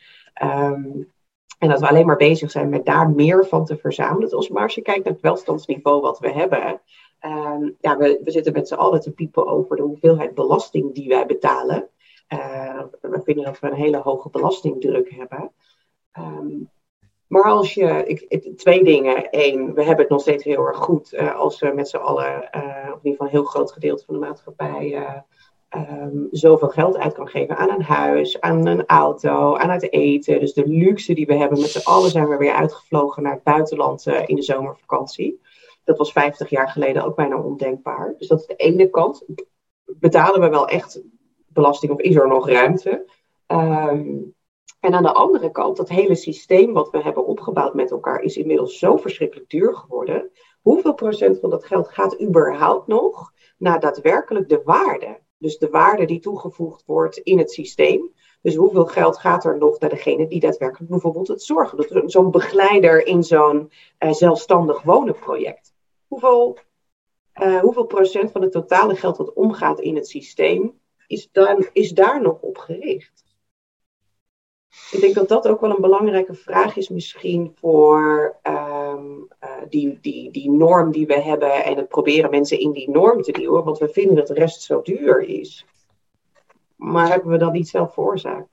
Um, 0.42 1.14
en 1.59 1.69
dat 1.69 1.81
we 1.81 1.88
alleen 1.88 2.07
maar 2.07 2.16
bezig 2.16 2.51
zijn 2.51 2.69
met 2.69 2.85
daar 2.85 3.11
meer 3.11 3.47
van 3.47 3.64
te 3.64 3.77
verzamelen. 3.77 4.29
Dus 4.29 4.49
maar 4.49 4.62
als 4.62 4.75
je 4.75 4.83
kijkt 4.83 5.05
naar 5.05 5.12
het 5.12 5.23
welstandsniveau 5.23 6.01
wat 6.01 6.19
we 6.19 6.31
hebben. 6.31 6.81
Uh, 7.21 7.71
ja, 7.81 7.97
we, 7.97 8.21
we 8.25 8.31
zitten 8.31 8.53
met 8.53 8.69
z'n 8.69 8.75
allen 8.75 9.01
te 9.01 9.12
piepen 9.12 9.47
over 9.47 9.77
de 9.77 9.83
hoeveelheid 9.83 10.35
belasting 10.35 10.95
die 10.95 11.09
wij 11.09 11.27
betalen. 11.27 11.88
Uh, 12.29 12.83
we 13.01 13.21
vinden 13.25 13.45
dat 13.45 13.59
we 13.59 13.66
een 13.66 13.75
hele 13.75 13.99
hoge 13.99 14.31
belastingdruk 14.31 15.11
hebben. 15.11 15.53
Um, 16.19 16.71
maar 17.27 17.45
als 17.45 17.75
je, 17.75 18.05
ik, 18.07 18.59
twee 18.59 18.85
dingen. 18.85 19.29
Eén, 19.31 19.75
we 19.75 19.83
hebben 19.83 20.01
het 20.01 20.09
nog 20.09 20.21
steeds 20.21 20.45
heel 20.45 20.66
erg 20.66 20.77
goed 20.77 21.12
uh, 21.12 21.37
als 21.37 21.61
we 21.61 21.73
met 21.75 21.88
z'n 21.88 21.97
allen, 21.97 22.49
uh, 22.55 22.90
of 22.92 23.03
in 23.03 23.11
ieder 23.11 23.11
geval 23.11 23.27
een 23.27 23.33
heel 23.33 23.45
groot 23.45 23.73
gedeelte 23.73 24.05
van 24.05 24.14
de 24.14 24.21
maatschappij, 24.21 25.25
um, 25.77 26.29
zoveel 26.31 26.69
geld 26.69 26.97
uit 26.97 27.12
kan 27.12 27.29
geven 27.29 27.57
aan 27.57 27.71
een 27.71 27.83
huis, 27.83 28.41
aan 28.41 28.67
een 28.67 28.87
auto, 28.87 29.57
aan 29.57 29.71
het 29.71 29.93
eten. 29.93 30.41
Dus 30.41 30.53
de 30.53 30.69
luxe 30.69 31.15
die 31.15 31.27
we 31.27 31.35
hebben 31.35 31.61
met 31.61 31.71
z'n 31.71 31.89
allen 31.89 32.11
zijn 32.11 32.29
we 32.29 32.37
weer 32.37 32.53
uitgevlogen 32.53 33.23
naar 33.23 33.33
het 33.33 33.43
buitenland 33.43 34.07
uh, 34.07 34.23
in 34.27 34.37
de 34.37 34.43
zomervakantie. 34.43 35.41
Dat 35.85 35.99
was 35.99 36.12
50 36.12 36.51
jaar 36.51 36.68
geleden 36.68 37.05
ook 37.05 37.16
bijna 37.16 37.41
ondenkbaar. 37.41 38.14
Dus 38.18 38.29
dat 38.29 38.41
is 38.41 38.47
de 38.47 38.57
ene 38.57 38.91
kant. 38.91 39.24
Betalen 39.85 40.41
we 40.41 40.49
wel 40.49 40.68
echt 40.68 41.03
belasting 41.49 41.93
of 41.93 42.01
is 42.01 42.14
er 42.14 42.29
nog 42.29 42.49
ruimte? 42.49 43.05
Um, 43.47 44.35
en 44.81 44.95
aan 44.95 45.03
de 45.03 45.12
andere 45.12 45.51
kant, 45.51 45.77
dat 45.77 45.89
hele 45.89 46.14
systeem 46.14 46.72
wat 46.72 46.91
we 46.91 47.03
hebben 47.03 47.27
opgebouwd 47.27 47.74
met 47.74 47.91
elkaar 47.91 48.20
is 48.20 48.37
inmiddels 48.37 48.79
zo 48.79 48.97
verschrikkelijk 48.97 49.51
duur 49.51 49.74
geworden. 49.74 50.31
Hoeveel 50.61 50.95
procent 50.95 51.41
van 51.41 51.51
dat 51.51 51.64
geld 51.64 51.89
gaat 51.89 52.20
überhaupt 52.20 52.87
nog 52.87 53.33
naar 53.59 53.81
daadwerkelijk 53.81 54.49
de 54.49 54.61
waarde? 54.64 55.18
Dus 55.39 55.59
de 55.59 55.68
waarde 55.68 56.05
die 56.05 56.20
toegevoegd 56.20 56.82
wordt 56.87 57.16
in 57.16 57.39
het 57.39 57.51
systeem. 57.51 58.12
Dus 58.41 58.55
hoeveel 58.55 58.87
geld 58.87 59.18
gaat 59.18 59.45
er 59.45 59.59
nog 59.59 59.78
naar 59.78 59.91
degene 59.91 60.26
die 60.26 60.41
daadwerkelijk 60.41 60.91
bijvoorbeeld 60.91 61.28
het 61.28 61.43
zorgen 61.43 61.76
doet? 61.76 62.12
Zo'n 62.12 62.30
begeleider 62.30 63.07
in 63.07 63.22
zo'n 63.24 63.70
uh, 63.99 64.12
zelfstandig 64.12 64.82
wonenproject. 64.82 65.74
Hoeveel, 66.07 66.59
uh, 67.34 67.61
hoeveel 67.61 67.87
procent 67.87 68.30
van 68.30 68.43
het 68.43 68.53
totale 68.53 68.95
geld 68.95 69.16
dat 69.16 69.32
omgaat 69.32 69.80
in 69.80 69.95
het 69.95 70.09
systeem 70.09 70.80
is, 71.07 71.28
dan, 71.32 71.66
is 71.72 71.91
daar 71.91 72.22
nog 72.22 72.41
op 72.41 72.59
gericht? 72.59 73.24
Ik 74.91 75.01
denk 75.01 75.14
dat 75.14 75.28
dat 75.28 75.49
ook 75.49 75.61
wel 75.61 75.70
een 75.70 75.80
belangrijke 75.80 76.34
vraag 76.34 76.76
is 76.76 76.89
misschien 76.89 77.53
voor 77.55 78.37
um, 78.97 79.28
uh, 79.44 79.51
die, 79.68 79.99
die, 80.01 80.30
die 80.30 80.51
norm 80.51 80.92
die 80.92 81.07
we 81.07 81.20
hebben 81.20 81.64
en 81.64 81.76
het 81.76 81.88
proberen 81.88 82.30
mensen 82.30 82.61
in 82.61 82.72
die 82.72 82.90
norm 82.90 83.22
te 83.22 83.32
duwen, 83.32 83.64
want 83.64 83.78
we 83.78 83.88
vinden 83.88 84.16
dat 84.16 84.26
de 84.26 84.34
rest 84.34 84.62
zo 84.62 84.82
duur 84.82 85.22
is. 85.22 85.66
Maar 86.76 87.09
hebben 87.09 87.30
we 87.30 87.38
dat 87.38 87.53
niet 87.53 87.68
zelf 87.68 87.94
veroorzaakt? 87.94 88.49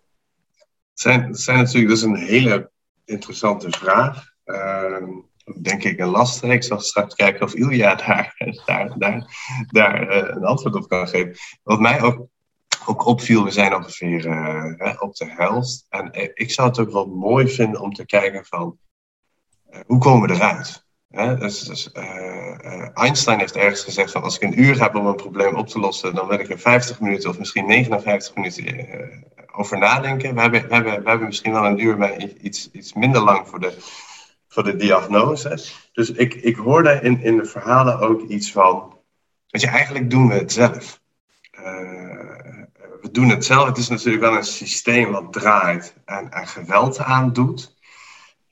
Het 0.90 1.02
zijn, 1.02 1.36
zijn 1.36 1.58
natuurlijk, 1.58 1.88
dat 1.88 1.98
is 1.98 2.04
een 2.04 2.16
hele 2.16 2.72
interessante 3.06 3.72
vraag. 3.72 4.32
Uh, 4.46 5.08
denk 5.62 5.84
ik 5.84 6.00
een 6.00 6.10
lastige. 6.10 6.54
Ik 6.54 6.64
zal 6.64 6.80
straks 6.80 7.16
kijken 7.16 7.46
of 7.46 7.54
Ilja 7.54 7.96
daar, 7.96 8.36
daar, 8.66 8.98
daar, 8.98 9.28
daar 9.72 10.08
uh, 10.08 10.36
een 10.36 10.46
antwoord 10.46 10.76
op 10.76 10.88
kan 10.88 11.08
geven. 11.08 11.36
Wat 11.64 11.80
mij 11.80 12.02
ook, 12.02 12.28
ook 12.86 13.06
opviel, 13.06 13.44
we 13.44 13.52
zijn 13.52 13.76
ongeveer 13.76 14.26
uh, 14.26 14.96
op 15.00 15.16
de 15.16 15.26
helft. 15.26 15.86
En 15.90 16.12
eh, 16.12 16.30
ik 16.34 16.52
zou 16.52 16.68
het 16.68 16.80
ook 16.80 16.92
wel 16.92 17.06
mooi 17.06 17.48
vinden 17.48 17.82
om 17.82 17.94
te 17.94 18.06
kijken 18.06 18.46
van, 18.46 18.78
hoe 19.86 19.98
komen 19.98 20.28
we 20.30 20.36
eruit? 20.36 20.86
Hè? 21.10 21.38
Dus, 21.38 21.60
dus, 21.60 21.92
Einstein 22.94 23.40
heeft 23.40 23.56
ergens 23.56 23.84
gezegd 23.84 24.12
van 24.12 24.24
als 24.24 24.36
ik 24.36 24.42
een 24.42 24.62
uur 24.62 24.82
heb 24.82 24.96
om 24.96 25.06
een 25.06 25.16
probleem 25.16 25.56
op 25.56 25.68
te 25.68 25.80
lossen, 25.80 26.16
dan 26.16 26.28
wil 26.28 26.40
ik 26.40 26.50
er 26.50 26.60
50 26.60 27.00
minuten 27.00 27.30
of 27.30 27.40
misschien 27.40 27.66
59 27.66 28.36
minuten 28.36 28.66
over 29.52 29.78
nadenken. 29.78 30.36
We 30.36 30.42
hebben, 30.42 30.68
we, 30.68 30.74
hebben, 30.74 31.04
we 31.04 31.10
hebben 31.10 31.28
misschien 31.28 31.52
wel 31.52 31.66
een 31.66 31.84
uur, 31.84 31.98
maar 31.98 32.18
iets, 32.42 32.72
iets 32.72 32.94
minder 32.94 33.22
lang 33.22 33.48
voor 33.48 33.60
de, 33.60 33.78
voor 34.48 34.64
de 34.64 34.76
diagnose. 34.76 35.60
Dus 35.94 36.12
ik, 36.12 36.34
ik 36.34 36.56
hoorde 36.56 37.00
in, 37.02 37.22
in 37.22 37.38
de 37.38 37.46
verhalen 37.46 38.00
ook 38.00 38.22
iets 38.22 38.52
van, 38.52 38.98
weet 39.48 39.62
je, 39.62 39.68
eigenlijk 39.68 40.10
doen 40.10 40.28
we 40.28 40.34
het 40.34 40.52
zelf. 40.52 41.02
We 43.02 43.12
doen 43.12 43.30
het 43.30 43.46
zelf. 43.46 43.68
Het 43.68 43.78
is 43.78 43.90
natuurlijk 43.90 44.24
wel 44.24 44.36
een 44.36 44.44
systeem 44.44 45.12
wat 45.12 45.34
draait 45.34 45.96
en, 46.06 46.32
en 46.32 46.48
geweld 46.48 47.00
aandoet. 47.00 47.73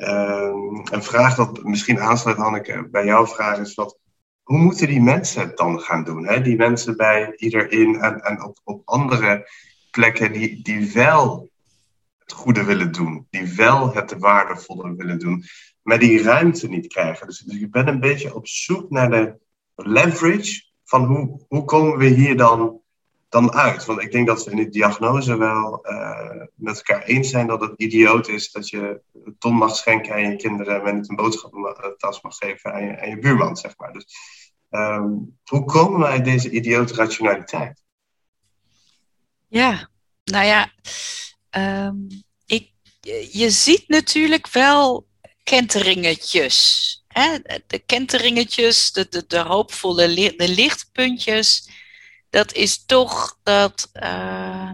Uh, 0.01 0.51
een 0.91 1.03
vraag 1.03 1.35
dat 1.35 1.63
misschien 1.63 1.99
aansluit, 1.99 2.37
Hanneke, 2.37 2.87
bij 2.91 3.05
jouw 3.05 3.27
vraag 3.27 3.57
is 3.57 3.73
wat, 3.73 3.97
hoe 4.43 4.57
moeten 4.57 4.87
die 4.87 5.01
mensen 5.01 5.41
het 5.41 5.57
dan 5.57 5.79
gaan 5.79 6.03
doen? 6.03 6.27
Hè? 6.27 6.41
Die 6.41 6.55
mensen 6.55 6.97
bij 6.97 7.33
iedereen 7.35 8.01
en, 8.01 8.21
en 8.21 8.43
op, 8.43 8.59
op 8.63 8.81
andere 8.85 9.49
plekken 9.91 10.33
die, 10.33 10.63
die 10.63 10.91
wel 10.91 11.49
het 12.17 12.31
goede 12.31 12.63
willen 12.63 12.91
doen, 12.91 13.27
die 13.29 13.53
wel 13.55 13.93
het 13.93 14.17
waardevolle 14.17 14.95
willen 14.95 15.19
doen, 15.19 15.43
maar 15.81 15.99
die 15.99 16.23
ruimte 16.23 16.67
niet 16.67 16.87
krijgen. 16.87 17.27
Dus, 17.27 17.39
dus 17.39 17.59
ik 17.59 17.71
ben 17.71 17.87
een 17.87 17.99
beetje 17.99 18.35
op 18.35 18.47
zoek 18.47 18.89
naar 18.89 19.09
de 19.09 19.37
leverage 19.75 20.63
van 20.83 21.05
hoe, 21.05 21.45
hoe 21.47 21.65
komen 21.65 21.97
we 21.97 22.05
hier 22.05 22.37
dan, 22.37 22.80
dan 23.31 23.53
uit? 23.53 23.85
Want 23.85 24.01
ik 24.01 24.11
denk 24.11 24.27
dat 24.27 24.43
we 24.43 24.51
in 24.51 24.57
de 24.57 24.69
diagnose 24.69 25.37
wel 25.37 25.87
uh, 25.91 26.45
met 26.55 26.75
elkaar 26.75 27.03
eens 27.03 27.29
zijn 27.29 27.47
dat 27.47 27.61
het 27.61 27.73
idioot 27.75 28.27
is 28.27 28.51
dat 28.51 28.69
je 28.69 29.01
een 29.25 29.35
ton 29.39 29.55
mag 29.55 29.75
schenken 29.75 30.13
aan 30.13 30.29
je 30.29 30.35
kinderen, 30.35 30.83
maar 30.83 30.95
niet 30.95 31.09
een 31.09 31.15
boodschappentas 31.15 32.21
mag 32.21 32.35
geven 32.35 32.73
aan 32.73 32.85
je, 32.85 33.01
aan 33.01 33.09
je 33.09 33.19
buurman, 33.19 33.57
zeg 33.57 33.77
maar. 33.77 33.93
Dus 33.93 34.05
um, 34.69 35.39
hoe 35.43 35.65
komen 35.65 35.99
we 35.99 36.05
uit 36.05 36.25
deze 36.25 36.49
idiote 36.49 36.93
rationaliteit? 36.93 37.83
Ja, 39.47 39.89
nou 40.23 40.45
ja, 40.45 40.71
um, 41.87 42.07
ik, 42.45 42.71
je 43.31 43.49
ziet 43.49 43.87
natuurlijk 43.87 44.47
wel 44.47 45.07
kenteringetjes. 45.43 47.03
Hè? 47.07 47.37
De 47.67 47.79
kenteringetjes, 47.79 48.91
de, 48.91 49.07
de, 49.09 49.23
de 49.27 49.39
hoopvolle 49.39 50.33
de 50.37 50.49
lichtpuntjes. 50.49 51.69
Dat 52.31 52.53
is 52.53 52.85
toch 52.85 53.37
dat, 53.43 53.89
uh, 53.93 54.71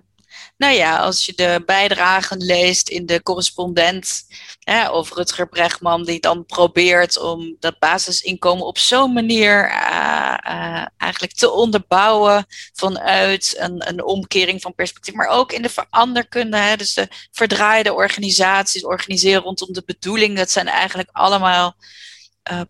nou 0.58 0.74
ja, 0.74 0.98
als 0.98 1.26
je 1.26 1.34
de 1.36 1.64
bijdragen 1.66 2.38
leest 2.38 2.90
in 2.90 3.06
de 3.06 3.24
correspondent 3.24 4.26
hè, 4.60 4.92
over 4.92 5.16
Rutger 5.16 5.48
Bregman, 5.50 6.04
die 6.04 6.20
dan 6.20 6.46
probeert 6.46 7.20
om 7.20 7.56
dat 7.60 7.80
basisinkomen 7.80 8.66
op 8.66 8.78
zo'n 8.78 9.14
manier 9.14 9.70
uh, 9.70 10.38
uh, 10.48 10.86
eigenlijk 10.98 11.34
te 11.34 11.52
onderbouwen 11.52 12.46
vanuit 12.74 13.56
een, 13.58 13.88
een 13.88 14.04
omkering 14.04 14.62
van 14.62 14.76
perspectief, 14.76 15.14
maar 15.14 15.30
ook 15.30 15.52
in 15.52 15.62
de 15.62 15.70
veranderkunde, 15.70 16.58
hè, 16.58 16.76
dus 16.76 16.94
de 16.94 17.08
verdraaide 17.32 17.94
organisaties 17.94 18.86
organiseren 18.86 19.42
rondom 19.42 19.74
de 19.74 19.84
bedoeling, 19.86 20.38
dat 20.38 20.52
zijn 20.52 20.68
eigenlijk 20.68 21.10
allemaal 21.12 21.76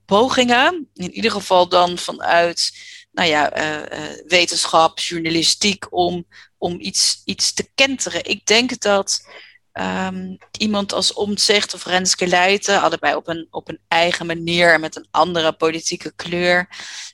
pogingen, 0.06 0.90
in 0.94 1.12
ieder 1.12 1.32
geval 1.32 1.70
dan 1.70 1.98
vanuit 1.98 2.72
nou 3.18 3.30
ja, 3.30 3.58
uh, 3.58 4.00
uh, 4.00 4.18
wetenschap, 4.28 5.00
journalistiek, 5.00 5.88
om, 5.90 6.26
om 6.58 6.80
iets, 6.80 7.22
iets 7.26 7.54
te 7.54 7.70
kenteren. 7.76 8.26
Ik 8.26 8.46
denk 8.46 8.80
dat 8.80 9.28
um, 9.74 10.38
iemand 10.58 10.94
als 10.94 11.14
Omtzigt 11.14 11.74
of 11.74 11.86
Renske 11.86 12.28
Leijten, 12.28 12.82
allebei 12.82 13.16
op 13.16 13.28
een, 13.28 13.48
op 13.50 13.70
een 13.70 13.80
eigen 13.88 14.26
manier 14.26 14.74
en 14.74 14.80
met 14.80 14.96
een 14.96 15.08
andere 15.12 15.54
politieke 15.54 16.14
kleur, 16.16 16.70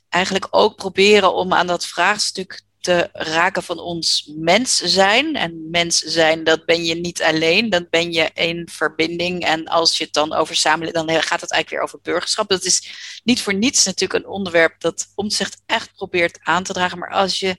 eigenlijk 0.08 0.46
ook 0.50 0.76
proberen 0.76 1.34
om 1.34 1.52
aan 1.52 1.66
dat 1.66 1.86
vraagstuk 1.86 2.62
te 2.84 3.08
raken 3.12 3.62
van 3.62 3.78
ons 3.78 4.32
mens 4.36 4.76
zijn. 4.76 5.36
En 5.36 5.70
mens 5.70 5.98
zijn, 5.98 6.44
dat 6.44 6.64
ben 6.64 6.84
je 6.84 6.94
niet 6.94 7.22
alleen, 7.22 7.70
dat 7.70 7.90
ben 7.90 8.12
je 8.12 8.30
in 8.34 8.68
verbinding. 8.72 9.44
En 9.44 9.66
als 9.66 9.98
je 9.98 10.04
het 10.04 10.12
dan 10.12 10.32
over 10.32 10.56
samenleving, 10.56 11.06
dan 11.06 11.22
gaat 11.22 11.40
het 11.40 11.50
eigenlijk 11.50 11.70
weer 11.70 11.80
over 11.80 11.98
burgerschap. 12.02 12.48
Dat 12.48 12.64
is 12.64 12.88
niet 13.24 13.42
voor 13.42 13.54
niets 13.54 13.84
natuurlijk 13.84 14.24
een 14.24 14.30
onderwerp 14.30 14.80
dat 14.80 15.06
Omtzigt 15.14 15.62
echt 15.66 15.94
probeert 15.94 16.38
aan 16.42 16.62
te 16.62 16.72
dragen. 16.72 16.98
Maar 16.98 17.12
als 17.12 17.38
je 17.40 17.56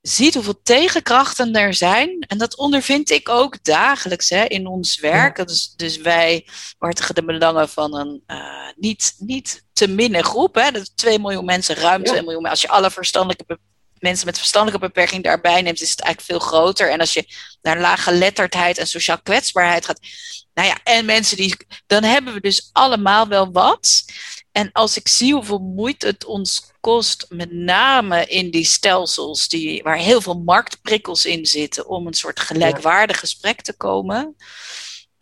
ziet 0.00 0.34
hoeveel 0.34 0.60
tegenkrachten 0.62 1.54
er 1.54 1.74
zijn. 1.74 2.24
En 2.28 2.38
dat 2.38 2.56
ondervind 2.56 3.10
ik 3.10 3.28
ook 3.28 3.64
dagelijks 3.64 4.28
hè, 4.28 4.44
in 4.44 4.66
ons 4.66 5.00
werk. 5.00 5.36
Ja. 5.36 5.44
Dus, 5.44 5.72
dus 5.76 5.96
wij 5.96 6.46
waartigen 6.78 7.14
de 7.14 7.24
belangen 7.24 7.68
van 7.68 7.94
een 7.94 8.22
uh, 8.26 8.70
niet, 8.76 9.14
niet 9.18 9.64
te 9.72 9.88
minnen 9.88 10.24
groep. 10.24 10.54
Hè. 10.54 10.70
Dat 10.70 10.96
2 10.96 11.18
miljoen 11.18 11.44
mensen, 11.44 11.74
ruim 11.74 12.04
2 12.04 12.16
ja. 12.16 12.22
miljoen. 12.22 12.46
Als 12.46 12.60
je 12.60 12.68
alle 12.68 12.90
verstandelijke 12.90 13.58
mensen 13.98 14.26
met 14.26 14.38
verstandelijke 14.38 14.86
beperking 14.86 15.22
daarbij 15.22 15.62
neemt, 15.62 15.80
is 15.80 15.90
het 15.90 16.00
eigenlijk 16.00 16.30
veel 16.40 16.48
groter. 16.48 16.90
En 16.90 17.00
als 17.00 17.12
je 17.12 17.26
naar 17.62 17.80
lage 17.80 18.12
letterdheid 18.12 18.78
en 18.78 18.86
sociaal 18.86 19.22
kwetsbaarheid 19.22 19.86
gaat. 19.86 20.00
Nou 20.54 20.68
ja, 20.68 20.78
en 20.84 21.04
mensen 21.04 21.36
die. 21.36 21.56
Dan 21.86 22.02
hebben 22.02 22.34
we 22.34 22.40
dus 22.40 22.70
allemaal 22.72 23.28
wel 23.28 23.52
wat. 23.52 24.04
En 24.52 24.72
als 24.72 24.96
ik 24.96 25.08
zie 25.08 25.34
hoeveel 25.34 25.58
moeite 25.58 26.06
het 26.06 26.24
ons 26.24 26.70
kost, 26.80 27.26
met 27.28 27.52
name 27.52 28.26
in 28.26 28.50
die 28.50 28.64
stelsels 28.64 29.48
die, 29.48 29.82
waar 29.82 29.96
heel 29.96 30.20
veel 30.20 30.38
marktprikkels 30.38 31.24
in 31.24 31.46
zitten, 31.46 31.88
om 31.88 32.06
een 32.06 32.14
soort 32.14 32.40
gelijkwaardig 32.40 33.18
gesprek 33.18 33.62
te 33.62 33.76
komen. 33.76 34.36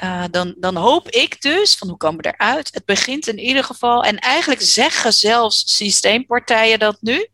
Uh, 0.02 0.24
dan, 0.30 0.54
dan 0.58 0.76
hoop 0.76 1.10
ik 1.10 1.40
dus, 1.40 1.74
van 1.74 1.88
hoe 1.88 1.96
komen 1.96 2.22
we 2.22 2.34
eruit? 2.36 2.70
Het 2.74 2.84
begint 2.84 3.26
in 3.26 3.38
ieder 3.38 3.64
geval, 3.64 4.04
en 4.04 4.18
eigenlijk 4.18 4.62
zeggen 4.62 5.12
zelfs 5.12 5.76
systeempartijen 5.76 6.78
dat 6.78 6.96
nu, 7.00 7.28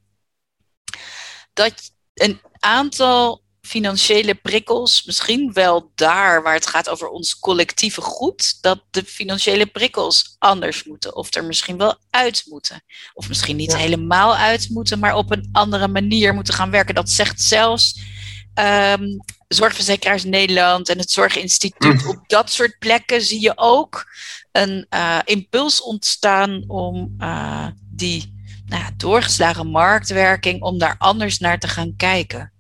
dat 1.61 1.93
een 2.15 2.41
aantal 2.59 3.43
financiële 3.61 4.35
prikkels, 4.35 5.05
misschien 5.05 5.53
wel 5.53 5.93
daar 5.95 6.43
waar 6.43 6.55
het 6.55 6.67
gaat 6.67 6.89
over 6.89 7.09
ons 7.09 7.39
collectieve 7.39 8.01
goed, 8.01 8.63
dat 8.63 8.83
de 8.91 9.05
financiële 9.05 9.67
prikkels 9.67 10.37
anders 10.39 10.85
moeten. 10.85 11.17
Of 11.17 11.35
er 11.35 11.45
misschien 11.45 11.77
wel 11.77 11.97
uit 12.11 12.45
moeten. 12.47 12.83
Of 13.15 13.29
misschien 13.29 13.57
niet 13.57 13.73
ja. 13.73 13.77
helemaal 13.77 14.37
uit 14.37 14.69
moeten, 14.71 14.99
maar 14.99 15.17
op 15.17 15.31
een 15.31 15.49
andere 15.53 15.89
manier 15.89 16.35
moeten 16.35 16.55
gaan 16.55 16.71
werken. 16.71 16.95
Dat 16.95 17.11
zegt 17.11 17.41
zelfs 17.41 18.01
um, 18.55 19.21
Zorgverzekeraars 19.49 20.25
Nederland 20.25 20.89
en 20.89 20.99
het 20.99 21.11
Zorginstituut. 21.11 22.03
Mm. 22.03 22.09
Op 22.09 22.29
dat 22.29 22.51
soort 22.51 22.79
plekken 22.79 23.23
zie 23.23 23.41
je 23.41 23.53
ook 23.57 24.13
een 24.53 24.87
uh, 24.95 25.19
impuls 25.25 25.83
ontstaan 25.83 26.65
om 26.67 27.15
uh, 27.19 27.67
die 27.91 28.40
nou 28.71 28.93
doorgeslagen 28.97 29.67
marktwerking 29.67 30.63
om 30.63 30.79
daar 30.79 30.95
anders 30.99 31.39
naar 31.39 31.59
te 31.59 31.69
gaan 31.69 31.97
kijken. 31.97 32.53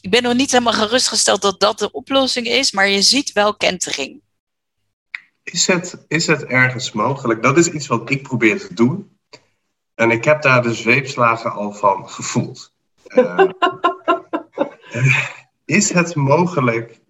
Ik 0.00 0.10
ben 0.10 0.22
nog 0.22 0.34
niet 0.34 0.50
helemaal 0.50 0.72
gerustgesteld 0.72 1.42
dat 1.42 1.60
dat 1.60 1.78
de 1.78 1.90
oplossing 1.90 2.46
is, 2.46 2.72
maar 2.72 2.88
je 2.88 3.02
ziet 3.02 3.32
wel 3.32 3.56
kentering. 3.56 4.20
Is 5.42 5.66
het, 5.66 6.04
is 6.08 6.26
het 6.26 6.44
ergens 6.44 6.92
mogelijk? 6.92 7.42
Dat 7.42 7.58
is 7.58 7.68
iets 7.68 7.86
wat 7.86 8.10
ik 8.10 8.22
probeer 8.22 8.58
te 8.58 8.74
doen. 8.74 9.18
En 9.94 10.10
ik 10.10 10.24
heb 10.24 10.42
daar 10.42 10.62
de 10.62 10.74
zweepslagen 10.74 11.52
al 11.52 11.72
van 11.72 12.08
gevoeld. 12.08 12.72
Uh, 13.06 13.50
is 15.64 15.92
het 15.92 16.14
mogelijk, 16.14 17.00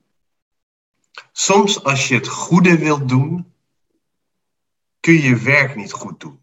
soms 1.32 1.84
als 1.84 2.08
je 2.08 2.14
het 2.14 2.28
goede 2.28 2.78
wilt 2.78 3.08
doen, 3.08 3.52
kun 5.00 5.14
je 5.14 5.22
je 5.22 5.36
werk 5.36 5.76
niet 5.76 5.92
goed 5.92 6.20
doen. 6.20 6.40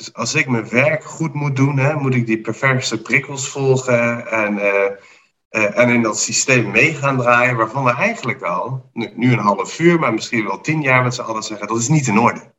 Dus 0.00 0.14
als 0.14 0.34
ik 0.34 0.48
mijn 0.48 0.68
werk 0.68 1.04
goed 1.04 1.34
moet 1.34 1.56
doen, 1.56 1.78
hè, 1.78 1.94
moet 1.94 2.14
ik 2.14 2.26
die 2.26 2.40
perverse 2.40 3.02
prikkels 3.02 3.48
volgen 3.48 4.30
en 4.30 4.54
uh, 4.54 4.84
eh, 5.48 5.78
en 5.78 5.88
in 5.88 6.02
dat 6.02 6.20
systeem 6.20 6.70
mee 6.70 6.94
gaan 6.94 7.16
draaien, 7.16 7.56
waarvan 7.56 7.84
we 7.84 7.90
eigenlijk 7.90 8.42
al, 8.42 8.90
nu, 8.92 9.12
nu 9.14 9.32
een 9.32 9.38
half 9.38 9.78
uur, 9.78 9.98
maar 9.98 10.12
misschien 10.12 10.44
wel 10.44 10.60
tien 10.60 10.82
jaar 10.82 11.02
met 11.02 11.14
z'n 11.14 11.20
allen 11.20 11.42
zeggen, 11.42 11.66
dat 11.66 11.78
is 11.78 11.88
niet 11.88 12.06
in 12.06 12.18
orde. 12.18 12.54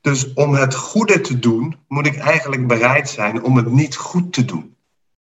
Dus 0.00 0.32
om 0.32 0.54
het 0.54 0.74
goede 0.74 1.20
te 1.20 1.38
doen, 1.38 1.84
moet 1.88 2.06
ik 2.06 2.16
eigenlijk 2.16 2.66
bereid 2.66 3.08
zijn 3.08 3.42
om 3.42 3.56
het 3.56 3.70
niet 3.70 3.96
goed 3.96 4.32
te 4.32 4.44
doen. 4.44 4.76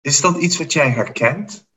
Is 0.00 0.20
dat 0.20 0.36
iets 0.36 0.58
wat 0.58 0.72
jij 0.72 0.90
herkent? 0.90 1.67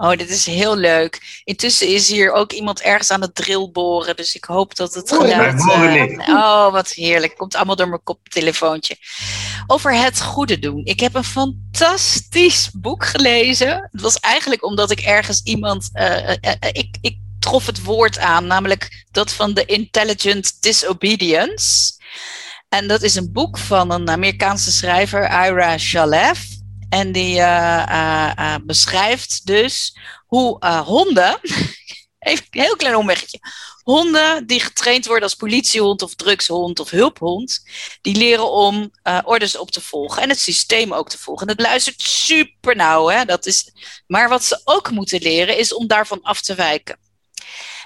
Oh, 0.00 0.10
dit 0.10 0.30
is 0.30 0.46
heel 0.46 0.76
leuk. 0.76 1.42
Intussen 1.44 1.88
is 1.88 2.08
hier 2.08 2.32
ook 2.32 2.52
iemand 2.52 2.80
ergens 2.80 3.10
aan 3.10 3.20
het 3.20 3.34
drill 3.34 3.70
boren. 3.72 4.16
Dus 4.16 4.34
ik 4.34 4.44
hoop 4.44 4.76
dat 4.76 4.94
het 4.94 5.08
geluid... 5.08 5.60
Uh, 5.60 6.28
oh, 6.28 6.72
wat 6.72 6.90
heerlijk. 6.90 7.36
Komt 7.36 7.54
allemaal 7.54 7.76
door 7.76 7.88
mijn 7.88 8.02
koptelefoontje. 8.02 8.96
Over 9.66 9.94
het 9.94 10.22
goede 10.22 10.58
doen. 10.58 10.84
Ik 10.84 11.00
heb 11.00 11.14
een 11.14 11.24
fantastisch 11.24 12.70
boek 12.72 13.04
gelezen. 13.04 13.88
Het 13.92 14.00
was 14.00 14.18
eigenlijk 14.18 14.64
omdat 14.64 14.90
ik 14.90 15.00
ergens 15.00 15.40
iemand... 15.42 15.88
Uh, 15.92 16.30
ik, 16.72 16.96
ik 17.00 17.16
trof 17.38 17.66
het 17.66 17.82
woord 17.82 18.18
aan, 18.18 18.46
namelijk 18.46 19.04
dat 19.10 19.32
van 19.32 19.54
de 19.54 19.64
Intelligent 19.64 20.62
Disobedience. 20.62 21.92
En 22.68 22.88
dat 22.88 23.02
is 23.02 23.14
een 23.14 23.32
boek 23.32 23.58
van 23.58 23.90
een 23.90 24.10
Amerikaanse 24.10 24.72
schrijver, 24.72 25.22
Ira 25.22 25.78
Shalev. 25.78 26.38
En 26.90 27.12
die 27.12 27.36
uh, 27.36 28.32
uh, 28.38 28.54
beschrijft 28.62 29.46
dus 29.46 29.96
hoe 30.26 30.66
honden, 30.66 31.38
even 32.18 32.46
een 32.50 32.60
heel 32.60 32.76
klein 32.76 32.96
omweggetje, 32.96 33.38
honden 33.82 34.46
die 34.46 34.60
getraind 34.60 35.06
worden 35.06 35.24
als 35.24 35.34
politiehond 35.34 36.02
of 36.02 36.14
drugshond 36.14 36.80
of 36.80 36.90
hulphond, 36.90 37.62
die 38.00 38.16
leren 38.16 38.50
om 38.50 38.90
orders 39.24 39.56
op 39.56 39.70
te 39.70 39.80
volgen 39.80 40.22
en 40.22 40.28
het 40.28 40.40
systeem 40.40 40.92
ook 40.92 41.08
te 41.08 41.18
volgen. 41.18 41.46
En 41.46 41.52
het 41.52 41.62
luistert 41.66 42.00
super 42.02 42.76
nauw, 42.76 43.08
hè? 43.08 43.24
Dat 43.24 43.46
is, 43.46 43.72
maar 44.06 44.28
wat 44.28 44.44
ze 44.44 44.60
ook 44.64 44.90
moeten 44.90 45.22
leren 45.22 45.56
is 45.56 45.74
om 45.74 45.86
daarvan 45.86 46.22
af 46.22 46.40
te 46.40 46.54
wijken. 46.54 46.98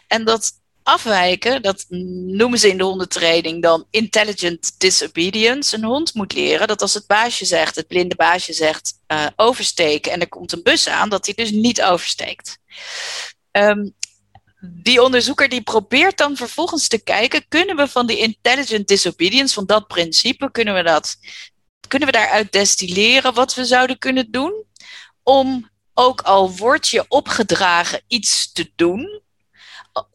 En 0.06 0.24
dat 0.24 0.52
afwijken, 0.84 1.62
dat 1.62 1.84
noemen 1.88 2.58
ze 2.58 2.68
in 2.68 2.78
de 2.78 2.84
hondentraining 2.84 3.62
dan 3.62 3.86
intelligent 3.90 4.80
disobedience. 4.80 5.76
Een 5.76 5.84
hond 5.84 6.14
moet 6.14 6.32
leren 6.32 6.66
dat 6.68 6.82
als 6.82 6.94
het 6.94 7.06
baasje 7.06 7.44
zegt, 7.44 7.76
het 7.76 7.86
blinde 7.86 8.14
baasje 8.14 8.52
zegt, 8.52 8.92
uh, 9.08 9.26
oversteken 9.36 10.12
en 10.12 10.20
er 10.20 10.28
komt 10.28 10.52
een 10.52 10.62
bus 10.62 10.88
aan, 10.88 11.08
dat 11.08 11.24
hij 11.24 11.34
dus 11.34 11.50
niet 11.50 11.82
oversteekt. 11.82 12.58
Um, 13.50 13.94
die 14.60 15.02
onderzoeker 15.02 15.48
die 15.48 15.62
probeert 15.62 16.16
dan 16.16 16.36
vervolgens 16.36 16.88
te 16.88 17.02
kijken, 17.02 17.48
kunnen 17.48 17.76
we 17.76 17.88
van 17.88 18.06
die 18.06 18.18
intelligent 18.18 18.88
disobedience, 18.88 19.54
van 19.54 19.66
dat 19.66 19.86
principe, 19.86 20.50
kunnen 20.50 20.74
we 20.74 20.82
dat, 20.82 21.16
kunnen 21.88 22.08
we 22.08 22.14
daaruit 22.14 22.52
destilleren 22.52 23.34
wat 23.34 23.54
we 23.54 23.64
zouden 23.64 23.98
kunnen 23.98 24.30
doen 24.30 24.64
om 25.22 25.70
ook 25.94 26.20
al 26.20 26.56
wordt 26.56 26.88
je 26.88 27.04
opgedragen 27.08 28.02
iets 28.06 28.52
te 28.52 28.72
doen, 28.76 29.22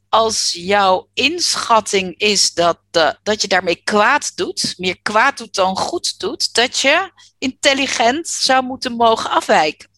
als 0.09 0.51
jouw 0.51 1.09
inschatting 1.13 2.17
is 2.17 2.53
dat, 2.53 2.79
dat 3.23 3.41
je 3.41 3.47
daarmee 3.47 3.81
kwaad 3.83 4.37
doet, 4.37 4.73
meer 4.77 5.01
kwaad 5.01 5.37
doet 5.37 5.55
dan 5.55 5.77
goed 5.77 6.19
doet, 6.19 6.53
dat 6.53 6.79
je 6.79 7.11
intelligent 7.37 8.27
zou 8.27 8.63
moeten 8.63 8.91
mogen 8.93 9.29
afwijken. 9.29 9.89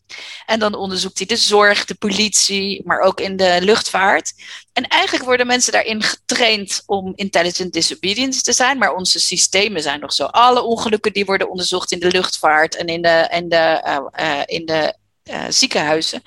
En 0.45 0.59
dan 0.59 0.75
onderzoekt 0.75 1.17
hij 1.17 1.27
de 1.27 1.35
zorg, 1.35 1.85
de 1.85 1.95
politie, 1.95 2.81
maar 2.85 2.99
ook 2.99 3.19
in 3.19 3.35
de 3.35 3.57
luchtvaart. 3.61 4.33
En 4.73 4.87
eigenlijk 4.87 5.25
worden 5.25 5.47
mensen 5.47 5.71
daarin 5.71 6.03
getraind 6.03 6.83
om 6.85 7.13
intelligent 7.15 7.73
disobedience 7.73 8.41
te 8.41 8.53
zijn, 8.53 8.77
maar 8.77 8.93
onze 8.93 9.19
systemen 9.19 9.81
zijn 9.81 9.99
nog 9.99 10.13
zo. 10.13 10.25
Alle 10.25 10.61
ongelukken 10.61 11.13
die 11.13 11.25
worden 11.25 11.49
onderzocht 11.49 11.91
in 11.91 11.99
de 11.99 12.11
luchtvaart 12.11 12.75
en 12.75 12.87
in 12.87 13.01
de, 13.01 13.09
en 13.09 13.49
de, 13.49 13.81
uh, 13.85 14.27
uh, 14.27 14.41
in 14.45 14.65
de 14.65 14.95
uh, 15.23 15.43
ziekenhuizen. 15.49 16.23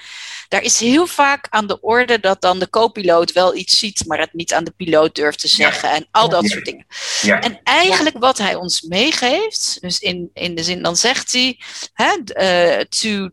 Daar 0.55 0.63
is 0.63 0.81
heel 0.81 1.07
vaak 1.07 1.47
aan 1.51 1.67
de 1.67 1.81
orde 1.81 2.21
dat 2.21 2.41
dan 2.41 2.59
de 2.59 2.71
co-piloot 2.71 3.33
wel 3.33 3.55
iets 3.55 3.79
ziet, 3.79 4.07
maar 4.07 4.19
het 4.19 4.33
niet 4.33 4.53
aan 4.53 4.65
de 4.65 4.71
piloot 4.71 5.15
durft 5.15 5.39
te 5.39 5.49
zeggen 5.49 5.91
en 5.91 6.07
al 6.11 6.29
dat 6.29 6.47
soort 6.47 6.65
dingen. 6.65 6.87
Ja. 7.23 7.41
En 7.41 7.61
eigenlijk 7.63 8.19
wat 8.19 8.39
hij 8.39 8.55
ons 8.55 8.83
meegeeft, 8.83 9.79
dus 9.81 9.99
in, 9.99 10.31
in 10.35 10.55
de 10.55 10.63
zin, 10.63 10.83
dan 10.83 10.97
zegt 10.97 11.33
hij, 11.33 11.61
hè, 11.93 12.17
uh, 12.79 12.81
to 12.81 13.31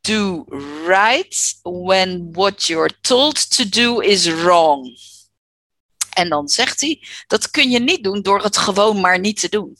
do 0.00 0.44
right 0.86 1.58
when 1.62 2.28
what 2.32 2.64
you're 2.64 2.94
told 3.00 3.56
to 3.56 3.68
do 3.68 3.98
is 3.98 4.26
wrong. 4.26 4.98
En 6.12 6.28
dan 6.28 6.48
zegt 6.48 6.80
hij, 6.80 7.02
dat 7.26 7.50
kun 7.50 7.70
je 7.70 7.80
niet 7.80 8.04
doen 8.04 8.22
door 8.22 8.42
het 8.42 8.56
gewoon 8.56 9.00
maar 9.00 9.18
niet 9.18 9.40
te 9.40 9.48
doen. 9.48 9.76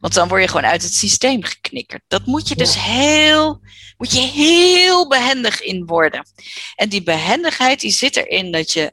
Want 0.00 0.14
dan 0.14 0.28
word 0.28 0.42
je 0.42 0.48
gewoon 0.48 0.70
uit 0.70 0.82
het 0.82 0.94
systeem 0.94 1.42
geknikkerd. 1.42 2.02
Dat 2.08 2.26
moet 2.26 2.48
je 2.48 2.56
dus 2.56 2.74
heel, 2.78 3.60
moet 3.96 4.12
je 4.12 4.20
heel 4.20 5.08
behendig 5.08 5.60
in 5.60 5.86
worden. 5.86 6.26
En 6.74 6.88
die 6.88 7.02
behendigheid 7.02 7.80
die 7.80 7.92
zit 7.92 8.16
erin 8.16 8.52
dat 8.52 8.72
je 8.72 8.92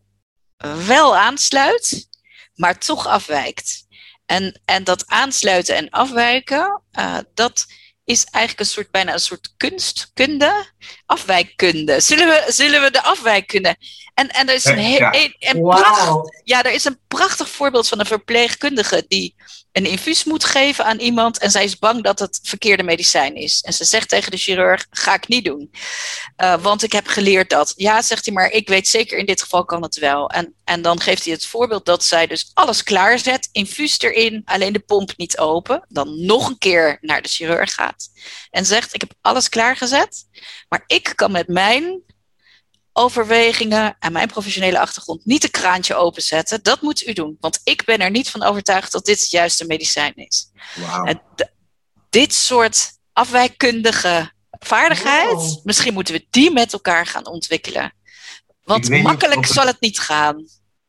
wel 0.86 1.18
aansluit, 1.18 2.08
maar 2.56 2.80
toch 2.80 3.08
afwijkt. 3.08 3.86
En, 4.26 4.62
en 4.66 4.84
dat 4.84 5.08
aansluiten 5.08 5.76
en 5.76 5.89
afwijken, 5.89 6.82
uh, 6.99 7.18
dat 7.34 7.66
is 8.04 8.24
eigenlijk 8.24 8.60
een 8.60 8.74
soort, 8.74 8.91
bijna 8.91 9.14
een 9.14 9.20
soort 9.20 9.54
kunstkunde, 9.58 10.66
afwijkkunde. 11.06 11.99
Zullen 11.99 12.28
we, 12.28 12.45
zullen 12.47 12.82
we 12.82 12.91
de 12.91 13.02
afwijkkunde? 13.02 13.76
En, 14.14 14.30
en 14.30 14.49
er 14.49 14.56
is 14.56 14.66
een, 14.66 14.78
heel, 14.78 15.08
een, 15.12 15.36
een 15.39 15.58
wow. 15.58 15.76
prachtig, 15.76 16.41
ja, 16.43 16.64
er 16.64 16.72
is 16.72 16.86
een 16.86 16.99
prachtig 17.08 17.49
voorbeeld 17.49 17.88
van 17.88 17.99
een 17.99 18.06
verpleegkundige 18.06 19.06
die 19.08 19.36
een 19.72 19.86
infuus 19.86 20.24
moet 20.24 20.43
geven 20.43 20.86
aan 20.86 20.99
iemand 20.99 21.38
en 21.38 21.51
zij 21.51 21.63
is 21.63 21.80
bang 21.80 22.03
dat 22.03 22.19
het 22.19 22.39
verkeerde 22.43 22.84
medicijn 22.84 23.36
is. 23.36 23.61
En 23.61 23.74
ze 23.74 23.84
zegt 23.84 24.09
tegen 24.09 24.32
de 24.32 24.38
chirurg, 24.38 24.88
ga 24.89 25.13
ik 25.13 25.28
niet 25.28 25.45
doen. 25.45 25.72
Uh, 26.38 26.61
want 26.61 26.84
ik 26.84 26.91
heb 26.91 27.07
geleerd 27.07 27.49
dat. 27.49 27.74
Ja, 27.76 28.01
zegt 28.01 28.26
hij, 28.26 28.34
maar 28.34 28.51
ik 28.51 28.67
weet 28.67 28.88
zeker 28.88 29.17
in 29.17 29.26
dit 29.26 29.41
geval 29.41 29.65
kan 29.65 29.82
het 29.82 29.99
wel. 29.99 30.30
En, 30.30 30.53
en 30.63 30.82
dan 30.82 30.99
geeft 30.99 31.24
hij 31.24 31.34
het 31.34 31.45
voorbeeld 31.45 31.86
dat 31.86 32.03
zij 32.03 32.28
dus 32.28 32.51
alles 32.53 32.84
klaarzet, 32.84 33.49
infuus 33.51 33.99
erin, 33.99 34.41
alleen 34.45 34.74
de 34.74 34.80
pomp 34.80 35.13
niet 35.17 35.38
open. 35.38 35.86
Dan 35.88 36.26
nog 36.26 36.47
een 36.47 36.57
keer 36.57 36.97
naar 37.01 37.22
de 37.22 37.30
chirurg 37.30 37.74
gaat. 37.74 38.09
En 38.49 38.65
zegt, 38.65 38.93
ik 38.93 39.01
heb 39.01 39.13
alles 39.22 39.49
klaargezet, 39.49 40.26
maar 40.69 40.84
ik 40.88 41.11
kan 41.15 41.32
met 41.32 41.47
mijn 41.47 42.01
overwegingen 42.94 43.96
en 44.00 44.12
mijn 44.12 44.28
professionele 44.28 44.80
achtergrond 44.80 45.26
niet 45.26 45.44
een 45.44 45.52
kraantje 45.52 45.96
openzetten. 45.96 46.64
Dat 46.64 46.82
moet 46.82 47.08
u 47.08 47.14
doen, 47.14 47.38
want 47.39 47.62
ik 47.64 47.86
ben 47.86 48.00
er 48.00 48.12
niet 48.12 48.30
van 48.30 48.44
overtuigd 48.44 48.92
dat 48.92 49.06
dit 49.06 49.20
het 49.20 49.32
juiste 49.32 49.66
medicijn 49.66 50.14
is. 50.16 50.52
Wow. 50.76 51.08
En 51.08 51.22
dit 52.10 52.34
soort 52.34 52.92
afwijkkundige 53.14 54.32
vaardigheid, 54.52 55.32
wow. 55.32 55.66
misschien 55.66 55.94
moeten 55.94 56.14
we 56.14 56.26
die 56.30 56.52
met 56.52 56.74
elkaar 56.74 57.06
gaan 57.06 57.28
ontwikkelen. 57.28 57.94
Want 58.64 58.89
makkelijk 58.89 59.46
zal 59.46 59.66
het 59.66 59.80
niet 59.80 60.00
gaan. 60.00 60.46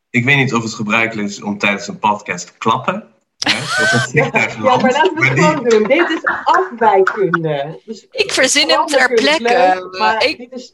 Ik 0.09 0.23
weet 0.23 0.37
niet 0.37 0.53
of 0.53 0.63
het 0.63 0.73
gebruikelijk 0.73 1.29
is 1.29 1.41
om 1.41 1.57
tijdens 1.57 1.87
een 1.87 1.99
podcast 1.99 2.47
te 2.47 2.53
klappen. 2.57 3.07
Ja, 3.37 4.29
ja, 4.31 4.77
maar 4.77 4.91
laten 4.91 5.15
we 5.15 5.27
het 5.27 5.39
gewoon 5.39 5.69
doen. 5.69 5.83
Dit 5.83 6.09
is 6.09 6.23
afwijkkunde. 6.43 7.81
Dus 7.85 8.07
ik 8.11 8.31
verzin 8.31 8.69
hem 8.69 8.85
ter 8.85 9.13
plekke. 9.13 9.89
Leuk, 9.91 10.21
ik, 10.21 10.37
dit 10.37 10.51
is 10.51 10.71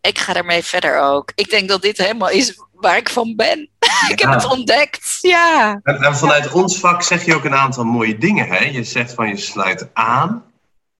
ik 0.00 0.18
ga 0.18 0.34
ermee 0.34 0.62
verder 0.62 1.00
ook. 1.00 1.32
Ik 1.34 1.50
denk 1.50 1.68
dat 1.68 1.82
dit 1.82 1.98
helemaal 1.98 2.30
is 2.30 2.60
waar 2.72 2.96
ik 2.96 3.08
van 3.08 3.36
ben. 3.36 3.68
ik 4.12 4.18
heb 4.18 4.30
het 4.30 4.46
ontdekt, 4.46 5.18
ja. 5.20 5.80
En, 5.82 6.02
en, 6.02 6.16
vanuit 6.16 6.52
ons 6.52 6.78
vak 6.78 7.02
zeg 7.02 7.24
je 7.24 7.34
ook 7.34 7.44
een 7.44 7.54
aantal 7.54 7.84
mooie 7.84 8.18
dingen. 8.18 8.48
Hè? 8.48 8.64
Je 8.64 8.84
zegt 8.84 9.14
van 9.14 9.28
je 9.28 9.36
sluit 9.36 9.88
aan. 9.92 10.44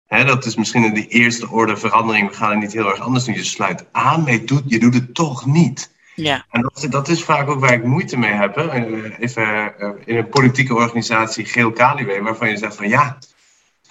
Hè, 0.06 0.24
dat 0.24 0.44
is 0.44 0.56
misschien 0.56 0.84
in 0.84 0.94
de 0.94 1.06
eerste 1.06 1.48
orde 1.48 1.76
verandering. 1.76 2.28
We 2.28 2.36
gaan 2.36 2.50
het 2.50 2.58
niet 2.58 2.72
heel 2.72 2.90
erg 2.90 3.00
anders 3.00 3.24
doen. 3.24 3.34
Je 3.34 3.44
sluit 3.44 3.84
aan, 3.92 4.22
maar 4.22 4.32
je 4.32 4.44
doet, 4.44 4.62
je 4.66 4.78
doet 4.78 4.94
het 4.94 5.14
toch 5.14 5.46
niet. 5.46 5.90
Ja. 6.14 6.44
En 6.50 6.60
dat, 6.60 6.86
dat 6.90 7.08
is 7.08 7.24
vaak 7.24 7.48
ook 7.48 7.60
waar 7.60 7.72
ik 7.72 7.84
moeite 7.84 8.16
mee 8.16 8.32
heb. 8.32 8.54
Hè? 8.54 8.70
Even 9.18 9.74
in 10.04 10.16
een 10.16 10.28
politieke 10.28 10.74
organisatie, 10.74 11.44
Geel 11.44 11.72
Kaliwe, 11.72 12.22
waarvan 12.22 12.50
je 12.50 12.56
zegt 12.56 12.76
van 12.76 12.88
ja, 12.88 13.18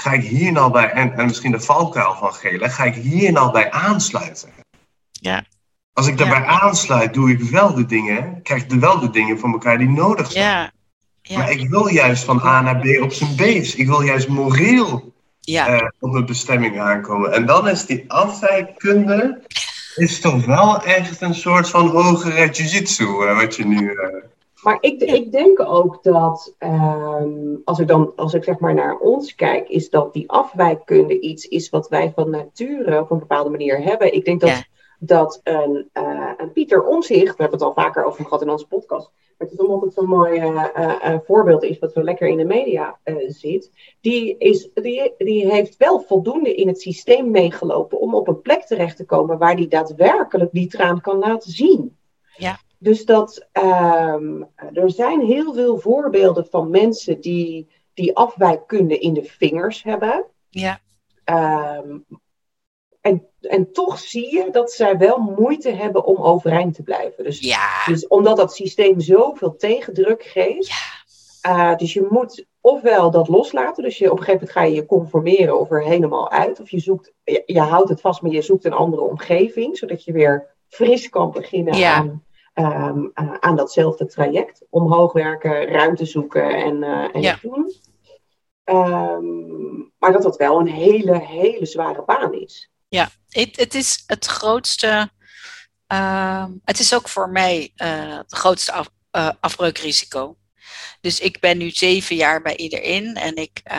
ga 0.01 0.11
ik 0.11 0.23
hier 0.23 0.51
nou 0.51 0.71
bij, 0.71 0.91
en, 0.91 1.17
en 1.17 1.25
misschien 1.25 1.51
de 1.51 1.59
valkuil 1.59 2.15
van 2.15 2.33
Gele, 2.33 2.69
ga 2.69 2.83
ik 2.83 2.95
hier 2.95 3.31
nou 3.31 3.51
bij 3.51 3.71
aansluiten? 3.71 4.49
Ja. 5.19 5.43
Als 5.93 6.07
ik 6.07 6.17
daarbij 6.17 6.39
ja. 6.39 6.45
aansluit, 6.45 7.13
doe 7.13 7.29
ik 7.29 7.41
wel 7.41 7.73
de 7.73 7.85
dingen, 7.85 8.41
krijg 8.43 8.63
ik 8.63 8.71
wel 8.71 8.99
de 8.99 9.09
dingen 9.09 9.39
voor 9.39 9.49
elkaar 9.49 9.77
die 9.77 9.89
nodig 9.89 10.31
zijn. 10.31 10.45
Ja. 10.45 10.71
ja. 11.21 11.37
Maar 11.37 11.51
ik 11.51 11.69
wil 11.69 11.87
juist 11.87 12.23
van 12.23 12.41
A 12.43 12.61
naar 12.61 12.79
B 12.79 13.01
op 13.01 13.11
zijn 13.11 13.35
base. 13.35 13.77
Ik 13.77 13.87
wil 13.87 14.01
juist 14.01 14.27
moreel 14.27 15.13
ja. 15.39 15.81
uh, 15.81 15.87
op 15.99 16.11
mijn 16.11 16.25
bestemming 16.25 16.79
aankomen. 16.79 17.33
En 17.33 17.45
dan 17.45 17.67
is 17.67 17.85
die 17.85 18.11
afwijkkunde 18.11 19.41
is 19.95 20.19
toch 20.19 20.45
wel 20.45 20.83
echt 20.83 21.21
een 21.21 21.35
soort 21.35 21.69
van 21.69 21.87
hogere 21.87 22.49
jiu-jitsu, 22.49 23.03
uh, 23.03 23.39
wat 23.41 23.55
je 23.55 23.65
nu... 23.65 23.91
Uh... 23.91 24.23
Maar 24.61 24.77
ik, 24.81 25.01
ik 25.01 25.31
denk 25.31 25.59
ook 25.59 26.03
dat, 26.03 26.55
um, 26.59 27.61
als 27.65 27.79
ik 27.79 27.87
dan, 27.87 28.11
als 28.15 28.33
ik 28.33 28.43
zeg 28.43 28.59
maar 28.59 28.73
naar 28.73 28.97
ons 28.97 29.35
kijk, 29.35 29.69
is 29.69 29.89
dat 29.89 30.13
die 30.13 30.29
afwijkkunde 30.29 31.19
iets 31.19 31.45
is 31.45 31.69
wat 31.69 31.89
wij 31.89 32.11
van 32.15 32.29
nature 32.29 32.99
op 32.99 33.11
een 33.11 33.19
bepaalde 33.19 33.49
manier 33.49 33.81
hebben. 33.83 34.13
Ik 34.13 34.25
denk 34.25 34.41
dat 34.41 34.63
dat 34.99 35.39
een, 35.43 35.89
uh, 35.93 36.31
een 36.37 36.51
Pieter 36.51 36.83
Omzicht, 36.83 37.35
we 37.35 37.41
hebben 37.41 37.59
het 37.59 37.67
al 37.67 37.73
vaker 37.73 38.03
over 38.03 38.23
gehad 38.23 38.41
in 38.41 38.49
onze 38.49 38.67
podcast, 38.67 39.11
maar 39.37 39.47
het 39.47 39.51
is 39.51 39.65
omdat 39.65 39.81
het 39.81 39.93
zo'n 39.93 40.05
mooi 40.05 40.61
voorbeeld 41.25 41.63
is, 41.63 41.79
wat 41.79 41.91
zo 41.91 42.03
lekker 42.03 42.27
in 42.27 42.37
de 42.37 42.45
media 42.45 42.99
zit, 43.27 43.71
die, 44.01 44.37
is, 44.37 44.69
die, 44.73 45.13
die 45.17 45.51
heeft 45.51 45.77
wel 45.77 45.99
voldoende 45.99 46.55
in 46.55 46.67
het 46.67 46.81
systeem 46.81 47.31
meegelopen 47.31 47.99
om 47.99 48.15
op 48.15 48.27
een 48.27 48.41
plek 48.41 48.65
terecht 48.65 48.97
te 48.97 49.05
komen 49.05 49.37
waar 49.37 49.55
die 49.55 49.67
daadwerkelijk 49.67 50.51
die 50.51 50.67
traan 50.67 51.01
kan 51.01 51.17
laten 51.17 51.51
zien. 51.51 51.97
Ja. 52.35 52.59
Dus 52.77 53.05
dat, 53.05 53.47
ehm, 53.51 54.43
er 54.73 54.91
zijn 54.91 55.21
heel 55.21 55.53
veel 55.53 55.77
voorbeelden 55.77 56.45
van 56.45 56.69
mensen 56.69 57.21
die 57.21 57.67
die 57.99 58.15
afwijkkunde 58.15 58.97
in 58.97 59.13
de 59.13 59.23
vingers 59.23 59.83
hebben. 59.83 60.25
Ja. 60.49 60.79
Ehm, 61.23 61.97
en, 63.41 63.71
toch 63.71 63.99
zie 63.99 64.35
je 64.35 64.47
dat 64.51 64.71
zij 64.71 64.97
wel 64.97 65.17
moeite 65.17 65.69
hebben 65.71 66.05
om 66.05 66.17
overeind 66.17 66.75
te 66.75 66.83
blijven. 66.83 67.23
Dus, 67.23 67.39
Ja. 67.39 67.85
dus 67.85 68.07
omdat 68.07 68.37
dat 68.37 68.53
systeem 68.53 68.99
zoveel 68.99 69.55
tegendruk 69.55 70.23
geeft. 70.23 70.67
Ja. 70.67 70.75
eh, 71.41 71.77
dus 71.77 71.93
je 71.93 72.07
moet 72.09 72.45
ofwel 72.61 73.11
dat 73.11 73.27
loslaten. 73.27 73.83
Dus 73.83 73.97
je, 73.97 74.11
op 74.11 74.17
een 74.17 74.23
gegeven 74.23 74.39
moment 74.47 74.51
ga 74.51 74.63
je 74.63 74.73
je 74.75 74.85
conformeren 74.85 75.59
of 75.59 75.71
er 75.71 75.83
helemaal 75.83 76.31
uit. 76.31 76.59
Of 76.59 76.69
je, 76.69 76.79
zoekt, 76.79 77.13
je, 77.23 77.43
je 77.45 77.59
houdt 77.59 77.89
het 77.89 78.01
vast, 78.01 78.21
maar 78.21 78.31
je 78.31 78.41
zoekt 78.41 78.65
een 78.65 78.73
andere 78.73 79.01
omgeving. 79.01 79.77
Zodat 79.77 80.03
je 80.03 80.11
weer 80.11 80.55
fris 80.67 81.09
kan 81.09 81.31
beginnen 81.31 81.77
Ja. 81.77 81.95
aan, 81.95 82.23
ehm, 82.53 83.05
eh, 83.13 83.33
aan 83.39 83.55
datzelfde 83.55 84.05
traject. 84.05 84.65
Omhoog 84.69 85.13
werken, 85.13 85.65
ruimte 85.67 86.05
zoeken 86.05 86.49
en, 86.49 86.83
eh 86.83 87.15
en 87.25 87.39
doen. 87.41 87.71
Ehm, 88.63 89.77
maar 89.99 90.11
dat 90.11 90.21
dat 90.21 90.37
wel 90.37 90.59
een 90.59 90.67
hele, 90.67 91.19
hele 91.19 91.65
zware 91.65 92.03
baan 92.05 92.33
is. 92.33 92.68
Het, 93.29 93.55
het 93.55 93.75
is 93.75 94.03
het 94.07 94.25
grootste. 94.25 95.11
ehm, 95.87 96.51
het 96.63 96.79
is 96.79 96.93
ook 96.93 97.09
voor 97.09 97.29
mij 97.29 97.71
eh, 97.75 98.17
het 98.17 98.33
grootste 98.33 98.85
eh, 99.11 99.29
afbreukrisico. 99.39 100.37
Dus 101.01 101.19
ik 101.19 101.39
ben 101.39 101.57
nu 101.57 101.69
zeven 101.69 102.15
jaar 102.15 102.41
bij 102.41 102.55
iedereen 102.55 103.15
en 103.15 103.35
ik 103.35 103.61
eh, 103.63 103.77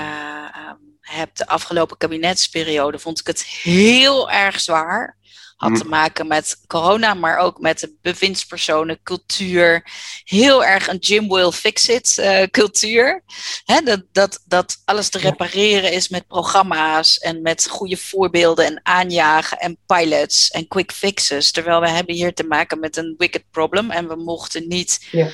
ehm, 0.55 0.77
heb 1.01 1.35
de 1.35 1.47
afgelopen 1.47 1.97
kabinetsperiode 1.97 2.99
vond 2.99 3.21
ik 3.21 3.27
het 3.27 3.45
heel 3.45 4.31
erg 4.31 4.61
zwaar. 4.61 5.19
Had 5.61 5.77
te 5.77 5.85
maken 5.85 6.27
met 6.27 6.61
corona, 6.67 7.15
maar 7.15 7.39
ook 7.39 7.59
met 7.59 7.81
de 7.81 7.95
bewindspersonen, 8.03 9.03
cultuur. 9.03 9.85
Heel 10.25 10.65
erg 10.65 10.89
een 10.89 10.97
Jim 10.97 11.29
will 11.29 11.51
fix 11.51 11.89
it 11.89 12.19
eh, 12.19 12.43
cultuur. 12.51 13.23
Hè, 13.65 13.81
dat, 13.81 14.03
dat, 14.13 14.43
dat 14.45 14.83
alles 14.85 15.09
te 15.09 15.19
repareren 15.19 15.93
is 15.93 16.09
met 16.09 16.27
programma's 16.27 17.19
en 17.19 17.43
met 17.43 17.69
goede 17.69 17.97
voorbeelden 17.97 18.67
en 18.67 18.81
aanjagen 18.83 19.59
en 19.59 19.79
pilots 19.87 20.51
en 20.51 20.69
quick 20.69 20.93
fixes. 20.93 21.51
Terwijl 21.51 21.81
we 21.81 21.89
hebben 21.89 22.15
hier 22.15 22.35
te 22.35 22.45
maken 22.45 22.81
met 22.81 22.97
een 22.97 23.15
wicked 23.19 23.45
problem 23.51 23.91
en 23.91 24.09
we 24.09 24.17
mochten 24.17 24.69
niet 24.69 25.07
Ja. 25.11 25.29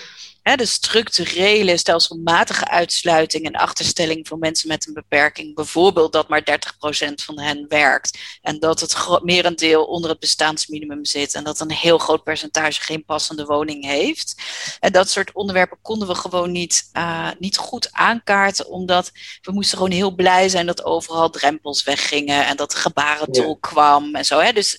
Hè, 0.48 0.56
de 0.56 0.66
structurele, 0.66 1.76
stelselmatige 1.76 2.68
uitsluiting 2.68 3.44
en 3.44 3.54
achterstelling 3.54 4.28
van 4.28 4.38
mensen 4.38 4.68
met 4.68 4.86
een 4.86 4.94
beperking. 4.94 5.54
Bijvoorbeeld 5.54 6.12
dat 6.12 6.28
maar 6.28 6.40
30% 6.40 7.14
van 7.14 7.40
hen 7.40 7.64
werkt 7.68 8.18
en 8.42 8.58
dat 8.58 8.80
het 8.80 9.20
merendeel 9.22 9.84
onder 9.84 10.10
het 10.10 10.18
bestaansminimum 10.18 11.04
zit 11.04 11.34
en 11.34 11.44
dat 11.44 11.60
een 11.60 11.70
heel 11.70 11.98
groot 11.98 12.22
percentage 12.22 12.80
geen 12.80 13.04
passende 13.04 13.44
woning 13.44 13.84
heeft. 13.84 14.34
En 14.80 14.92
dat 14.92 15.10
soort 15.10 15.32
onderwerpen 15.32 15.78
konden 15.82 16.08
we 16.08 16.14
gewoon 16.14 16.52
niet, 16.52 16.88
eh, 16.92 17.30
niet 17.38 17.56
goed 17.56 17.92
aankaarten, 17.92 18.68
omdat 18.68 19.10
we 19.42 19.52
moesten 19.52 19.76
gewoon 19.76 19.92
heel 19.92 20.14
blij 20.14 20.48
zijn 20.48 20.66
dat 20.66 20.84
overal 20.84 21.30
drempels 21.30 21.82
weggingen 21.82 22.46
en 22.46 22.56
dat 22.56 22.70
de 22.70 22.76
gebarentol 22.76 23.56
kwam 23.56 24.14
en 24.14 24.24
zo. 24.24 24.38
Hè? 24.38 24.52
Dus, 24.52 24.78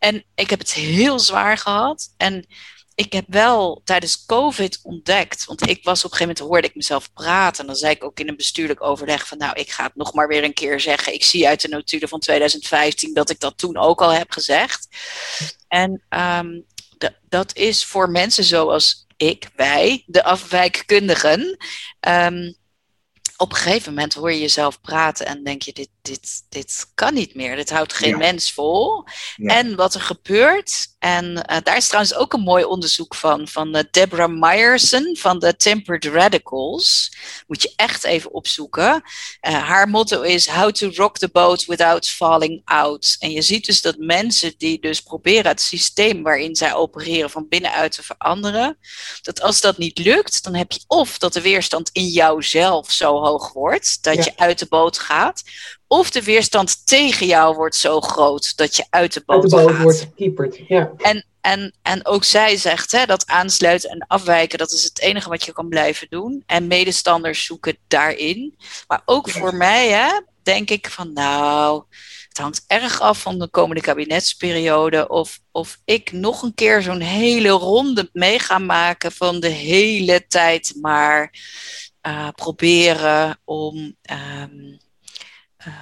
en 0.00 0.24
ik 0.34 0.50
heb 0.50 0.58
het 0.58 0.72
heel 0.72 1.18
zwaar 1.18 1.58
gehad. 1.58 2.14
En 2.16 2.46
ik 2.94 3.12
heb 3.12 3.24
wel 3.28 3.80
tijdens 3.84 4.26
COVID 4.26 4.80
ontdekt, 4.82 5.44
want 5.44 5.68
ik 5.68 5.84
was 5.84 6.04
op 6.04 6.10
een 6.10 6.16
gegeven 6.16 6.26
moment 6.26 6.38
hoorde 6.38 6.68
ik 6.68 6.74
mezelf 6.74 7.12
praten. 7.12 7.60
En 7.60 7.66
dan 7.66 7.76
zei 7.76 7.94
ik 7.94 8.04
ook 8.04 8.20
in 8.20 8.28
een 8.28 8.36
bestuurlijk 8.36 8.82
overleg 8.82 9.26
van 9.26 9.38
nou, 9.38 9.60
ik 9.60 9.70
ga 9.70 9.84
het 9.84 9.94
nog 9.96 10.14
maar 10.14 10.28
weer 10.28 10.44
een 10.44 10.52
keer 10.52 10.80
zeggen. 10.80 11.14
Ik 11.14 11.24
zie 11.24 11.48
uit 11.48 11.60
de 11.60 11.68
notulen 11.68 12.08
van 12.08 12.20
2015 12.20 13.14
dat 13.14 13.30
ik 13.30 13.40
dat 13.40 13.58
toen 13.58 13.76
ook 13.76 14.02
al 14.02 14.12
heb 14.12 14.32
gezegd. 14.32 14.88
En 15.68 16.02
ehm, 16.08 16.60
dat 17.28 17.56
is 17.56 17.84
voor 17.84 18.10
mensen 18.10 18.44
zoals 18.44 19.06
ik, 19.16 19.48
wij, 19.56 20.02
de 20.06 20.24
afwijkkundigen. 20.24 21.56
ehm, 22.00 22.52
op 23.40 23.50
een 23.52 23.56
gegeven 23.58 23.94
moment 23.94 24.14
hoor 24.14 24.32
je 24.32 24.40
jezelf 24.40 24.80
praten 24.80 25.26
en 25.26 25.44
denk 25.44 25.62
je, 25.62 25.72
dit, 25.72 25.88
dit, 26.02 26.42
dit 26.48 26.90
kan 26.94 27.14
niet 27.14 27.34
meer. 27.34 27.56
Dit 27.56 27.70
houdt 27.70 27.92
geen 27.92 28.08
Ja. 28.10 28.16
mens 28.16 28.52
vol. 28.52 29.04
Ja. 29.36 29.56
En 29.56 29.76
wat 29.76 29.94
er 29.94 30.00
gebeurt, 30.00 30.96
en 31.00 31.44
eh, 31.44 31.56
daar 31.62 31.76
is 31.76 31.86
trouwens 31.86 32.14
ook 32.14 32.32
een 32.32 32.40
mooi 32.40 32.64
onderzoek 32.64 33.14
van, 33.14 33.48
van 33.48 33.74
eh, 33.74 33.82
Deborah 33.90 34.30
Meyerson 34.30 35.16
van 35.18 35.38
de 35.38 35.56
Tempered 35.56 36.04
Radicals. 36.04 37.12
Moet 37.46 37.62
je 37.62 37.72
echt 37.76 38.04
even 38.04 38.32
opzoeken. 38.32 39.02
Eh, 39.40 39.68
haar 39.68 39.88
motto 39.88 40.20
is 40.20 40.48
How 40.48 40.70
to 40.70 40.90
rock 40.94 41.18
the 41.18 41.28
boat 41.32 41.64
without 41.64 42.08
falling 42.08 42.62
out. 42.64 43.16
En 43.18 43.30
je 43.30 43.42
ziet 43.42 43.66
dus 43.66 43.82
dat 43.82 43.96
mensen 43.98 44.54
die 44.56 44.80
dus 44.80 45.00
proberen 45.00 45.46
het 45.50 45.60
systeem 45.60 46.22
waarin 46.22 46.56
zij 46.56 46.74
opereren 46.74 47.30
van 47.30 47.48
binnenuit 47.48 47.92
te 47.92 48.02
veranderen, 48.02 48.78
dat 49.22 49.40
als 49.40 49.60
dat 49.60 49.78
niet 49.78 49.98
lukt, 49.98 50.44
dan 50.44 50.54
heb 50.54 50.72
je 50.72 50.80
of 50.86 51.18
dat 51.18 51.32
de 51.32 51.40
weerstand 51.40 51.90
in 51.92 52.06
jouzelf 52.06 52.90
zo 52.90 53.18
hoog 53.20 53.52
wordt 53.52 54.02
dat 54.02 54.14
Ja. 54.14 54.24
je 54.24 54.32
uit 54.36 54.58
de 54.58 54.66
boot 54.68 54.98
gaat, 54.98 55.42
of 55.92 56.10
de 56.10 56.22
weerstand 56.22 56.86
tegen 56.86 57.26
jou 57.26 57.56
wordt 57.56 57.74
zo 57.76 58.00
groot 58.00 58.56
dat 58.56 58.76
je 58.76 58.86
uit 58.90 59.12
de 59.12 59.22
boot, 59.26 59.42
Uit 59.42 59.50
de 59.50 59.56
boot 59.56 59.70
gaat. 59.70 59.82
wordt 59.82 59.98
gekieperd. 60.00 60.58
Ja. 60.68 60.90
En, 60.96 61.24
en, 61.40 61.74
en 61.82 62.06
ook 62.06 62.24
zij 62.24 62.56
zegt 62.56 62.92
hè, 62.92 63.06
dat 63.06 63.26
aansluiten 63.26 63.90
en 63.90 64.04
afwijken, 64.06 64.58
dat 64.58 64.70
is 64.72 64.84
het 64.84 65.00
enige 65.00 65.28
wat 65.28 65.44
je 65.44 65.52
kan 65.52 65.68
blijven 65.68 66.06
doen. 66.10 66.42
En 66.46 66.66
medestanders 66.66 67.44
zoeken 67.44 67.76
daarin. 67.88 68.54
Maar 68.86 69.02
ook 69.04 69.26
Ja. 69.26 69.32
voor 69.32 69.54
mij 69.54 69.88
hè, 69.88 70.20
denk 70.42 70.70
ik 70.70 70.90
van 70.90 71.12
nou, 71.12 71.82
het 72.28 72.38
hangt 72.38 72.64
erg 72.66 73.00
af 73.00 73.20
van 73.22 73.38
de 73.38 73.48
komende 73.48 73.82
kabinetsperiode. 73.82 75.08
Of, 75.08 75.38
of 75.50 75.78
ik 75.84 76.12
nog 76.12 76.42
een 76.42 76.54
keer 76.54 76.82
zo'n 76.82 77.00
hele 77.00 77.48
ronde 77.48 78.08
mee 78.12 78.38
ga 78.38 78.58
maken 78.58 79.12
van 79.12 79.40
de 79.40 79.48
hele 79.48 80.26
tijd 80.26 80.74
maar 80.80 81.34
eh, 82.00 82.28
proberen 82.34 83.40
om. 83.44 83.96
ehm, 84.02 84.76
eh, 85.64 85.72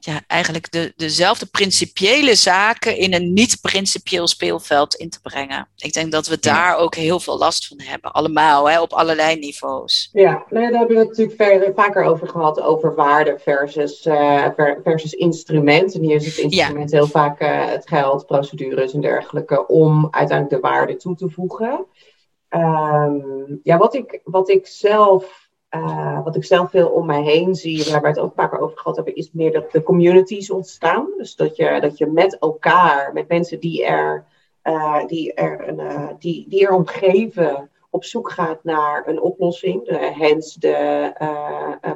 ja, 0.00 0.20
eigenlijk 0.26 0.70
de, 0.72 0.92
dezelfde 0.96 1.46
principiële 1.46 2.34
zaken 2.34 2.96
in 2.96 3.14
een 3.14 3.32
niet-principieel 3.32 4.28
speelveld 4.28 4.94
in 4.94 5.10
te 5.10 5.20
brengen. 5.20 5.68
Ik 5.76 5.92
denk 5.92 6.12
dat 6.12 6.26
we 6.26 6.38
daar 6.38 6.76
ook 6.76 6.94
heel 6.94 7.20
veel 7.20 7.38
last 7.38 7.66
van 7.66 7.80
hebben, 7.80 8.12
allemaal, 8.12 8.70
hè, 8.70 8.80
op 8.80 8.92
allerlei 8.92 9.38
niveaus. 9.38 10.08
Ja, 10.12 10.44
nou 10.50 10.70
daar 10.70 10.78
hebben 10.78 10.96
we 10.96 11.02
het 11.02 11.08
natuurlijk 11.08 11.36
ver- 11.36 11.74
vaker 11.74 12.04
over 12.04 12.28
gehad, 12.28 12.60
over 12.60 12.94
waarde 12.94 13.38
versus, 13.38 14.00
ver- 14.02 14.80
versus 14.84 15.12
instrument. 15.12 15.94
En 15.94 16.02
hier 16.02 16.16
is 16.16 16.26
het 16.26 16.38
instrument 16.38 16.90
heel 16.90 17.06
vaak 17.06 17.40
eh, 17.40 17.66
het 17.66 17.88
geld, 17.88 18.26
procedures 18.26 18.92
en 18.92 19.00
dergelijke, 19.00 19.66
om 19.66 20.08
uiteindelijk 20.10 20.62
de 20.62 20.68
waarde 20.68 20.96
toe 20.96 21.16
te 21.16 21.30
voegen. 21.30 21.86
Ehm, 22.48 23.16
ja, 23.62 23.78
wat 23.78 23.94
ik, 23.94 24.20
wat 24.24 24.48
ik 24.48 24.66
zelf. 24.66 25.39
Eh, 25.70 26.24
wat 26.24 26.36
ik 26.36 26.44
zelf 26.44 26.70
veel 26.70 26.88
om 26.88 27.06
mij 27.06 27.22
heen 27.22 27.54
zie, 27.54 27.90
waar 27.90 28.00
we 28.00 28.08
het 28.08 28.18
ook 28.18 28.34
vaker 28.34 28.58
over 28.58 28.78
gehad 28.78 28.96
hebben, 28.96 29.14
is 29.14 29.30
meer 29.32 29.52
dat 29.52 29.72
de 29.72 29.82
communities 29.82 30.50
ontstaan. 30.50 31.08
Dus 31.16 31.36
dat 31.36 31.56
je, 31.56 31.80
dat 31.80 31.98
je 31.98 32.06
met 32.06 32.38
elkaar, 32.38 33.12
met 33.12 33.28
mensen 33.28 33.60
die 33.60 33.84
er, 33.84 34.24
eh, 34.62 35.06
die, 35.06 35.34
er 35.34 35.68
een, 35.68 35.80
eh, 35.80 36.08
die, 36.18 36.48
die 36.48 36.66
er 36.66 36.72
omgeven, 36.72 37.70
op 37.90 38.04
zoek 38.04 38.30
gaat 38.30 38.64
naar 38.64 39.08
een 39.08 39.20
oplossing. 39.20 39.98
Hens 40.18 40.54
de 40.54 41.12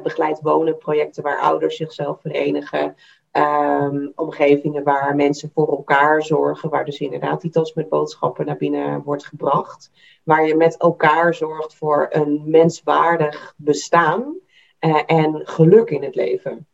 begeleid 0.03 0.41
wonen 0.41 0.77
projecten 0.77 1.23
waar 1.23 1.39
ouders 1.39 1.75
zichzelf 1.75 2.21
verenigen. 2.21 2.95
Ehm, 3.35 4.07
omgevingen 4.15 4.83
waar 4.83 5.15
mensen 5.15 5.51
voor 5.53 5.67
elkaar 5.67 6.23
zorgen, 6.23 6.69
waar 6.69 6.85
dus 6.85 6.99
inderdaad 6.99 7.41
die 7.41 7.51
tas 7.51 7.73
met 7.73 7.89
boodschappen 7.89 8.45
naar 8.45 8.57
binnen 8.57 9.01
wordt 9.03 9.25
gebracht. 9.25 9.91
Waar 10.23 10.47
je 10.47 10.55
met 10.55 10.77
elkaar 10.77 11.33
zorgt 11.33 11.75
voor 11.75 12.07
een 12.09 12.41
menswaardig 12.45 13.53
bestaan 13.57 14.35
eh, 14.79 15.01
en 15.05 15.41
geluk 15.43 15.89
in 15.89 16.03
het 16.03 16.15
leven. 16.15 16.67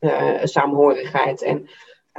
Eh, 0.00 0.38
saamhorigheid. 0.42 1.42
En 1.42 1.68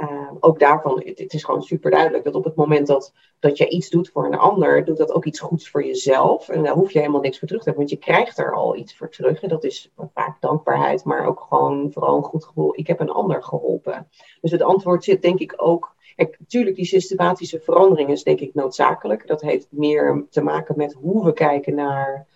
eh, 0.02 0.30
ook 0.40 0.58
daarvan, 0.58 1.02
het, 1.04 1.32
is 1.32 1.44
gewoon 1.44 1.62
super 1.62 1.90
duidelijk 1.90 2.24
dat 2.24 2.34
op 2.34 2.44
het 2.44 2.54
moment 2.54 2.86
dat, 2.86 3.12
dat 3.38 3.58
je 3.58 3.68
iets 3.68 3.90
doet 3.90 4.10
voor 4.10 4.26
een 4.26 4.38
ander, 4.38 4.84
doet 4.84 4.96
dat 4.96 5.12
ook 5.12 5.24
iets 5.24 5.40
goeds 5.40 5.70
voor 5.70 5.84
jezelf. 5.84 6.48
En 6.48 6.62
daar 6.62 6.74
hoef 6.74 6.92
je 6.92 6.98
helemaal 6.98 7.20
niks 7.20 7.38
voor 7.38 7.48
terug 7.48 7.62
te 7.62 7.68
hebben, 7.68 7.88
want 7.88 8.00
je 8.00 8.12
krijgt 8.12 8.38
er 8.38 8.54
al 8.54 8.76
iets 8.76 8.96
voor 8.96 9.10
terug. 9.10 9.42
En 9.42 9.48
dat 9.48 9.64
is 9.64 9.92
vaak 10.14 10.40
dankbaarheid, 10.40 11.04
maar 11.04 11.26
ook 11.26 11.40
gewoon 11.48 11.92
vooral 11.92 12.16
een 12.16 12.22
goed 12.22 12.44
gevoel. 12.44 12.78
Ik 12.78 12.86
heb 12.86 13.00
een 13.00 13.10
ander 13.10 13.42
geholpen. 13.42 14.08
Dus 14.40 14.50
het 14.50 14.62
antwoord 14.62 15.04
zit 15.04 15.22
denk 15.22 15.38
ik 15.38 15.54
ook. 15.56 15.94
Kijk, 16.16 16.36
natuurlijk, 16.38 16.76
die 16.76 16.84
systematische 16.84 17.60
verandering 17.60 18.10
is 18.10 18.22
denk 18.22 18.40
ik 18.40 18.54
noodzakelijk. 18.54 19.26
Dat 19.26 19.40
heeft 19.40 19.66
meer 19.70 20.26
te 20.30 20.42
maken 20.42 20.76
met 20.76 20.92
hoe 20.92 21.24
we 21.24 21.32
kijken 21.32 21.74
naar 21.74 22.26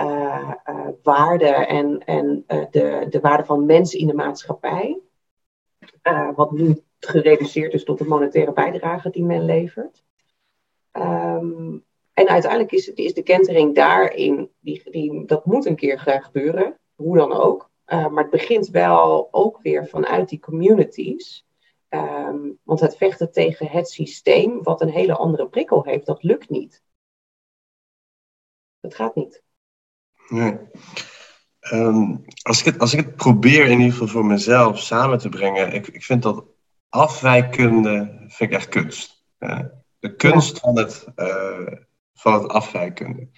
uh, 0.00 0.50
waarde 1.02 1.48
en, 1.48 2.04
en 2.04 2.44
de, 2.46 3.06
de 3.10 3.20
waarde 3.20 3.44
van 3.44 3.66
mensen 3.66 3.98
in 3.98 4.06
de 4.06 4.14
maatschappij. 4.14 5.00
wat 6.34 6.52
nu 6.52 6.84
gereduceerd 7.00 7.72
is 7.72 7.84
tot 7.84 7.98
de 7.98 8.04
monetaire 8.04 8.52
bijdrage 8.52 9.10
die 9.10 9.24
men 9.24 9.44
levert. 9.44 10.04
Ehm, 10.90 11.78
en 12.12 12.28
uiteindelijk 12.28 12.72
is, 12.72 12.88
is 12.92 13.14
de 13.14 13.22
kentering 13.22 13.74
daarin, 13.74 14.50
die, 14.60 14.90
die, 14.90 15.24
dat 15.24 15.46
moet 15.46 15.66
een 15.66 15.76
keer 15.76 15.98
graag 15.98 16.24
gebeuren, 16.24 16.78
hoe 16.94 17.16
dan 17.16 17.32
ook. 17.32 17.70
Uh, 17.86 18.08
maar 18.08 18.22
het 18.22 18.32
begint 18.32 18.68
wel 18.68 19.28
ook 19.30 19.58
weer 19.62 19.86
vanuit 19.86 20.28
die 20.28 20.38
communities. 20.38 21.46
Um, 21.88 22.58
want 22.62 22.80
het 22.80 22.96
vechten 22.96 23.32
tegen 23.32 23.68
het 23.68 23.88
systeem, 23.88 24.62
wat 24.62 24.80
een 24.80 24.88
hele 24.88 25.16
andere 25.16 25.48
prikkel 25.48 25.84
heeft, 25.84 26.06
dat 26.06 26.22
lukt 26.22 26.50
niet. 26.50 26.82
Dat 28.80 28.94
gaat 28.94 29.14
niet. 29.14 29.42
Nee. 30.28 30.58
Um, 31.72 32.24
als, 32.42 32.58
ik 32.58 32.64
het, 32.64 32.78
als 32.78 32.92
ik 32.92 33.04
het 33.04 33.16
probeer 33.16 33.64
in 33.64 33.78
ieder 33.78 33.92
geval 33.92 34.08
voor 34.08 34.24
mezelf 34.24 34.78
samen 34.78 35.18
te 35.18 35.28
brengen, 35.28 35.72
ik, 35.72 35.86
ik 35.86 36.04
vind 36.04 36.22
dat 36.22 36.44
afwijkende 36.88 38.24
vind 38.28 38.50
ik 38.50 38.56
echt 38.56 38.68
kunst. 38.68 39.24
De 39.98 40.16
kunst 40.16 40.58
van, 40.58 40.78
het, 40.78 41.06
uh, 41.16 41.66
van 42.14 42.32
het 42.32 42.48
afwijkende. 42.48 43.28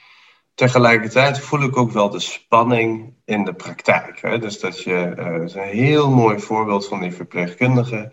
Tegelijkertijd 0.54 1.40
voel 1.40 1.62
ik 1.62 1.76
ook 1.76 1.90
wel 1.90 2.10
de 2.10 2.20
spanning 2.20 3.14
in 3.24 3.44
de 3.44 3.54
praktijk. 3.54 4.20
Hè? 4.20 4.38
Dus 4.38 4.60
dat 4.60 4.82
je, 4.82 5.14
uh, 5.18 5.32
dat 5.32 5.42
is 5.42 5.54
een 5.54 5.62
heel 5.62 6.10
mooi 6.10 6.38
voorbeeld 6.38 6.86
van 6.88 7.00
die 7.00 7.12
verpleegkundige. 7.12 8.12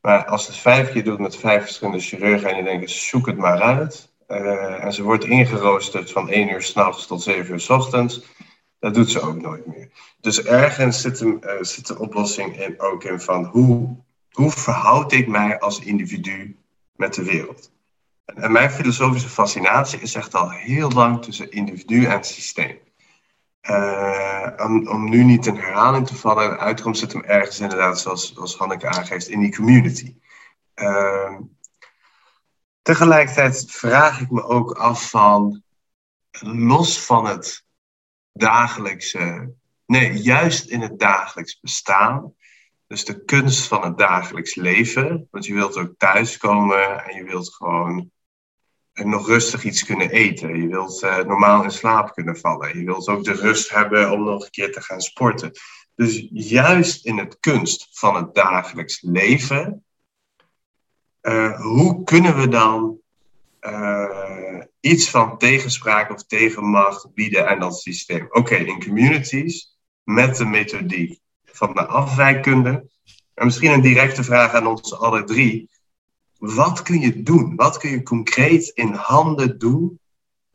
Maar 0.00 0.24
als 0.24 0.46
het 0.46 0.56
vijf 0.56 0.92
keer 0.92 1.04
doet 1.04 1.18
met 1.18 1.36
vijf 1.36 1.62
verschillende 1.62 2.00
chirurgen 2.00 2.50
en 2.50 2.56
je 2.56 2.62
denkt, 2.62 2.90
zoek 2.90 3.26
het 3.26 3.36
maar 3.36 3.60
uit. 3.60 4.12
Uh, 4.28 4.84
en 4.84 4.92
ze 4.92 5.02
wordt 5.02 5.24
ingeroosterd 5.24 6.10
van 6.10 6.30
1 6.30 6.50
uur 6.50 6.62
s'nachts 6.62 7.06
tot 7.06 7.22
7 7.22 7.52
uur 7.52 7.60
s 7.60 7.70
ochtends. 7.70 8.22
Dat 8.78 8.94
doet 8.94 9.10
ze 9.10 9.20
ook 9.20 9.40
nooit 9.40 9.66
meer. 9.66 9.90
Dus 10.20 10.42
ergens 10.42 11.00
zit, 11.00 11.20
een, 11.20 11.42
uh, 11.44 11.52
zit 11.60 11.86
de 11.86 11.98
oplossing 11.98 12.60
in, 12.60 12.80
ook 12.80 13.04
in 13.04 13.20
van 13.20 13.44
hoe, 13.44 13.96
hoe 14.38 14.50
verhoud 14.50 15.12
ik 15.12 15.28
mij 15.28 15.58
als 15.58 15.80
individu 15.80 16.56
met 16.96 17.14
de 17.14 17.24
wereld. 17.24 17.72
En, 18.24 18.52
mijn 18.52 18.70
filosofische 18.70 19.28
fascinatie 19.28 20.00
is 20.00 20.14
echt 20.14 20.34
al 20.34 20.50
heel 20.50 20.90
lang 20.90 21.22
tussen 21.22 21.50
individu 21.50 22.04
en 22.04 22.24
systeem. 22.24 22.78
Uh, 23.62 24.48
om, 24.56 24.88
om, 24.88 25.10
nu 25.10 25.24
niet 25.24 25.46
in 25.46 25.56
herhaling 25.56 26.06
te 26.06 26.16
vallen, 26.16 26.50
de 26.50 26.58
uitkomst 26.58 27.00
zit 27.00 27.12
hem 27.12 27.22
ergens 27.22 27.60
inderdaad, 27.60 28.00
zoals, 28.00 28.32
zoals 28.34 28.56
Hanneke 28.56 28.88
aangeeft, 28.88 29.28
in 29.28 29.40
die 29.40 29.56
community. 29.56 30.16
Uh, 30.74 31.38
tegelijkertijd 32.82 33.64
vraag 33.68 34.20
ik 34.20 34.30
me 34.30 34.42
ook 34.42 34.72
af 34.72 35.10
van, 35.10 35.62
los 36.40 37.00
van 37.04 37.26
het 37.26 37.64
dagelijkse, 38.32 39.54
nee, 39.86 40.12
juist 40.12 40.66
in 40.66 40.80
het 40.80 40.98
dagelijks 40.98 41.60
bestaan, 41.60 42.34
dus 42.88 43.04
de 43.04 43.24
kunst 43.24 43.66
van 43.66 43.84
het 43.84 43.98
dagelijks 43.98 44.54
leven, 44.54 45.28
want 45.30 45.46
je 45.46 45.54
wilt 45.54 45.76
ook 45.76 45.94
thuiskomen 45.96 47.04
en 47.04 47.16
je 47.16 47.24
wilt 47.24 47.54
gewoon 47.54 48.10
nog 48.92 49.26
rustig 49.26 49.64
iets 49.64 49.84
kunnen 49.84 50.10
eten. 50.10 50.62
Je 50.62 50.68
wilt 50.68 51.02
uh, 51.02 51.16
normaal 51.16 51.62
in 51.62 51.70
slaap 51.70 52.14
kunnen 52.14 52.36
vallen. 52.36 52.78
Je 52.78 52.84
wilt 52.84 53.08
ook 53.08 53.24
de 53.24 53.32
rust 53.32 53.70
hebben 53.70 54.10
om 54.10 54.24
nog 54.24 54.44
een 54.44 54.50
keer 54.50 54.72
te 54.72 54.80
gaan 54.80 55.00
sporten. 55.00 55.52
Dus 55.94 56.28
juist 56.30 57.06
in 57.06 57.18
het 57.18 57.38
kunst 57.40 57.88
van 57.90 58.16
het 58.16 58.34
dagelijks 58.34 59.02
leven, 59.02 59.84
uh, 61.22 61.60
hoe 61.60 62.04
kunnen 62.04 62.36
we 62.36 62.48
dan 62.48 63.00
iets 64.80 65.10
van 65.10 65.38
tegenspraak 65.38 66.10
of 66.10 66.26
tegenmacht 66.26 67.14
bieden 67.14 67.48
aan 67.48 67.60
dat 67.60 67.80
systeem? 67.80 68.26
Oké, 68.30 68.54
in 68.54 68.84
communities 68.84 69.78
met 70.02 70.36
de 70.36 70.44
methodiek 70.44 71.20
van 71.52 71.74
de 71.74 71.86
afwijkkunde. 71.86 72.86
En 73.34 73.44
misschien 73.44 73.72
een 73.72 73.80
directe 73.80 74.24
vraag 74.24 74.54
aan 74.54 74.66
ons 74.66 74.98
alle 74.98 75.24
drie 75.24 75.68
wat 76.38 76.82
kun 76.82 77.00
je 77.00 77.22
doen? 77.22 77.56
Wat 77.56 77.78
kun 77.78 77.90
je 77.90 78.02
concreet 78.02 78.68
in 78.74 78.92
handen 78.92 79.58
doen? 79.58 80.00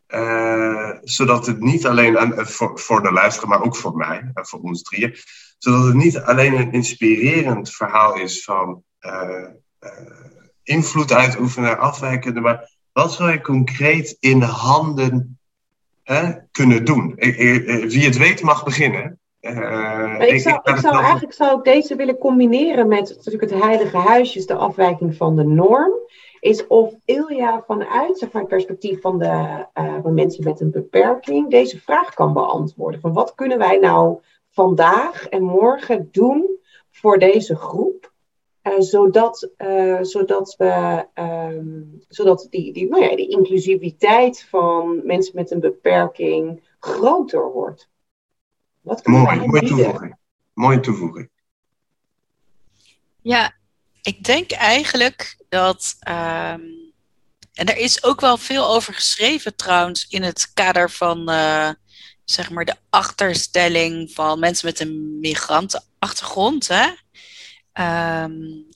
Uh, 0.07 0.89
zodat 1.03 1.45
het 1.45 1.59
niet 1.59 1.85
alleen, 1.85 2.15
en 2.15 2.47
voor, 2.47 3.01
de 3.01 3.11
luisteraar, 3.11 3.49
maar 3.49 3.63
ook 3.63 3.75
voor 3.75 3.95
mij 3.95 4.31
en 4.33 4.47
voor 4.47 4.59
ons 4.59 4.81
drieën, 4.81 5.15
zodat 5.57 5.85
het 5.85 5.95
niet 5.95 6.17
alleen 6.17 6.53
een 6.53 6.71
inspirerend 6.71 7.71
verhaal 7.71 8.15
is 8.15 8.43
van 8.43 8.83
uh, 9.01 9.47
invloed 10.63 11.11
uitoefenen, 11.11 11.79
afwijkende, 11.79 12.39
maar 12.39 12.71
wat 12.91 13.13
zou 13.13 13.31
je 13.31 13.41
concreet 13.41 14.17
in 14.19 14.41
handen 14.41 15.39
hè, 16.03 16.33
kunnen 16.51 16.85
doen? 16.85 17.13
Wie 17.87 18.05
het 18.05 18.17
weet 18.17 18.41
mag 18.41 18.63
beginnen. 18.63 19.19
Uh, 19.43 20.15
ik, 20.19 20.39
zou, 20.39 20.59
ik, 20.63 20.69
ik 20.69 20.77
zou 20.77 20.95
eigenlijk 20.95 21.33
zou 21.33 21.57
ik 21.57 21.63
deze 21.63 21.95
willen 21.95 22.17
combineren 22.17 22.87
met 22.87 23.13
natuurlijk 23.15 23.51
het 23.51 23.61
heilige 23.61 23.97
huisjes, 23.97 24.45
de 24.45 24.55
afwijking 24.55 25.15
van 25.15 25.35
de 25.35 25.43
norm. 25.43 25.91
Is 26.39 26.67
of 26.67 26.93
Ilja 27.05 27.63
vanuit 27.67 28.17
zeg 28.17 28.31
maar, 28.31 28.41
het 28.41 28.51
perspectief 28.51 29.01
van 29.01 29.19
de 29.19 29.65
uh, 29.73 29.95
van 30.01 30.13
mensen 30.13 30.43
met 30.43 30.59
een 30.59 30.71
beperking 30.71 31.49
deze 31.49 31.79
vraag 31.79 32.13
kan 32.13 32.33
beantwoorden. 32.33 32.99
Van 32.99 33.13
wat 33.13 33.35
kunnen 33.35 33.57
wij 33.57 33.77
nou 33.77 34.19
vandaag 34.49 35.27
en 35.29 35.43
morgen 35.43 36.09
doen 36.11 36.57
voor 36.91 37.19
deze 37.19 37.55
groep? 37.55 38.11
Uh, 38.63 38.73
zodat, 38.77 39.49
zodat, 40.01 40.55
we, 40.57 41.05
um, 41.13 42.03
zodat 42.07 42.47
die, 42.49 42.73
die, 42.73 42.89
nou 42.89 43.03
ja, 43.03 43.15
die 43.15 43.29
inclusiviteit 43.29 44.47
van 44.49 45.01
mensen 45.05 45.35
met 45.35 45.51
een 45.51 45.59
beperking 45.59 46.63
groter 46.79 47.51
wordt. 47.51 47.91
Wat 48.83 49.07
Mooi, 49.07 49.39
mooie 49.39 49.67
toevoeging. 49.67 50.17
Mooie 50.53 50.79
toevoeging. 50.79 51.29
Ja, 53.21 53.55
ik 54.01 54.23
denk 54.23 54.51
eigenlijk 54.51 55.37
dat. 55.49 55.95
Um, 56.07 56.91
en 57.53 57.65
er 57.67 57.77
is 57.77 58.03
ook 58.03 58.21
wel 58.21 58.37
veel 58.37 58.67
over 58.67 58.93
geschreven 58.93 59.55
trouwens 59.55 60.07
in 60.09 60.23
het 60.23 60.51
kader 60.53 60.89
van. 60.89 61.29
Uh, 61.29 61.69
zeg 62.25 62.49
maar 62.49 62.65
de 62.65 62.75
achterstelling 62.89 64.11
van 64.11 64.39
mensen 64.39 64.65
met 64.65 64.79
een 64.79 65.19
migrantenachtergrond. 65.19 66.67
Hè? 66.67 66.85
Um, 68.23 68.67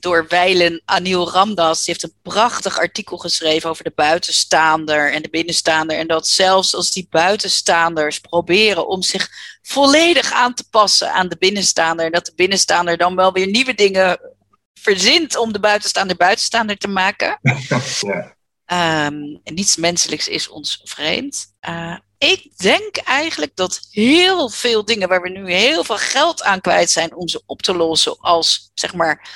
door 0.00 0.26
Weilen 0.28 0.82
Anil 0.84 1.30
Ramdas. 1.30 1.84
Die 1.84 1.94
heeft 1.94 2.02
een 2.02 2.20
prachtig 2.22 2.78
artikel 2.78 3.16
geschreven 3.16 3.70
over 3.70 3.84
de 3.84 3.92
buitenstaander 3.94 5.12
en 5.12 5.22
de 5.22 5.28
binnenstaander. 5.28 5.98
En 5.98 6.06
dat 6.06 6.28
zelfs 6.28 6.74
als 6.74 6.90
die 6.90 7.06
buitenstaanders 7.10 8.18
proberen 8.18 8.88
om 8.88 9.02
zich 9.02 9.28
volledig 9.62 10.32
aan 10.32 10.54
te 10.54 10.68
passen 10.70 11.12
aan 11.12 11.28
de 11.28 11.36
binnenstaander. 11.38 12.06
En 12.06 12.12
dat 12.12 12.26
de 12.26 12.32
binnenstaander 12.36 12.96
dan 12.96 13.16
wel 13.16 13.32
weer 13.32 13.46
nieuwe 13.46 13.74
dingen 13.74 14.18
verzint 14.74 15.36
om 15.36 15.52
de 15.52 15.60
buitenstaander 15.60 16.16
buitenstaander 16.16 16.76
te 16.76 16.88
maken. 16.88 17.38
ja. 18.00 18.34
Um, 19.06 19.40
niets 19.44 19.76
menselijks 19.76 20.28
is 20.28 20.48
ons 20.48 20.80
vreemd. 20.84 21.46
Uh, 21.68 21.96
ik 22.18 22.58
denk 22.58 22.96
eigenlijk 22.96 23.56
dat 23.56 23.80
heel 23.90 24.50
veel 24.50 24.84
dingen 24.84 25.08
waar 25.08 25.22
we 25.22 25.28
nu 25.28 25.52
heel 25.52 25.84
veel 25.84 25.98
geld 25.98 26.42
aan 26.42 26.60
kwijt 26.60 26.90
zijn 26.90 27.14
om 27.14 27.28
ze 27.28 27.42
op 27.46 27.62
te 27.62 27.74
lossen, 27.74 28.18
als 28.18 28.70
zeg 28.74 28.94
maar 28.94 29.28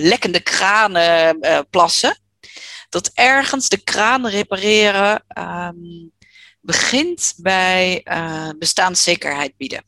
lekkende 0.00 0.40
kranen 0.40 1.38
uh, 1.40 1.58
plassen. 1.70 2.18
Dat 2.88 3.10
ergens 3.14 3.68
de 3.68 3.82
kraan 3.82 4.26
repareren 4.26 5.24
um, 5.38 6.12
begint 6.60 7.34
bij 7.36 8.06
bestaanszekerheid 8.58 9.56
bieden. 9.56 9.84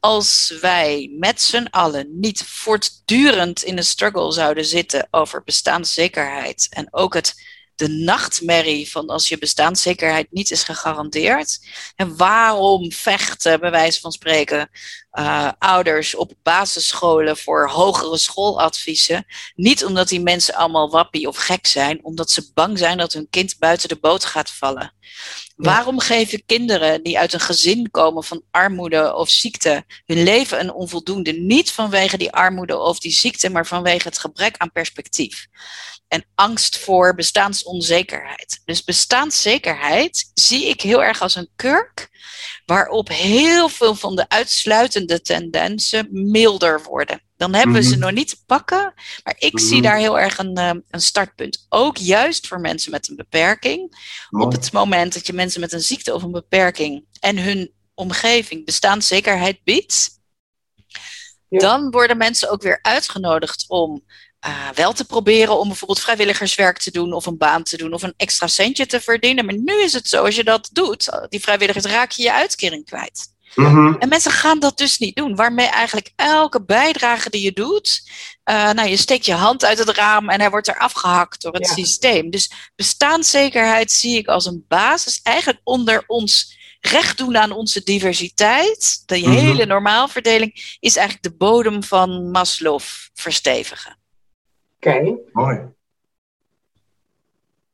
Als 0.00 0.58
wij 0.60 1.16
met 1.18 1.42
z'n 1.42 1.66
allen 1.70 2.20
niet 2.20 2.42
voortdurend 2.42 3.62
in 3.62 3.76
een 3.76 3.84
struggle 3.84 4.32
zouden 4.32 4.64
zitten 4.64 5.08
over 5.10 5.42
bestaanszekerheid 5.44 6.66
en 6.70 6.88
ook 6.90 7.14
het 7.14 7.34
de 7.76 7.88
nachtmerrie 7.88 8.90
van 8.90 9.06
als 9.06 9.28
je 9.28 9.38
bestaanszekerheid 9.38 10.26
niet 10.30 10.50
is 10.50 10.62
gegarandeerd. 10.62 11.58
En 11.96 12.16
waarom 12.16 12.92
vechten, 12.92 13.60
bij 13.60 13.70
wijze 13.70 14.00
van 14.00 14.12
spreken, 14.12 14.70
uh, 15.18 15.50
ouders 15.58 16.14
op 16.14 16.32
basisscholen 16.42 17.36
voor 17.36 17.68
hogere 17.68 18.18
schooladviezen? 18.18 19.26
Niet 19.54 19.84
omdat 19.84 20.08
die 20.08 20.20
mensen 20.20 20.54
allemaal 20.54 20.90
wappie 20.90 21.28
of 21.28 21.36
gek 21.36 21.66
zijn, 21.66 22.04
omdat 22.04 22.30
ze 22.30 22.50
bang 22.54 22.78
zijn 22.78 22.98
dat 22.98 23.12
hun 23.12 23.26
kind 23.30 23.58
buiten 23.58 23.88
de 23.88 23.98
boot 24.00 24.24
gaat 24.24 24.50
vallen. 24.50 24.94
Waarom 25.56 26.00
geven 26.00 26.44
kinderen 26.46 27.02
die 27.02 27.18
uit 27.18 27.32
een 27.32 27.40
gezin 27.40 27.90
komen 27.90 28.24
van 28.24 28.42
armoede 28.50 29.14
of 29.14 29.30
ziekte 29.30 29.84
hun 30.06 30.22
leven 30.22 30.60
een 30.60 30.72
onvoldoende? 30.72 31.32
Niet 31.32 31.70
vanwege 31.70 32.16
die 32.16 32.32
armoede 32.32 32.78
of 32.78 32.98
die 32.98 33.12
ziekte, 33.12 33.50
maar 33.50 33.66
vanwege 33.66 34.08
het 34.08 34.18
gebrek 34.18 34.56
aan 34.56 34.72
perspectief 34.72 35.46
en 36.08 36.24
angst 36.34 36.78
voor 36.78 37.14
bestaansonzekerheid. 37.14 38.62
Dus 38.64 38.84
bestaanszekerheid 38.84 40.30
zie 40.34 40.68
ik 40.68 40.80
heel 40.80 41.02
erg 41.02 41.20
als 41.20 41.34
een 41.34 41.50
kurk 41.56 42.08
waarop 42.66 43.08
heel 43.08 43.68
veel 43.68 43.94
van 43.94 44.16
de 44.16 44.28
uitsluitende 44.28 45.20
tendensen 45.20 46.08
milder 46.10 46.82
worden. 46.82 47.20
Dan 47.36 47.54
hebben 47.54 47.74
we 47.74 47.82
ze 47.82 47.90
mhm. 47.90 48.00
nog 48.00 48.10
niet 48.10 48.28
te 48.28 48.44
pakken, 48.46 48.94
maar 49.24 49.36
ik 49.38 49.58
zie 49.58 49.72
mhm. 49.74 49.82
daar 49.82 49.96
heel 49.96 50.18
erg 50.18 50.38
een, 50.38 50.54
eh, 50.54 50.70
een 50.90 51.00
startpunt. 51.00 51.66
Ook 51.68 51.96
juist 51.96 52.46
voor 52.46 52.60
mensen 52.60 52.90
met 52.90 53.08
een 53.08 53.16
beperking. 53.16 53.96
Op 54.30 54.52
het 54.52 54.72
moment 54.72 55.14
dat 55.14 55.26
je 55.26 55.32
mensen 55.32 55.60
met 55.60 55.72
een 55.72 55.80
ziekte 55.80 56.14
of 56.14 56.22
een 56.22 56.32
beperking 56.32 57.04
en 57.20 57.38
hun 57.38 57.72
omgeving 57.94 58.64
bestaanszekerheid 58.64 59.62
biedt, 59.64 60.20
dan 61.48 61.90
worden 61.90 62.16
mensen 62.16 62.50
ook 62.50 62.62
weer 62.62 62.78
uitgenodigd 62.82 63.64
om 63.68 64.04
uh, 64.46 64.68
wel 64.74 64.92
te 64.92 65.04
proberen 65.04 65.58
om 65.58 65.68
bijvoorbeeld 65.68 66.00
vrijwilligerswerk 66.00 66.78
te 66.78 66.90
doen 66.90 67.12
of 67.12 67.26
een 67.26 67.36
baan 67.38 67.62
te 67.62 67.76
doen 67.76 67.92
of 67.92 68.02
een 68.02 68.14
extra 68.16 68.46
centje 68.46 68.86
te 68.86 69.00
verdienen. 69.00 69.44
Maar 69.44 69.58
nu 69.58 69.82
is 69.82 69.92
het 69.92 70.08
zo, 70.08 70.24
als 70.24 70.36
je 70.36 70.44
dat 70.44 70.68
doet, 70.72 71.08
die 71.28 71.40
vrijwilligers 71.40 71.84
raak 71.84 72.10
je 72.10 72.22
je 72.22 72.32
uitkering 72.32 72.84
kwijt. 72.84 73.34
Mhm. 73.54 73.94
En 73.98 74.08
mensen 74.08 74.30
gaan 74.30 74.58
dat 74.58 74.78
dus 74.78 74.98
niet 74.98 75.16
doen. 75.16 75.34
Waarmee 75.36 75.66
eigenlijk 75.66 76.12
elke 76.16 76.64
bijdrage 76.64 77.30
die 77.30 77.42
je 77.42 77.52
doet, 77.52 78.02
uh, 78.50 78.70
nou, 78.70 78.88
je 78.88 78.96
steekt 78.96 79.26
je 79.26 79.32
hand 79.32 79.64
uit 79.64 79.78
het 79.78 79.88
raam 79.88 80.28
en 80.28 80.40
hij 80.40 80.50
wordt 80.50 80.68
er 80.68 80.78
afgehakt 80.78 81.42
door 81.42 81.52
het 81.52 81.66
Ja. 81.66 81.72
systeem. 81.74 82.30
Dus 82.30 82.50
bestaanszekerheid 82.76 83.92
zie 83.92 84.16
ik 84.16 84.26
als 84.28 84.46
een 84.46 84.64
basis 84.68 85.20
eigenlijk 85.22 85.60
onder 85.64 86.04
ons 86.06 86.54
recht 86.80 87.18
doen 87.18 87.36
aan 87.36 87.52
onze 87.52 87.82
diversiteit. 87.84 89.02
De 89.06 89.18
Mhm. 89.18 89.30
hele 89.30 89.66
normaalverdeling 89.66 90.76
is 90.80 90.96
eigenlijk 90.96 91.28
de 91.28 91.36
bodem 91.36 91.82
van 91.82 92.30
Maslow 92.30 92.80
verstevigen. 93.14 93.98
Oké. 94.86 95.18
Mooi. 95.32 95.74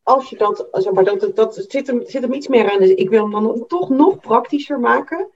Als 0.02 0.30
je 0.30 0.36
dat, 0.36 0.68
zeg 0.72 0.92
maar, 0.92 1.04
dat, 1.04 1.36
dat 1.36 1.64
zit, 1.68 1.86
hem, 1.86 2.02
zit 2.06 2.22
hem 2.22 2.32
iets 2.32 2.48
meer 2.48 2.70
aan. 2.70 2.78
Dus 2.78 2.90
ik 2.94 3.08
wil 3.08 3.22
hem 3.22 3.30
dan 3.30 3.64
toch 3.66 3.88
nog 3.88 4.20
praktischer 4.20 4.80
maken. 4.80 5.28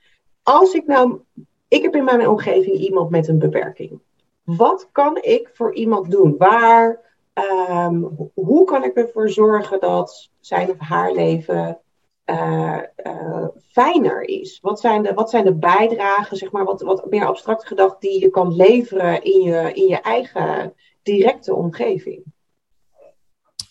Als 0.43 0.75
ik 0.75 0.87
nou, 0.87 1.21
ik 1.69 1.83
heb 1.83 1.95
in 1.95 2.05
mijn 2.05 2.29
omgeving 2.29 2.77
iemand 2.77 3.11
met 3.11 3.29
een 3.29 3.39
beperking. 3.39 4.01
Wat 4.45 4.89
kan 4.93 5.17
ik 5.21 5.51
voor 5.53 5.75
iemand 5.75 6.11
doen? 6.11 6.35
Waar, 6.39 7.01
ehm, 7.33 8.03
ho- 8.03 8.31
hoe 8.35 8.65
kan 8.65 8.85
ik 8.85 8.95
ervoor 8.95 9.31
zorgen 9.31 9.81
dat 9.81 10.31
zijn 10.41 10.71
of 10.71 10.79
haar 10.79 11.13
leven 11.13 11.81
eh, 12.25 12.79
eh, 12.97 13.45
fijner 13.71 14.23
is? 14.23 14.59
Wat 14.63 14.81
zijn 14.81 15.03
de, 15.03 15.15
wat 15.15 15.31
zijn 15.31 15.45
de 15.45 15.55
bijdragen, 15.55 16.37
zeg 16.37 16.51
maar, 16.51 16.65
wat, 16.65 16.83
wat 16.83 17.11
meer 17.11 17.27
abstract 17.27 17.67
gedacht, 17.67 18.01
die 18.01 18.21
je 18.21 18.31
kan 18.31 18.57
leveren 18.57 19.23
in 19.23 19.41
je, 19.43 19.73
in 19.73 19.87
je 19.89 20.01
eigen 20.01 20.75
directe 21.07 21.55
omgeving? 21.55 22.23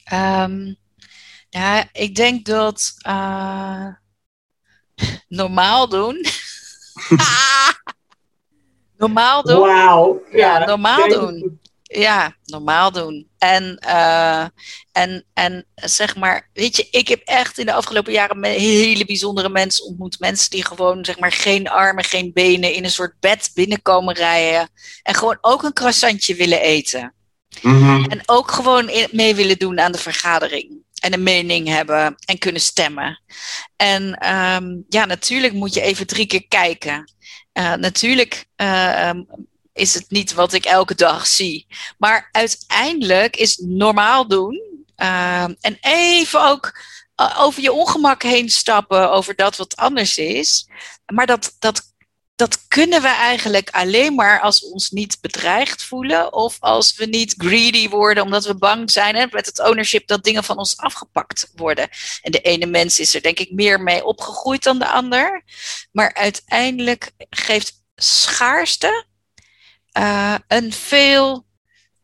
Ehm, 0.03 0.73
ja, 1.49 1.89
ik 1.91 2.15
denk 2.15 2.45
dat 2.45 2.93
eh, 3.01 3.87
normaal 5.27 5.89
doen. 5.89 6.25
normaal 8.97 9.43
doen. 9.43 9.59
Wauw. 9.59 10.21
Ja, 10.31 10.65
normaal 10.65 11.07
doen. 11.07 11.59
Ja, 11.83 12.35
normaal 12.43 12.91
doen. 12.91 13.29
En, 13.37 13.77
eh, 13.77 14.45
en, 14.91 15.25
en 15.33 15.65
zeg 15.75 16.15
maar, 16.15 16.49
weet 16.53 16.75
je, 16.75 16.87
ik 16.91 17.07
heb 17.07 17.21
echt 17.23 17.57
in 17.57 17.65
de 17.65 17.73
afgelopen 17.73 18.13
jaren 18.13 18.39
me- 18.39 18.47
hele 18.47 19.05
bijzondere 19.05 19.49
mensen 19.49 19.85
ontmoet. 19.85 20.19
Mensen 20.19 20.49
die 20.49 20.65
gewoon, 20.65 21.05
zeg 21.05 21.19
maar, 21.19 21.31
geen 21.31 21.67
armen, 21.69 22.03
geen 22.03 22.33
benen 22.33 22.73
in 22.73 22.83
een 22.83 22.91
soort 22.91 23.19
bed 23.19 23.51
binnenkomen 23.53 24.13
rijden. 24.15 24.69
En 25.03 25.13
gewoon 25.15 25.37
ook 25.41 25.63
een 25.63 25.73
croissantje 25.73 26.35
willen 26.35 26.61
eten. 26.61 27.13
Mhm. 27.61 28.03
En 28.03 28.21
ook 28.25 28.51
gewoon 28.51 28.91
mee 29.11 29.35
willen 29.35 29.57
doen 29.57 29.79
aan 29.79 29.91
de 29.91 29.97
vergadering. 29.97 30.83
En 30.99 31.13
een 31.13 31.23
mening 31.23 31.67
hebben 31.67 32.15
en 32.25 32.37
kunnen 32.37 32.61
stemmen. 32.61 33.21
En 33.75 34.13
ehm, 34.13 34.75
ja, 34.89 35.05
natuurlijk 35.05 35.53
moet 35.53 35.73
je 35.73 35.81
even 35.81 36.07
drie 36.07 36.25
keer 36.25 36.47
kijken. 36.47 37.13
Eh, 37.51 37.73
natuurlijk 37.73 38.45
eh, 38.55 39.09
ehm, 39.09 39.23
is 39.73 39.93
het 39.93 40.05
niet 40.09 40.33
wat 40.33 40.53
ik 40.53 40.65
elke 40.65 40.95
dag 40.95 41.27
zie. 41.27 41.67
Maar 41.97 42.29
uiteindelijk 42.31 43.35
is 43.35 43.57
normaal 43.57 44.27
doen. 44.27 44.63
ehm, 44.95 45.53
en 45.61 45.77
even 45.81 46.43
ook 46.43 46.79
eh, 47.15 47.39
over 47.39 47.61
je 47.61 47.71
ongemak 47.71 48.23
heen 48.23 48.49
stappen 48.49 49.11
over 49.11 49.35
dat 49.35 49.55
wat 49.55 49.75
anders 49.75 50.17
is. 50.17 50.67
Maar 51.13 51.25
dat, 51.25 51.55
dat 51.59 51.93
dat 52.35 52.67
kunnen 52.67 53.01
we 53.01 53.07
eigenlijk 53.07 53.69
alleen 53.69 54.15
maar 54.15 54.39
als 54.41 54.59
we 54.59 54.67
ons 54.67 54.89
niet 54.89 55.17
bedreigd 55.21 55.83
voelen 55.83 56.33
of 56.33 56.57
als 56.59 56.95
we 56.95 57.05
niet 57.05 57.33
greedy 57.37 57.89
worden 57.89 58.23
omdat 58.23 58.45
we 58.45 58.55
bang 58.55 58.91
zijn 58.91 59.15
hè, 59.15 59.25
met 59.31 59.45
het 59.45 59.59
ownership 59.59 60.07
dat 60.07 60.23
dingen 60.23 60.43
van 60.43 60.57
ons 60.57 60.77
afgepakt 60.77 61.51
worden. 61.55 61.89
En 62.21 62.31
de 62.31 62.41
ene 62.41 62.65
mens 62.65 62.99
is 62.99 63.15
er 63.15 63.21
denk 63.21 63.39
ik 63.39 63.51
meer 63.51 63.81
mee 63.81 64.05
opgegroeid 64.05 64.63
dan 64.63 64.79
de 64.79 64.89
ander. 64.89 65.43
Maar 65.91 66.13
uiteindelijk 66.13 67.11
geeft 67.29 67.83
schaarste 67.95 69.05
uh, 69.97 70.35
een 70.47 70.73
veel 70.73 71.44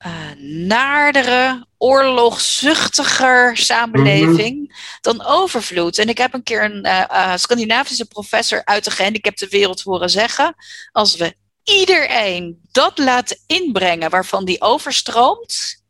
uh, 0.05 0.65
naardere, 0.67 1.65
oorlogzuchtiger 1.77 3.57
samenleving 3.57 4.57
mm 4.57 4.65
-hmm. 4.65 4.75
dan 5.01 5.25
overvloed. 5.25 5.97
En 5.97 6.09
ik 6.09 6.17
heb 6.17 6.33
een 6.33 6.43
keer 6.43 6.63
een 6.63 6.85
uh, 6.85 7.03
uh, 7.11 7.35
Scandinavische 7.35 8.07
professor 8.07 8.65
uit 8.65 8.83
de 8.83 8.91
gehandicapte 8.91 9.47
wereld 9.47 9.81
horen 9.81 10.09
zeggen: 10.09 10.55
als 10.91 11.15
we 11.15 11.35
iedereen 11.63 12.61
dat 12.71 12.97
laten 12.97 13.37
inbrengen 13.47 14.09
waarvan 14.09 14.45
die 14.45 14.61
overstroomt, 14.61 15.83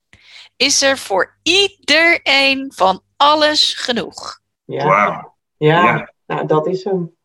is 0.55 0.81
er 0.81 0.97
voor 0.97 1.37
iedereen 1.43 2.71
van 2.75 3.01
alles 3.17 3.73
genoeg. 3.73 4.39
Ja, 4.65 4.85
Wauw. 4.85 5.35
ja. 5.57 5.83
Ja. 5.83 6.13
Nou, 6.25 6.47
dat 6.47 6.67
is 6.67 6.83
hem. 6.83 7.15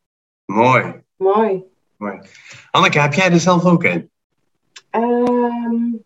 Mooi. 0.45 1.03
Mooi. 1.17 1.63
Mooi. 1.97 2.21
Anneke, 2.71 3.01
heb 3.01 3.15
jij 3.15 3.31
er 3.31 3.41
zelf 3.41 3.65
ook 3.65 3.85
een? 3.85 4.11
Um, 4.91 6.06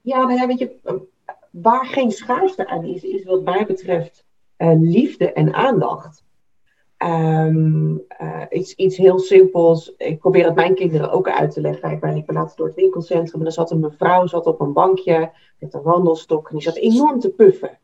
ja, 0.00 0.22
nou 0.22 0.32
ja, 0.32 0.46
weet 0.46 0.58
je, 0.58 0.98
waar 1.50 1.86
geen 1.86 2.10
schaarste 2.10 2.66
aan 2.66 2.84
is, 2.84 3.02
is 3.02 3.24
wat 3.24 3.42
mij 3.42 3.66
betreft 3.66 4.24
uh, 4.58 4.72
liefde 4.80 5.32
en 5.32 5.54
aandacht. 5.54 6.24
Um, 6.98 8.04
uh, 8.20 8.42
iets, 8.50 8.74
iets 8.74 8.96
heel 8.96 9.18
simpels. 9.18 9.94
Ik 9.96 10.18
probeer 10.18 10.44
het 10.44 10.54
mijn 10.54 10.74
kinderen 10.74 11.10
ook 11.10 11.28
uit 11.28 11.50
te 11.50 11.60
leggen. 11.60 11.90
Ik 11.90 12.00
ben, 12.00 12.16
ik 12.16 12.26
ben 12.26 12.34
laatst 12.34 12.56
door 12.56 12.66
het 12.66 12.76
winkelcentrum 12.76 13.40
en 13.40 13.46
er 13.46 13.52
zat 13.52 13.70
een 13.70 13.80
mevrouw 13.80 14.26
zat 14.26 14.46
op 14.46 14.60
een 14.60 14.72
bankje 14.72 15.32
met 15.58 15.74
een 15.74 15.82
wandelstok 15.82 16.48
en 16.48 16.54
die 16.54 16.64
zat 16.64 16.76
enorm 16.76 17.20
te 17.20 17.30
puffen. 17.30 17.78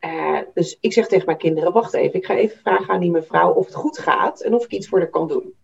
Uh, 0.00 0.38
dus 0.54 0.78
ik 0.80 0.92
zeg 0.92 1.06
tegen 1.08 1.26
mijn 1.26 1.38
kinderen, 1.38 1.72
wacht 1.72 1.94
even, 1.94 2.14
ik 2.14 2.26
ga 2.26 2.34
even 2.34 2.58
vragen 2.58 2.94
aan 2.94 3.00
die 3.00 3.10
mevrouw 3.10 3.52
of 3.52 3.64
het 3.64 3.74
goed 3.74 3.98
gaat 3.98 4.40
en 4.40 4.54
of 4.54 4.64
ik 4.64 4.70
iets 4.70 4.88
voor 4.88 4.98
haar 4.98 5.10
kan 5.10 5.28
doen. 5.28 5.54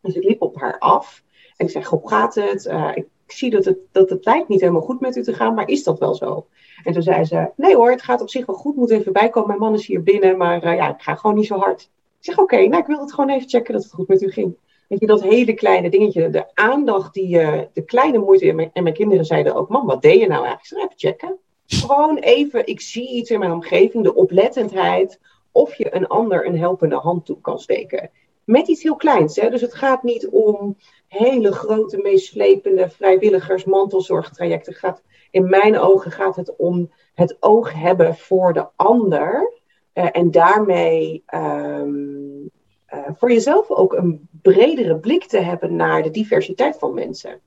Dus 0.00 0.14
ik 0.14 0.24
liep 0.24 0.42
op 0.42 0.60
haar 0.60 0.78
af 0.78 1.22
en 1.56 1.66
ik 1.66 1.72
zeg, 1.72 1.86
hoe 1.86 2.08
gaat 2.08 2.34
het? 2.34 2.64
Ik 2.94 3.06
ik 3.28 3.34
zie 3.34 3.50
dat 3.50 3.64
het, 3.64 3.78
dat 3.92 4.10
het 4.10 4.24
lijkt 4.24 4.48
niet 4.48 4.60
helemaal 4.60 4.82
goed 4.82 5.00
met 5.00 5.16
u 5.16 5.22
te 5.22 5.34
gaan, 5.34 5.54
maar 5.54 5.68
is 5.68 5.82
dat 5.82 5.98
wel 5.98 6.14
zo? 6.14 6.46
En 6.84 6.92
toen 6.92 7.02
zei 7.02 7.24
ze, 7.24 7.50
nee 7.56 7.76
hoor, 7.76 7.90
het 7.90 8.02
gaat 8.02 8.20
op 8.20 8.30
zich 8.30 8.46
wel 8.46 8.56
goed, 8.56 8.76
moet 8.76 8.90
even 8.90 9.12
bijkomen. 9.12 9.48
Mijn 9.48 9.60
man 9.60 9.74
is 9.74 9.86
hier 9.86 10.02
binnen, 10.02 10.36
maar 10.36 10.64
uh, 10.64 10.76
ja, 10.76 10.94
ik 10.94 11.02
ga 11.02 11.14
gewoon 11.14 11.36
niet 11.36 11.46
zo 11.46 11.58
hard. 11.58 11.80
Ik 11.80 12.24
zeg, 12.24 12.38
oké, 12.38 12.56
nou 12.56 12.82
ik 12.82 12.86
wil 12.86 13.00
het 13.00 13.12
gewoon 13.12 13.30
even 13.30 13.48
checken 13.48 13.74
dat 13.74 13.82
het 13.82 13.92
goed 13.92 14.08
met 14.08 14.22
u 14.22 14.30
ging. 14.30 14.56
Weet 14.88 15.00
je, 15.00 15.06
dat 15.06 15.22
hele 15.22 15.54
kleine 15.54 15.90
dingetje, 15.90 16.30
de 16.30 16.54
aandacht 16.54 17.14
die, 17.14 17.40
uh, 17.40 17.60
de 17.72 17.84
kleine 17.84 18.18
moeite, 18.18 18.48
en 18.48 18.56
mijn, 18.56 18.70
en 18.72 18.82
mijn 18.82 18.94
kinderen 18.94 19.24
zeiden 19.24 19.54
ook, 19.54 19.68
man, 19.68 19.86
wat 19.86 20.02
deed 20.02 20.20
je 20.20 20.26
nou 20.26 20.44
eigenlijk? 20.44 20.84
Ik 20.84 20.98
even 20.98 21.10
checken. 21.10 21.38
Gewoon 21.66 22.16
even, 22.16 22.66
ik 22.66 22.80
zie 22.80 23.08
iets 23.08 23.30
in 23.30 23.38
mijn 23.38 23.52
omgeving, 23.52 24.04
de 24.04 24.14
oplettendheid, 24.14 25.20
of 25.52 25.74
je 25.74 25.94
een 25.94 26.06
ander 26.06 26.46
een 26.46 26.58
helpende 26.58 26.96
hand 26.96 27.26
toe 27.26 27.40
kan 27.40 27.58
steken. 27.58 28.10
Met 28.44 28.68
iets 28.68 28.82
heel 28.82 28.96
kleins, 28.96 29.36
hè? 29.36 29.50
dus 29.50 29.60
het 29.60 29.74
gaat 29.74 30.02
niet 30.02 30.28
om 30.28 30.76
hele 31.08 31.52
grote, 31.52 31.96
meeslepende 31.96 32.90
vrijwilligers, 32.90 33.64
mantelzorgtrajecten. 33.64 34.74
Gaat, 34.74 35.02
in 35.30 35.48
mijn 35.48 35.78
ogen 35.78 36.10
gaat 36.10 36.36
het 36.36 36.56
om 36.56 36.92
het 37.14 37.36
oog 37.40 37.72
hebben 37.72 38.16
voor 38.16 38.52
de 38.52 38.66
ander. 38.76 39.52
Uh, 39.94 40.08
en 40.12 40.30
daarmee 40.30 41.22
um, 41.34 42.50
uh, 42.94 43.00
voor 43.18 43.32
jezelf 43.32 43.70
ook 43.70 43.92
een 43.92 44.28
bredere 44.42 44.98
blik 44.98 45.24
te 45.24 45.40
hebben 45.40 45.76
naar 45.76 46.02
de 46.02 46.10
diversiteit 46.10 46.78
van 46.78 46.94
mensen. 46.94 47.40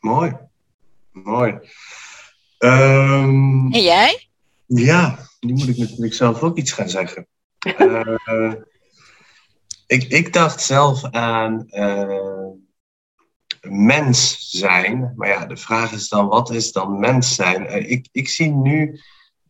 Mooi. 0.00 0.36
Mooi. 1.12 1.58
Um, 2.58 3.72
en 3.72 3.82
jij? 3.82 4.28
Ja, 4.66 5.18
nu 5.40 5.52
moet 5.52 5.68
ik 5.68 5.76
natuurlijk 5.76 6.14
zelf 6.14 6.42
ook 6.42 6.56
iets 6.56 6.72
gaan 6.72 6.88
zeggen. 6.88 7.26
uh, 7.78 8.16
ik, 9.86 10.02
ik 10.02 10.32
dacht 10.32 10.60
zelf 10.60 11.04
aan 11.10 11.66
uh, 11.70 12.31
mens 13.68 14.50
zijn. 14.50 15.12
Maar 15.16 15.28
ja, 15.28 15.46
de 15.46 15.56
vraag 15.56 15.92
is 15.92 16.08
dan, 16.08 16.28
wat 16.28 16.50
is 16.50 16.72
dan 16.72 17.00
mens 17.00 17.34
zijn? 17.34 17.62
Uh, 17.62 17.90
ik, 17.90 18.08
ik 18.12 18.28
zie 18.28 18.50
nu, 18.50 19.00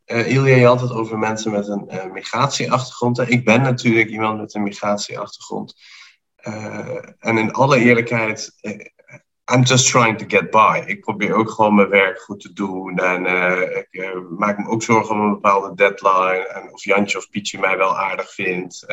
uh, 0.06 0.34
Ilja, 0.34 0.56
je 0.56 0.66
had 0.66 0.80
het 0.80 0.92
over 0.92 1.18
mensen 1.18 1.52
met 1.52 1.68
een 1.68 2.12
migratieachtergrond. 2.12 3.18
Ik 3.18 3.44
ben 3.44 3.62
natuurlijk 3.62 4.08
iemand 4.08 4.40
met 4.40 4.54
een 4.54 4.62
migratieachtergrond. 4.62 5.74
en 7.18 7.38
in 7.38 7.52
alle 7.52 7.78
eerlijkheid, 7.78 8.52
I'm 9.52 9.62
just 9.62 9.90
trying 9.90 10.18
to 10.18 10.24
get 10.28 10.50
by. 10.50 10.82
Ik 10.86 11.00
probeer 11.00 11.34
ook 11.34 11.50
gewoon 11.50 11.74
mijn 11.74 11.88
werk 11.88 12.20
goed 12.20 12.40
te 12.40 12.52
doen. 12.52 12.98
En 12.98 13.26
ik 13.90 14.14
maak 14.38 14.58
me 14.58 14.68
ook 14.68 14.82
zorgen 14.82 15.14
om 15.14 15.20
een 15.20 15.30
bepaalde 15.30 15.74
deadline. 15.74 16.46
En 16.46 16.72
of 16.72 16.84
Jantje 16.84 17.18
of 17.18 17.30
Pietje 17.30 17.58
mij 17.58 17.76
wel 17.76 17.98
aardig 17.98 18.34
vindt. 18.34 18.86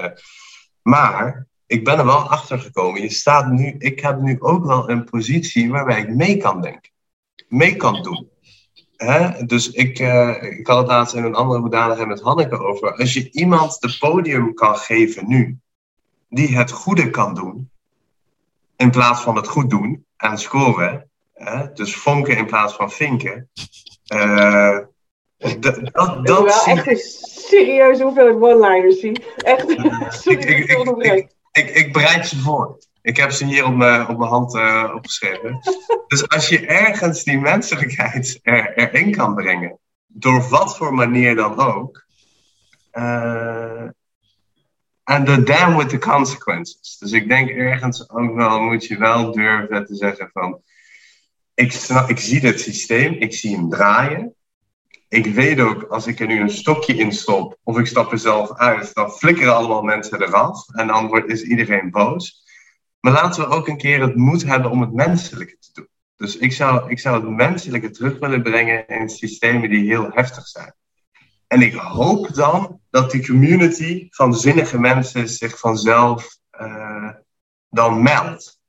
Maar 0.82 1.48
ik 1.70 1.84
ben 1.84 2.00
er 2.00 2.06
wel 2.06 2.30
achter 2.30 2.60
gekomen. 2.60 3.02
Je 3.02 3.10
staat 3.10 3.52
nu, 3.52 3.76
ik 3.78 4.00
heb 4.00 4.20
nu 4.20 4.42
ook 4.42 4.66
wel 4.66 4.90
een 4.90 5.04
positie 5.04 5.70
waarbij 5.70 6.02
ik 6.02 6.10
mee 6.10 6.38
kan 6.38 6.62
denken. 6.62 6.92
Mee 7.48 7.76
kan 7.76 8.04
doen. 8.04 8.30
Hè? 8.96 9.46
Dus 9.46 9.72
ik, 9.72 10.00
uh, 10.00 10.44
ik 10.44 10.68
had 10.68 10.78
het 10.78 10.88
laatst 10.88 11.16
in 11.16 11.24
een 11.24 11.36
andere 11.36 11.60
hoedanigheid 11.60 12.08
met 12.08 12.22
Hanneke 12.22 12.58
over. 12.58 12.96
Als 12.96 13.14
je 13.14 13.32
iemand 13.32 13.82
de 13.82 13.98
podium 14.00 14.54
kan 14.54 14.78
geven 14.78 15.28
nu, 15.28 15.58
die 16.30 16.58
het 16.58 16.72
goede 16.72 17.10
kan 17.10 17.34
doen, 17.34 17.70
in 18.76 18.92
plaats 18.92 19.22
van 19.22 19.36
het 19.36 19.48
goed 19.48 19.70
doen 19.70 20.06
en 20.18 20.38
scoren, 20.38 21.10
hè? 21.34 21.72
dus 21.74 21.96
vonken 21.96 22.38
in 22.38 22.46
plaats 22.46 22.74
van 22.74 22.92
vinken, 22.92 23.50
Uh, 24.14 24.80
dat, 25.38 25.62
dat, 25.62 26.26
dat 26.26 26.44
wel 26.44 26.76
echt 26.76 26.88
een 26.88 26.98
serieuze 26.98 28.04
hoeveelheid 28.04 28.36
one-liners 28.36 29.00
zie. 29.00 29.24
Echt, 29.38 29.66
sorry 30.10 30.40
ik, 30.58 30.70
ik, 30.70 30.98
ik, 30.98 31.30
ik, 31.52 31.70
ik, 31.70 31.94
bereid 31.94 32.28
ze 32.28 32.38
voor. 32.40 32.78
Ik 33.02 33.18
heb 33.18 33.32
ze 33.32 33.46
hier 33.46 33.66
op 33.66 33.76
mijn, 33.76 34.08
op 34.08 34.18
mijn 34.18 34.30
hand 34.30 34.56
uh, 34.56 34.92
opgeschreven. 34.96 35.60
dus 36.08 36.30
als 36.30 36.50
je 36.50 36.66
ergens 36.66 37.24
die 37.24 37.40
menselijkheid 37.40 38.40
er, 38.42 38.78
erin 38.78 39.16
kan 39.16 39.36
brengen, 39.36 39.80
door 40.08 40.50
wat 40.50 40.78
voor 40.78 40.94
manier 40.94 41.36
dan 41.36 41.60
ook, 41.60 42.06
uh, 42.94 43.88
and 45.04 45.26
the 45.26 45.44
damn 45.44 45.78
with 45.78 45.90
the 45.90 45.98
consequences. 45.98 46.98
Dus 46.98 47.12
ik 47.12 47.28
denk 47.28 47.50
ergens 47.50 48.10
ook 48.10 48.36
wel, 48.36 48.60
moet 48.60 48.86
je 48.86 48.98
wel 48.98 49.32
durven 49.32 49.86
te 49.86 49.96
zeggen 49.96 50.30
van, 50.34 50.62
ik, 51.54 51.74
ik 52.08 52.20
zie 52.20 52.40
dit 52.40 52.60
systeem, 52.60 53.14
ik 53.14 53.34
zie 53.34 53.56
hem 53.56 53.70
draaien. 53.70 54.36
Ik 55.10 55.26
weet 55.26 55.60
ook, 55.60 55.84
als 55.84 56.08
ik 56.08 56.20
er 56.20 56.28
nu 56.28 56.40
een 56.40 56.50
stokje 56.50 56.96
in 56.96 57.12
stop, 57.12 57.58
of 57.64 57.78
ik 57.78 57.86
stap 57.86 58.12
er 58.12 58.20
zelf 58.20 58.58
uit, 58.58 58.94
dan 58.94 59.12
flikkeren 59.12 59.56
allemaal 59.56 59.82
mensen 59.82 60.22
eraf 60.22 60.70
en 60.70 60.88
dan 60.88 61.08
wordt, 61.08 61.30
is 61.30 61.42
iedereen 61.42 61.92
boos. 61.92 62.44
Maar 63.00 63.14
laten 63.14 63.42
we 63.42 63.56
ook 63.56 63.68
een 63.68 63.78
keer 63.78 64.02
het 64.02 64.16
moed 64.16 64.44
hebben 64.44 64.72
om 64.72 64.82
het 64.82 64.94
menselijke 64.94 65.58
te 65.60 65.70
doen. 65.74 65.88
Dus 66.16 66.38
ik 66.38 66.54
zou, 66.54 66.90
ik 66.90 67.00
zou 67.00 67.16
het 67.16 67.36
menselijke 67.36 67.90
terug 67.90 68.20
willen 68.20 68.42
brengen 68.42 68.88
in 68.88 69.10
systemen 69.10 69.70
die 69.70 69.88
heel 69.88 70.10
heftig 70.14 70.48
zijn. 70.48 70.74
En 71.48 71.62
ik 71.62 71.74
hoop 71.74 72.34
dan 72.34 72.80
dat 72.90 73.12
die 73.12 73.26
community 73.26 74.08
van 74.10 74.34
zinnige 74.34 74.80
mensen 74.80 75.30
zich 75.30 75.60
vanzelf 75.60 76.38
uh, 76.62 77.10
dan 77.70 78.04
meldt. 78.04 78.60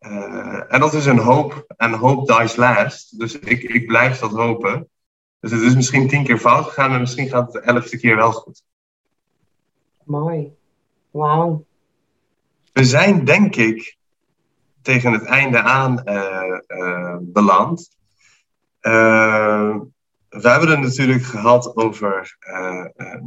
Uh, 0.00 0.72
en 0.72 0.80
dat 0.80 0.94
is 0.94 1.06
een 1.06 1.18
hoop. 1.18 1.64
En 1.76 1.92
hoop 1.92 2.26
dies 2.26 2.56
last. 2.56 3.18
Dus 3.18 3.38
ik, 3.38 3.62
ik 3.62 3.86
blijf 3.86 4.18
dat 4.18 4.30
hopen. 4.30 4.88
Dus 5.40 5.50
het 5.50 5.60
is 5.60 5.74
misschien 5.74 6.08
tien 6.08 6.24
keer 6.24 6.38
fout 6.38 6.64
gegaan, 6.64 6.90
maar 6.90 7.00
misschien 7.00 7.28
gaat 7.28 7.52
het 7.52 7.64
de 7.64 7.70
elfde 7.70 7.98
keer 7.98 8.16
wel 8.16 8.32
goed. 8.32 8.62
Mooi. 10.04 10.52
Wauw. 11.10 11.64
We 12.72 12.84
zijn, 12.84 13.24
denk 13.24 13.56
ik, 13.56 13.96
tegen 14.82 15.12
het 15.12 15.24
einde 15.24 15.62
aan 15.62 16.02
uh, 16.04 16.60
uh, 16.68 17.16
beland. 17.20 17.96
Uh, 18.82 19.76
we 20.28 20.48
hebben 20.48 20.68
het 20.68 20.80
natuurlijk 20.80 21.22
gehad 21.22 21.76
over 21.76 22.36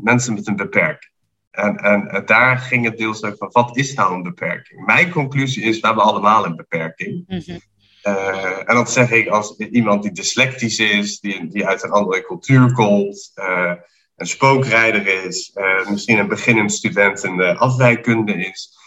mensen 0.02 0.34
met 0.34 0.48
een 0.48 0.56
beperking. 0.56 1.14
En, 1.52 1.78
en 1.78 2.26
daar 2.26 2.58
ging 2.58 2.86
het 2.86 2.98
deels 2.98 3.20
van, 3.20 3.36
wat 3.38 3.78
is 3.78 3.94
nou 3.94 4.14
een 4.14 4.24
beperking? 4.24 4.86
Mijn 4.86 5.12
conclusie 5.12 5.64
is, 5.64 5.80
we 5.80 5.88
hebben 5.88 6.06
allemaal 6.06 6.46
een 6.46 6.56
beperking. 6.56 7.24
Mm 7.28 7.60
en 8.66 8.76
dat 8.76 8.92
zeg 8.92 9.12
ik 9.12 9.28
als 9.28 9.58
iemand 9.58 10.04
die 10.04 10.12
dyslectisch 10.12 10.80
is, 10.80 11.20
die, 11.20 11.48
die 11.48 11.68
uit 11.68 11.84
een 11.84 11.92
andere 11.92 12.24
cultuur 12.24 12.74
komt, 12.74 13.32
een 14.16 14.28
spookrijder 14.28 15.26
is, 15.26 15.58
misschien 15.90 16.18
een 16.18 16.28
beginnend 16.28 16.74
student 16.74 17.24
in 17.24 17.38
de 17.38 17.58
afwijkkunde 17.58 18.34
is. 18.34 18.78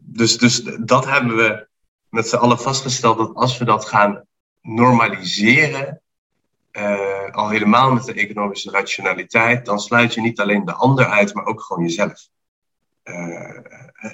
Dus, 0.00 0.38
dus 0.38 0.62
dat 0.84 1.06
hebben 1.06 1.36
we 1.36 1.68
met 2.08 2.28
z'n 2.28 2.36
allen 2.36 2.58
vastgesteld 2.58 3.18
dat 3.18 3.34
als 3.34 3.58
we 3.58 3.64
dat 3.64 3.84
gaan 3.84 4.24
normaliseren, 4.60 6.00
al 7.30 7.48
helemaal 7.48 7.92
met 7.92 8.04
de 8.04 8.14
economische 8.14 8.70
rationaliteit, 8.70 9.66
dan 9.66 9.78
sluit 9.78 10.14
je 10.14 10.20
niet 10.20 10.40
alleen 10.40 10.64
de 10.64 10.74
ander 10.74 11.06
uit, 11.06 11.34
maar 11.34 11.44
ook 11.44 11.62
gewoon 11.62 11.82
jezelf. 11.82 12.28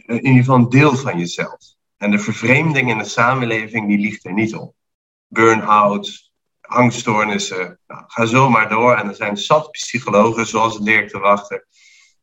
In 0.06 0.26
ieder 0.26 0.34
geval 0.34 0.56
een 0.56 0.68
deel 0.68 0.96
van 0.96 1.18
jezelf. 1.18 1.75
En 1.96 2.10
de 2.10 2.18
vervreemding 2.18 2.90
in 2.90 2.98
de 2.98 3.04
samenleving, 3.04 3.88
die 3.88 3.98
ligt 3.98 4.24
er 4.24 4.32
niet 4.32 4.54
op. 4.54 4.74
Burn-out, 5.26 6.30
angststoornissen, 6.60 7.78
nou, 7.86 8.02
ga 8.06 8.26
zo 8.26 8.50
maar 8.50 8.68
door. 8.68 8.94
En 8.94 9.08
er 9.08 9.14
zijn 9.14 9.36
zat 9.36 9.70
psychologen, 9.70 10.46
zoals 10.46 10.78
Dirk 10.80 11.10
de 11.10 11.18
Wachter, 11.18 11.66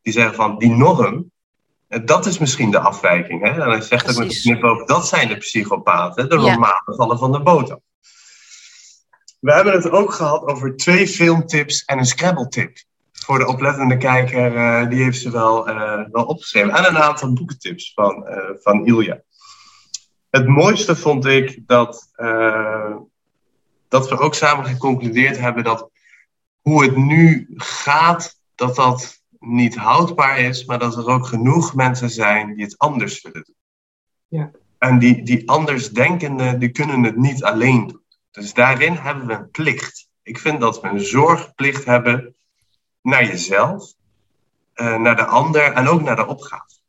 die 0.02 0.14
zeggen 0.14 0.36
van 0.36 0.58
die 0.58 0.72
norm, 0.72 1.32
dat 1.88 2.26
is 2.26 2.38
misschien 2.38 2.72
de 2.72 2.80
afwijking. 2.80 3.42
Hè? 3.42 3.50
En 3.50 3.70
hij 3.70 3.82
zegt 3.82 4.10
ook 4.10 4.18
met 4.18 4.30
de 4.30 4.42
knipoog, 4.42 4.86
dat 4.86 5.08
zijn 5.08 5.28
de 5.28 5.38
psychopaten, 5.38 6.30
de 6.30 6.36
normale 6.36 6.94
vallen 6.96 7.18
van 7.18 7.32
de 7.32 7.42
boot 7.42 7.78
We 9.40 9.54
hebben 9.54 9.74
het 9.74 9.90
ook 9.90 10.14
gehad 10.14 10.46
over 10.46 10.76
twee 10.76 11.08
filmtips 11.08 11.86
en 11.86 11.98
een 11.98 12.06
Scrabble-tip. 12.06 12.78
Voor 13.12 13.40
de 13.40 13.48
oplettende 13.48 13.98
kijker, 13.98 14.56
uh, 14.56 14.90
die 14.90 15.04
heeft 15.04 15.22
ze 15.22 15.32
wel, 15.32 15.70
uh, 15.70 16.02
wel 16.12 16.26
opgeschreven. 16.26 16.74
En 16.74 16.86
een 16.86 16.98
aantal 16.98 17.34
boekentips 17.34 17.92
van, 17.94 18.26
uh, 18.30 18.38
van 18.62 18.86
Ilja. 18.86 19.22
Het 20.34 20.48
mooiste 20.48 20.96
vond 20.96 21.26
ik 21.26 21.68
dat, 21.68 22.12
dat 23.88 24.10
we 24.10 24.20
ook 24.20 24.36
samen 24.36 24.66
geconcludeerd 24.66 25.38
hebben 25.38 25.64
dat 25.64 25.90
hoe 26.62 26.84
het 26.84 26.96
nu 26.96 27.48
gaat, 27.56 28.40
dat 28.56 28.76
dat 28.76 29.22
niet 29.40 29.76
houdbaar 29.76 30.40
is, 30.40 30.66
maar 30.66 30.80
dat 30.80 30.98
er 30.98 31.08
ook 31.08 31.26
genoeg 31.26 31.76
mensen 31.76 32.10
zijn 32.10 32.56
die 32.56 32.64
het 32.64 32.78
anders 32.78 33.22
willen 33.22 33.44
doen. 33.46 33.56
Ja. 34.28 34.52
En 34.78 35.00
die, 35.00 35.24
die 35.24 35.50
andersdenkenden, 35.50 36.60
die 36.60 36.70
kunnen 36.70 37.04
het 37.04 37.16
niet 37.16 37.44
alleen 37.44 37.88
doen. 37.88 38.04
Dus 38.32 38.54
daarin 38.54 38.94
hebben 38.94 39.28
we 39.28 39.34
een 39.34 39.52
plicht. 39.52 40.08
Ik 40.24 40.40
vind 40.40 40.60
dat 40.60 40.82
we 40.82 40.88
een 40.88 41.00
zorgplicht 41.00 41.86
hebben 41.86 42.36
naar 43.02 43.26
jezelf, 43.26 43.94
uh, 44.76 44.98
naar 44.98 45.16
de 45.16 45.26
ander 45.26 45.74
en 45.74 45.88
ook 45.88 46.02
naar 46.02 46.16
de 46.16 46.28
opgave. 46.28 46.82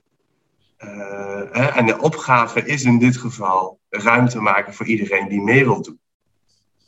Hè, 1.52 1.64
en 1.64 1.86
de 1.86 2.00
opgave 2.00 2.64
is 2.66 2.84
in 2.84 2.98
dit 2.98 3.16
geval 3.16 3.78
ruimte 3.88 4.40
maken 4.40 4.74
voor 4.74 4.86
iedereen 4.86 5.28
die 5.28 5.42
mee 5.42 5.64
wil 5.64 5.82
doen. 5.82 6.00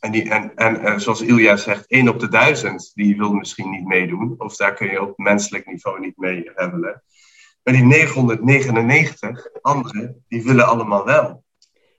En, 0.00 0.12
die, 0.12 0.30
en, 0.30 0.54
en, 0.54 0.80
en 0.80 1.00
zoals 1.00 1.20
Ilja 1.20 1.56
zegt, 1.56 1.86
één 1.86 2.08
op 2.08 2.20
de 2.20 2.28
duizend 2.28 2.92
die 2.94 3.16
wil 3.16 3.32
misschien 3.32 3.70
niet 3.70 3.86
meedoen. 3.86 4.34
Of 4.38 4.56
daar 4.56 4.74
kun 4.74 4.90
je 4.90 5.02
op 5.02 5.18
menselijk 5.18 5.66
niveau 5.66 6.00
niet 6.00 6.16
mee 6.16 6.50
handelen. 6.54 7.02
Maar 7.62 7.74
die 7.74 7.84
999 7.84 9.48
anderen, 9.60 10.24
die 10.28 10.44
willen 10.44 10.66
allemaal 10.66 11.04
wel. 11.04 11.44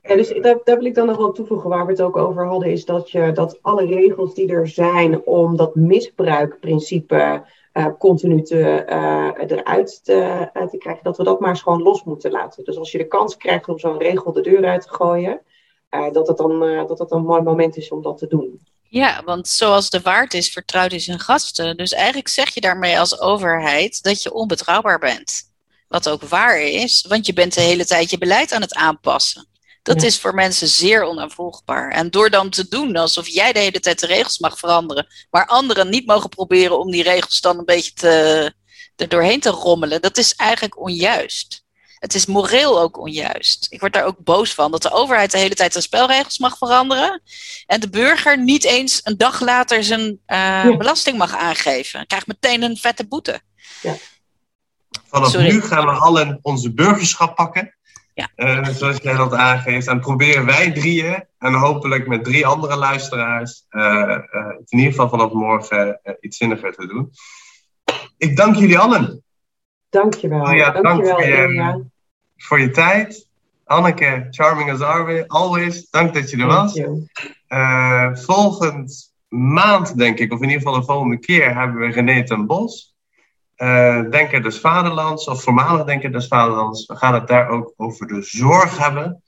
Ja, 0.02 0.16
dus 0.16 0.34
daar, 0.42 0.58
daar, 0.64 0.78
wil 0.78 0.86
ik 0.86 0.96
dan 0.96 1.08
nog 1.08 1.18
wel 1.18 1.32
toevoegen 1.32 1.70
waar 1.70 1.86
we 1.86 1.92
het 1.92 2.02
ook 2.02 2.18
over 2.18 2.46
hadden, 2.46 2.72
is 2.72 2.86
dat, 2.86 3.12
je, 3.12 3.32
dat 3.32 3.60
alle 3.62 3.86
regels 3.86 4.34
die 4.34 4.52
er 4.52 4.68
zijn 4.68 5.22
om 5.26 5.56
dat 5.56 5.76
misbruikprincipe 5.76 7.46
uh, 7.78 7.88
continu 8.00 8.42
te, 8.42 8.86
uh, 8.90 9.32
eruit 9.48 10.04
te, 10.04 10.50
uh, 10.54 10.68
te, 10.68 10.78
krijgen, 10.78 11.04
dat 11.04 11.18
we 11.18 11.24
dat 11.24 11.40
maar 11.40 11.50
eens 11.50 11.62
gewoon 11.62 11.82
los 11.82 12.04
moeten 12.04 12.32
laten. 12.32 12.64
Dus 12.64 12.78
als 12.78 12.92
je 12.92 12.98
de 12.98 13.08
kans 13.08 13.38
krijgt 13.38 13.68
om 13.68 13.80
zo'n 13.80 13.98
regel 13.98 14.32
de 14.32 14.42
deur 14.42 14.66
uit 14.66 14.82
te 14.82 14.90
gooien, 14.90 15.42
dat, 16.12 16.28
het 16.28 16.38
dan, 16.38 16.60
dat 16.88 17.00
het 17.00 17.12
een 17.12 17.24
mooi 17.24 17.42
moment 17.42 17.78
is 17.78 17.90
om 17.90 18.02
dat 18.02 18.18
te 18.18 18.28
doen. 18.28 18.62
Ja, 18.90 19.22
want 19.26 19.48
zoals 19.48 19.90
de 19.90 20.02
waard 20.02 20.34
is, 20.34 20.52
vertrouwt 20.52 20.92
hij 20.92 21.00
zijn 21.00 21.20
gasten. 21.20 21.78
Dus 21.78 21.94
eigenlijk 21.94 22.28
zeg 22.28 22.54
je 22.54 22.62
daarmee 22.62 23.00
als 23.00 23.20
overheid 23.20 24.04
dat 24.04 24.24
je 24.24 24.34
onbetrouwbaar 24.34 25.00
bent. 25.00 25.52
Wat 25.88 26.10
ook 26.10 26.24
waar 26.24 26.62
is, 26.62 27.06
want 27.10 27.26
je 27.26 27.34
bent 27.34 27.54
de 27.54 27.62
hele 27.62 27.86
tijd 27.86 28.10
je 28.10 28.18
beleid 28.18 28.52
aan 28.52 28.62
het 28.62 28.76
aanpassen. 28.76 29.48
Dat 29.88 30.04
is 30.04 30.20
voor 30.20 30.34
mensen 30.34 30.68
zeer 30.68 31.04
onafvolgbaar. 31.04 31.92
En 31.92 32.10
door 32.10 32.30
dan 32.30 32.50
te 32.50 32.68
doen 32.68 32.96
alsof 32.96 33.28
jij 33.28 33.54
de 33.54 33.60
hele 33.60 33.80
tijd 33.80 34.00
de 34.00 34.06
regels 34.06 34.40
mag 34.40 34.60
veranderen, 34.60 35.08
maar 35.30 35.46
anderen 35.46 35.90
niet 35.90 36.06
mogen 36.06 36.30
proberen 36.30 36.80
om 36.80 36.92
die 36.92 37.04
regels 37.04 37.42
dan 37.42 37.58
een 37.58 37.66
beetje 37.66 37.94
te, 37.94 38.54
er 38.96 39.08
doorheen 39.08 39.40
te 39.40 39.50
rommelen, 39.50 40.02
dat 40.02 40.18
is 40.18 40.36
eigenlijk 40.36 40.80
onjuist. 40.80 41.66
Het 42.00 42.14
is 42.16 42.26
moreel 42.26 42.80
ook 42.82 42.98
onjuist. 42.98 43.68
Ik 43.70 43.80
word 43.80 43.94
daar 43.94 44.06
ook 44.06 44.24
boos 44.24 44.54
van 44.54 44.72
dat 44.72 44.82
de 44.82 44.92
overheid 44.92 45.32
de 45.32 45.38
hele 45.38 45.56
tijd 45.56 45.74
de 45.74 45.82
spelregels 45.82 46.38
mag 46.38 46.58
veranderen. 46.58 47.22
En 47.66 47.80
de 47.80 47.90
burger 47.90 48.44
niet 48.44 48.64
eens 48.64 49.00
een 49.04 49.18
dag 49.18 49.42
later 49.42 49.84
zijn 49.84 50.20
uh, 50.28 50.78
belasting 50.78 51.18
mag 51.18 51.36
aangeven. 51.36 52.08
Krijgt 52.08 52.28
meteen 52.28 52.62
een 52.62 52.78
vette 52.78 53.08
boete. 53.08 53.42
Ja. 53.82 53.96
Vanaf 55.08 55.38
nu 55.38 55.62
gaan 55.62 55.86
we 55.86 55.92
allen 55.92 56.40
onze 56.42 56.74
burgerschap 56.74 57.36
pakken. 57.36 57.77
Ja. 58.18 58.30
Uh, 58.36 58.66
zoals 58.66 58.98
jij 58.98 59.16
dat 59.16 59.34
aangeeft. 59.34 59.88
En 59.88 60.00
proberen 60.00 60.46
wij 60.46 60.72
drieën, 60.72 61.24
en 61.38 61.54
hopelijk 61.54 62.08
met 62.08 62.24
drie 62.24 62.46
andere 62.46 62.76
luisteraars, 62.76 63.66
uh, 63.70 64.18
in 64.66 64.78
ieder 64.78 64.92
geval 64.92 65.10
vanaf 65.10 65.32
morgen 65.32 66.02
iets 66.20 66.38
zinniger 66.38 66.74
te 66.74 66.88
doen. 66.88 67.12
Ik 68.18 68.36
dank 68.36 68.56
jullie 68.56 68.78
allen. 68.78 69.24
Dankjewel. 69.90 70.42
Oh 70.42 70.56
ja, 70.56 70.72
Dankjewel, 70.72 70.84
dank 70.84 71.08
voor 71.08 71.26
je, 71.26 71.86
voor 72.38 72.60
je 72.60 72.70
tijd. 72.70 73.30
Anneke, 73.64 74.28
charming 74.30 74.72
as 74.72 74.82
always. 75.28 75.90
Dank 75.90 76.14
dat 76.14 76.30
je 76.30 76.38
er 76.38 76.46
was. 76.46 76.82
Uh, 77.50 78.16
volgend 78.16 79.14
maand, 79.28 79.98
denk 79.98 80.20
ik, 80.20 80.34
of 80.34 80.42
in 80.42 80.50
ieder 80.50 80.62
geval 80.62 80.80
de 80.80 80.86
volgende 80.86 81.20
keer, 81.20 81.56
hebben 81.56 81.80
we 81.80 81.92
René 81.92 82.24
ten 82.24 82.46
Bos. 82.46 82.97
Uh, 83.58 84.10
Denker 84.10 84.42
des 84.44 84.60
Vaderlands, 84.60 85.28
of 85.28 85.44
voormalig 85.44 85.86
Denker 85.86 86.12
des 86.12 86.28
Vaderlands. 86.28 86.86
We 86.86 86.96
gaan 86.96 87.14
het 87.14 87.28
daar 87.28 87.50
ook 87.50 87.74
over 87.78 88.08
de 88.08 88.22
zorg 88.22 88.78
hebben. 88.78 89.22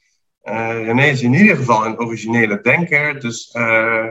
Uh, 0.44 0.86
René 0.86 1.06
is 1.06 1.22
in 1.22 1.34
ieder 1.34 1.56
geval 1.56 1.86
een 1.86 2.00
originele 2.00 2.62
denker. 2.62 3.20
Dus 3.20 3.52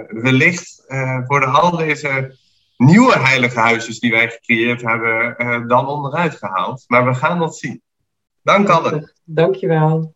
wellicht 0.08 0.84
worden 1.26 1.52
al 1.52 1.76
deze 1.76 2.36
nieuwe 2.76 3.18
heilige 3.18 3.58
huisjes 3.58 4.00
die 4.00 4.10
wij 4.10 4.30
gecreëerd 4.30 4.82
hebben, 4.82 5.68
dan 5.68 5.86
onderuit 5.86 6.34
gehaald. 6.34 6.84
Maar 6.86 7.04
we 7.04 7.14
gaan 7.14 7.38
dat 7.38 7.56
zien. 7.56 7.82
Dank 8.42 8.68
allen. 8.68 9.12
Dankjewel. 9.24 10.14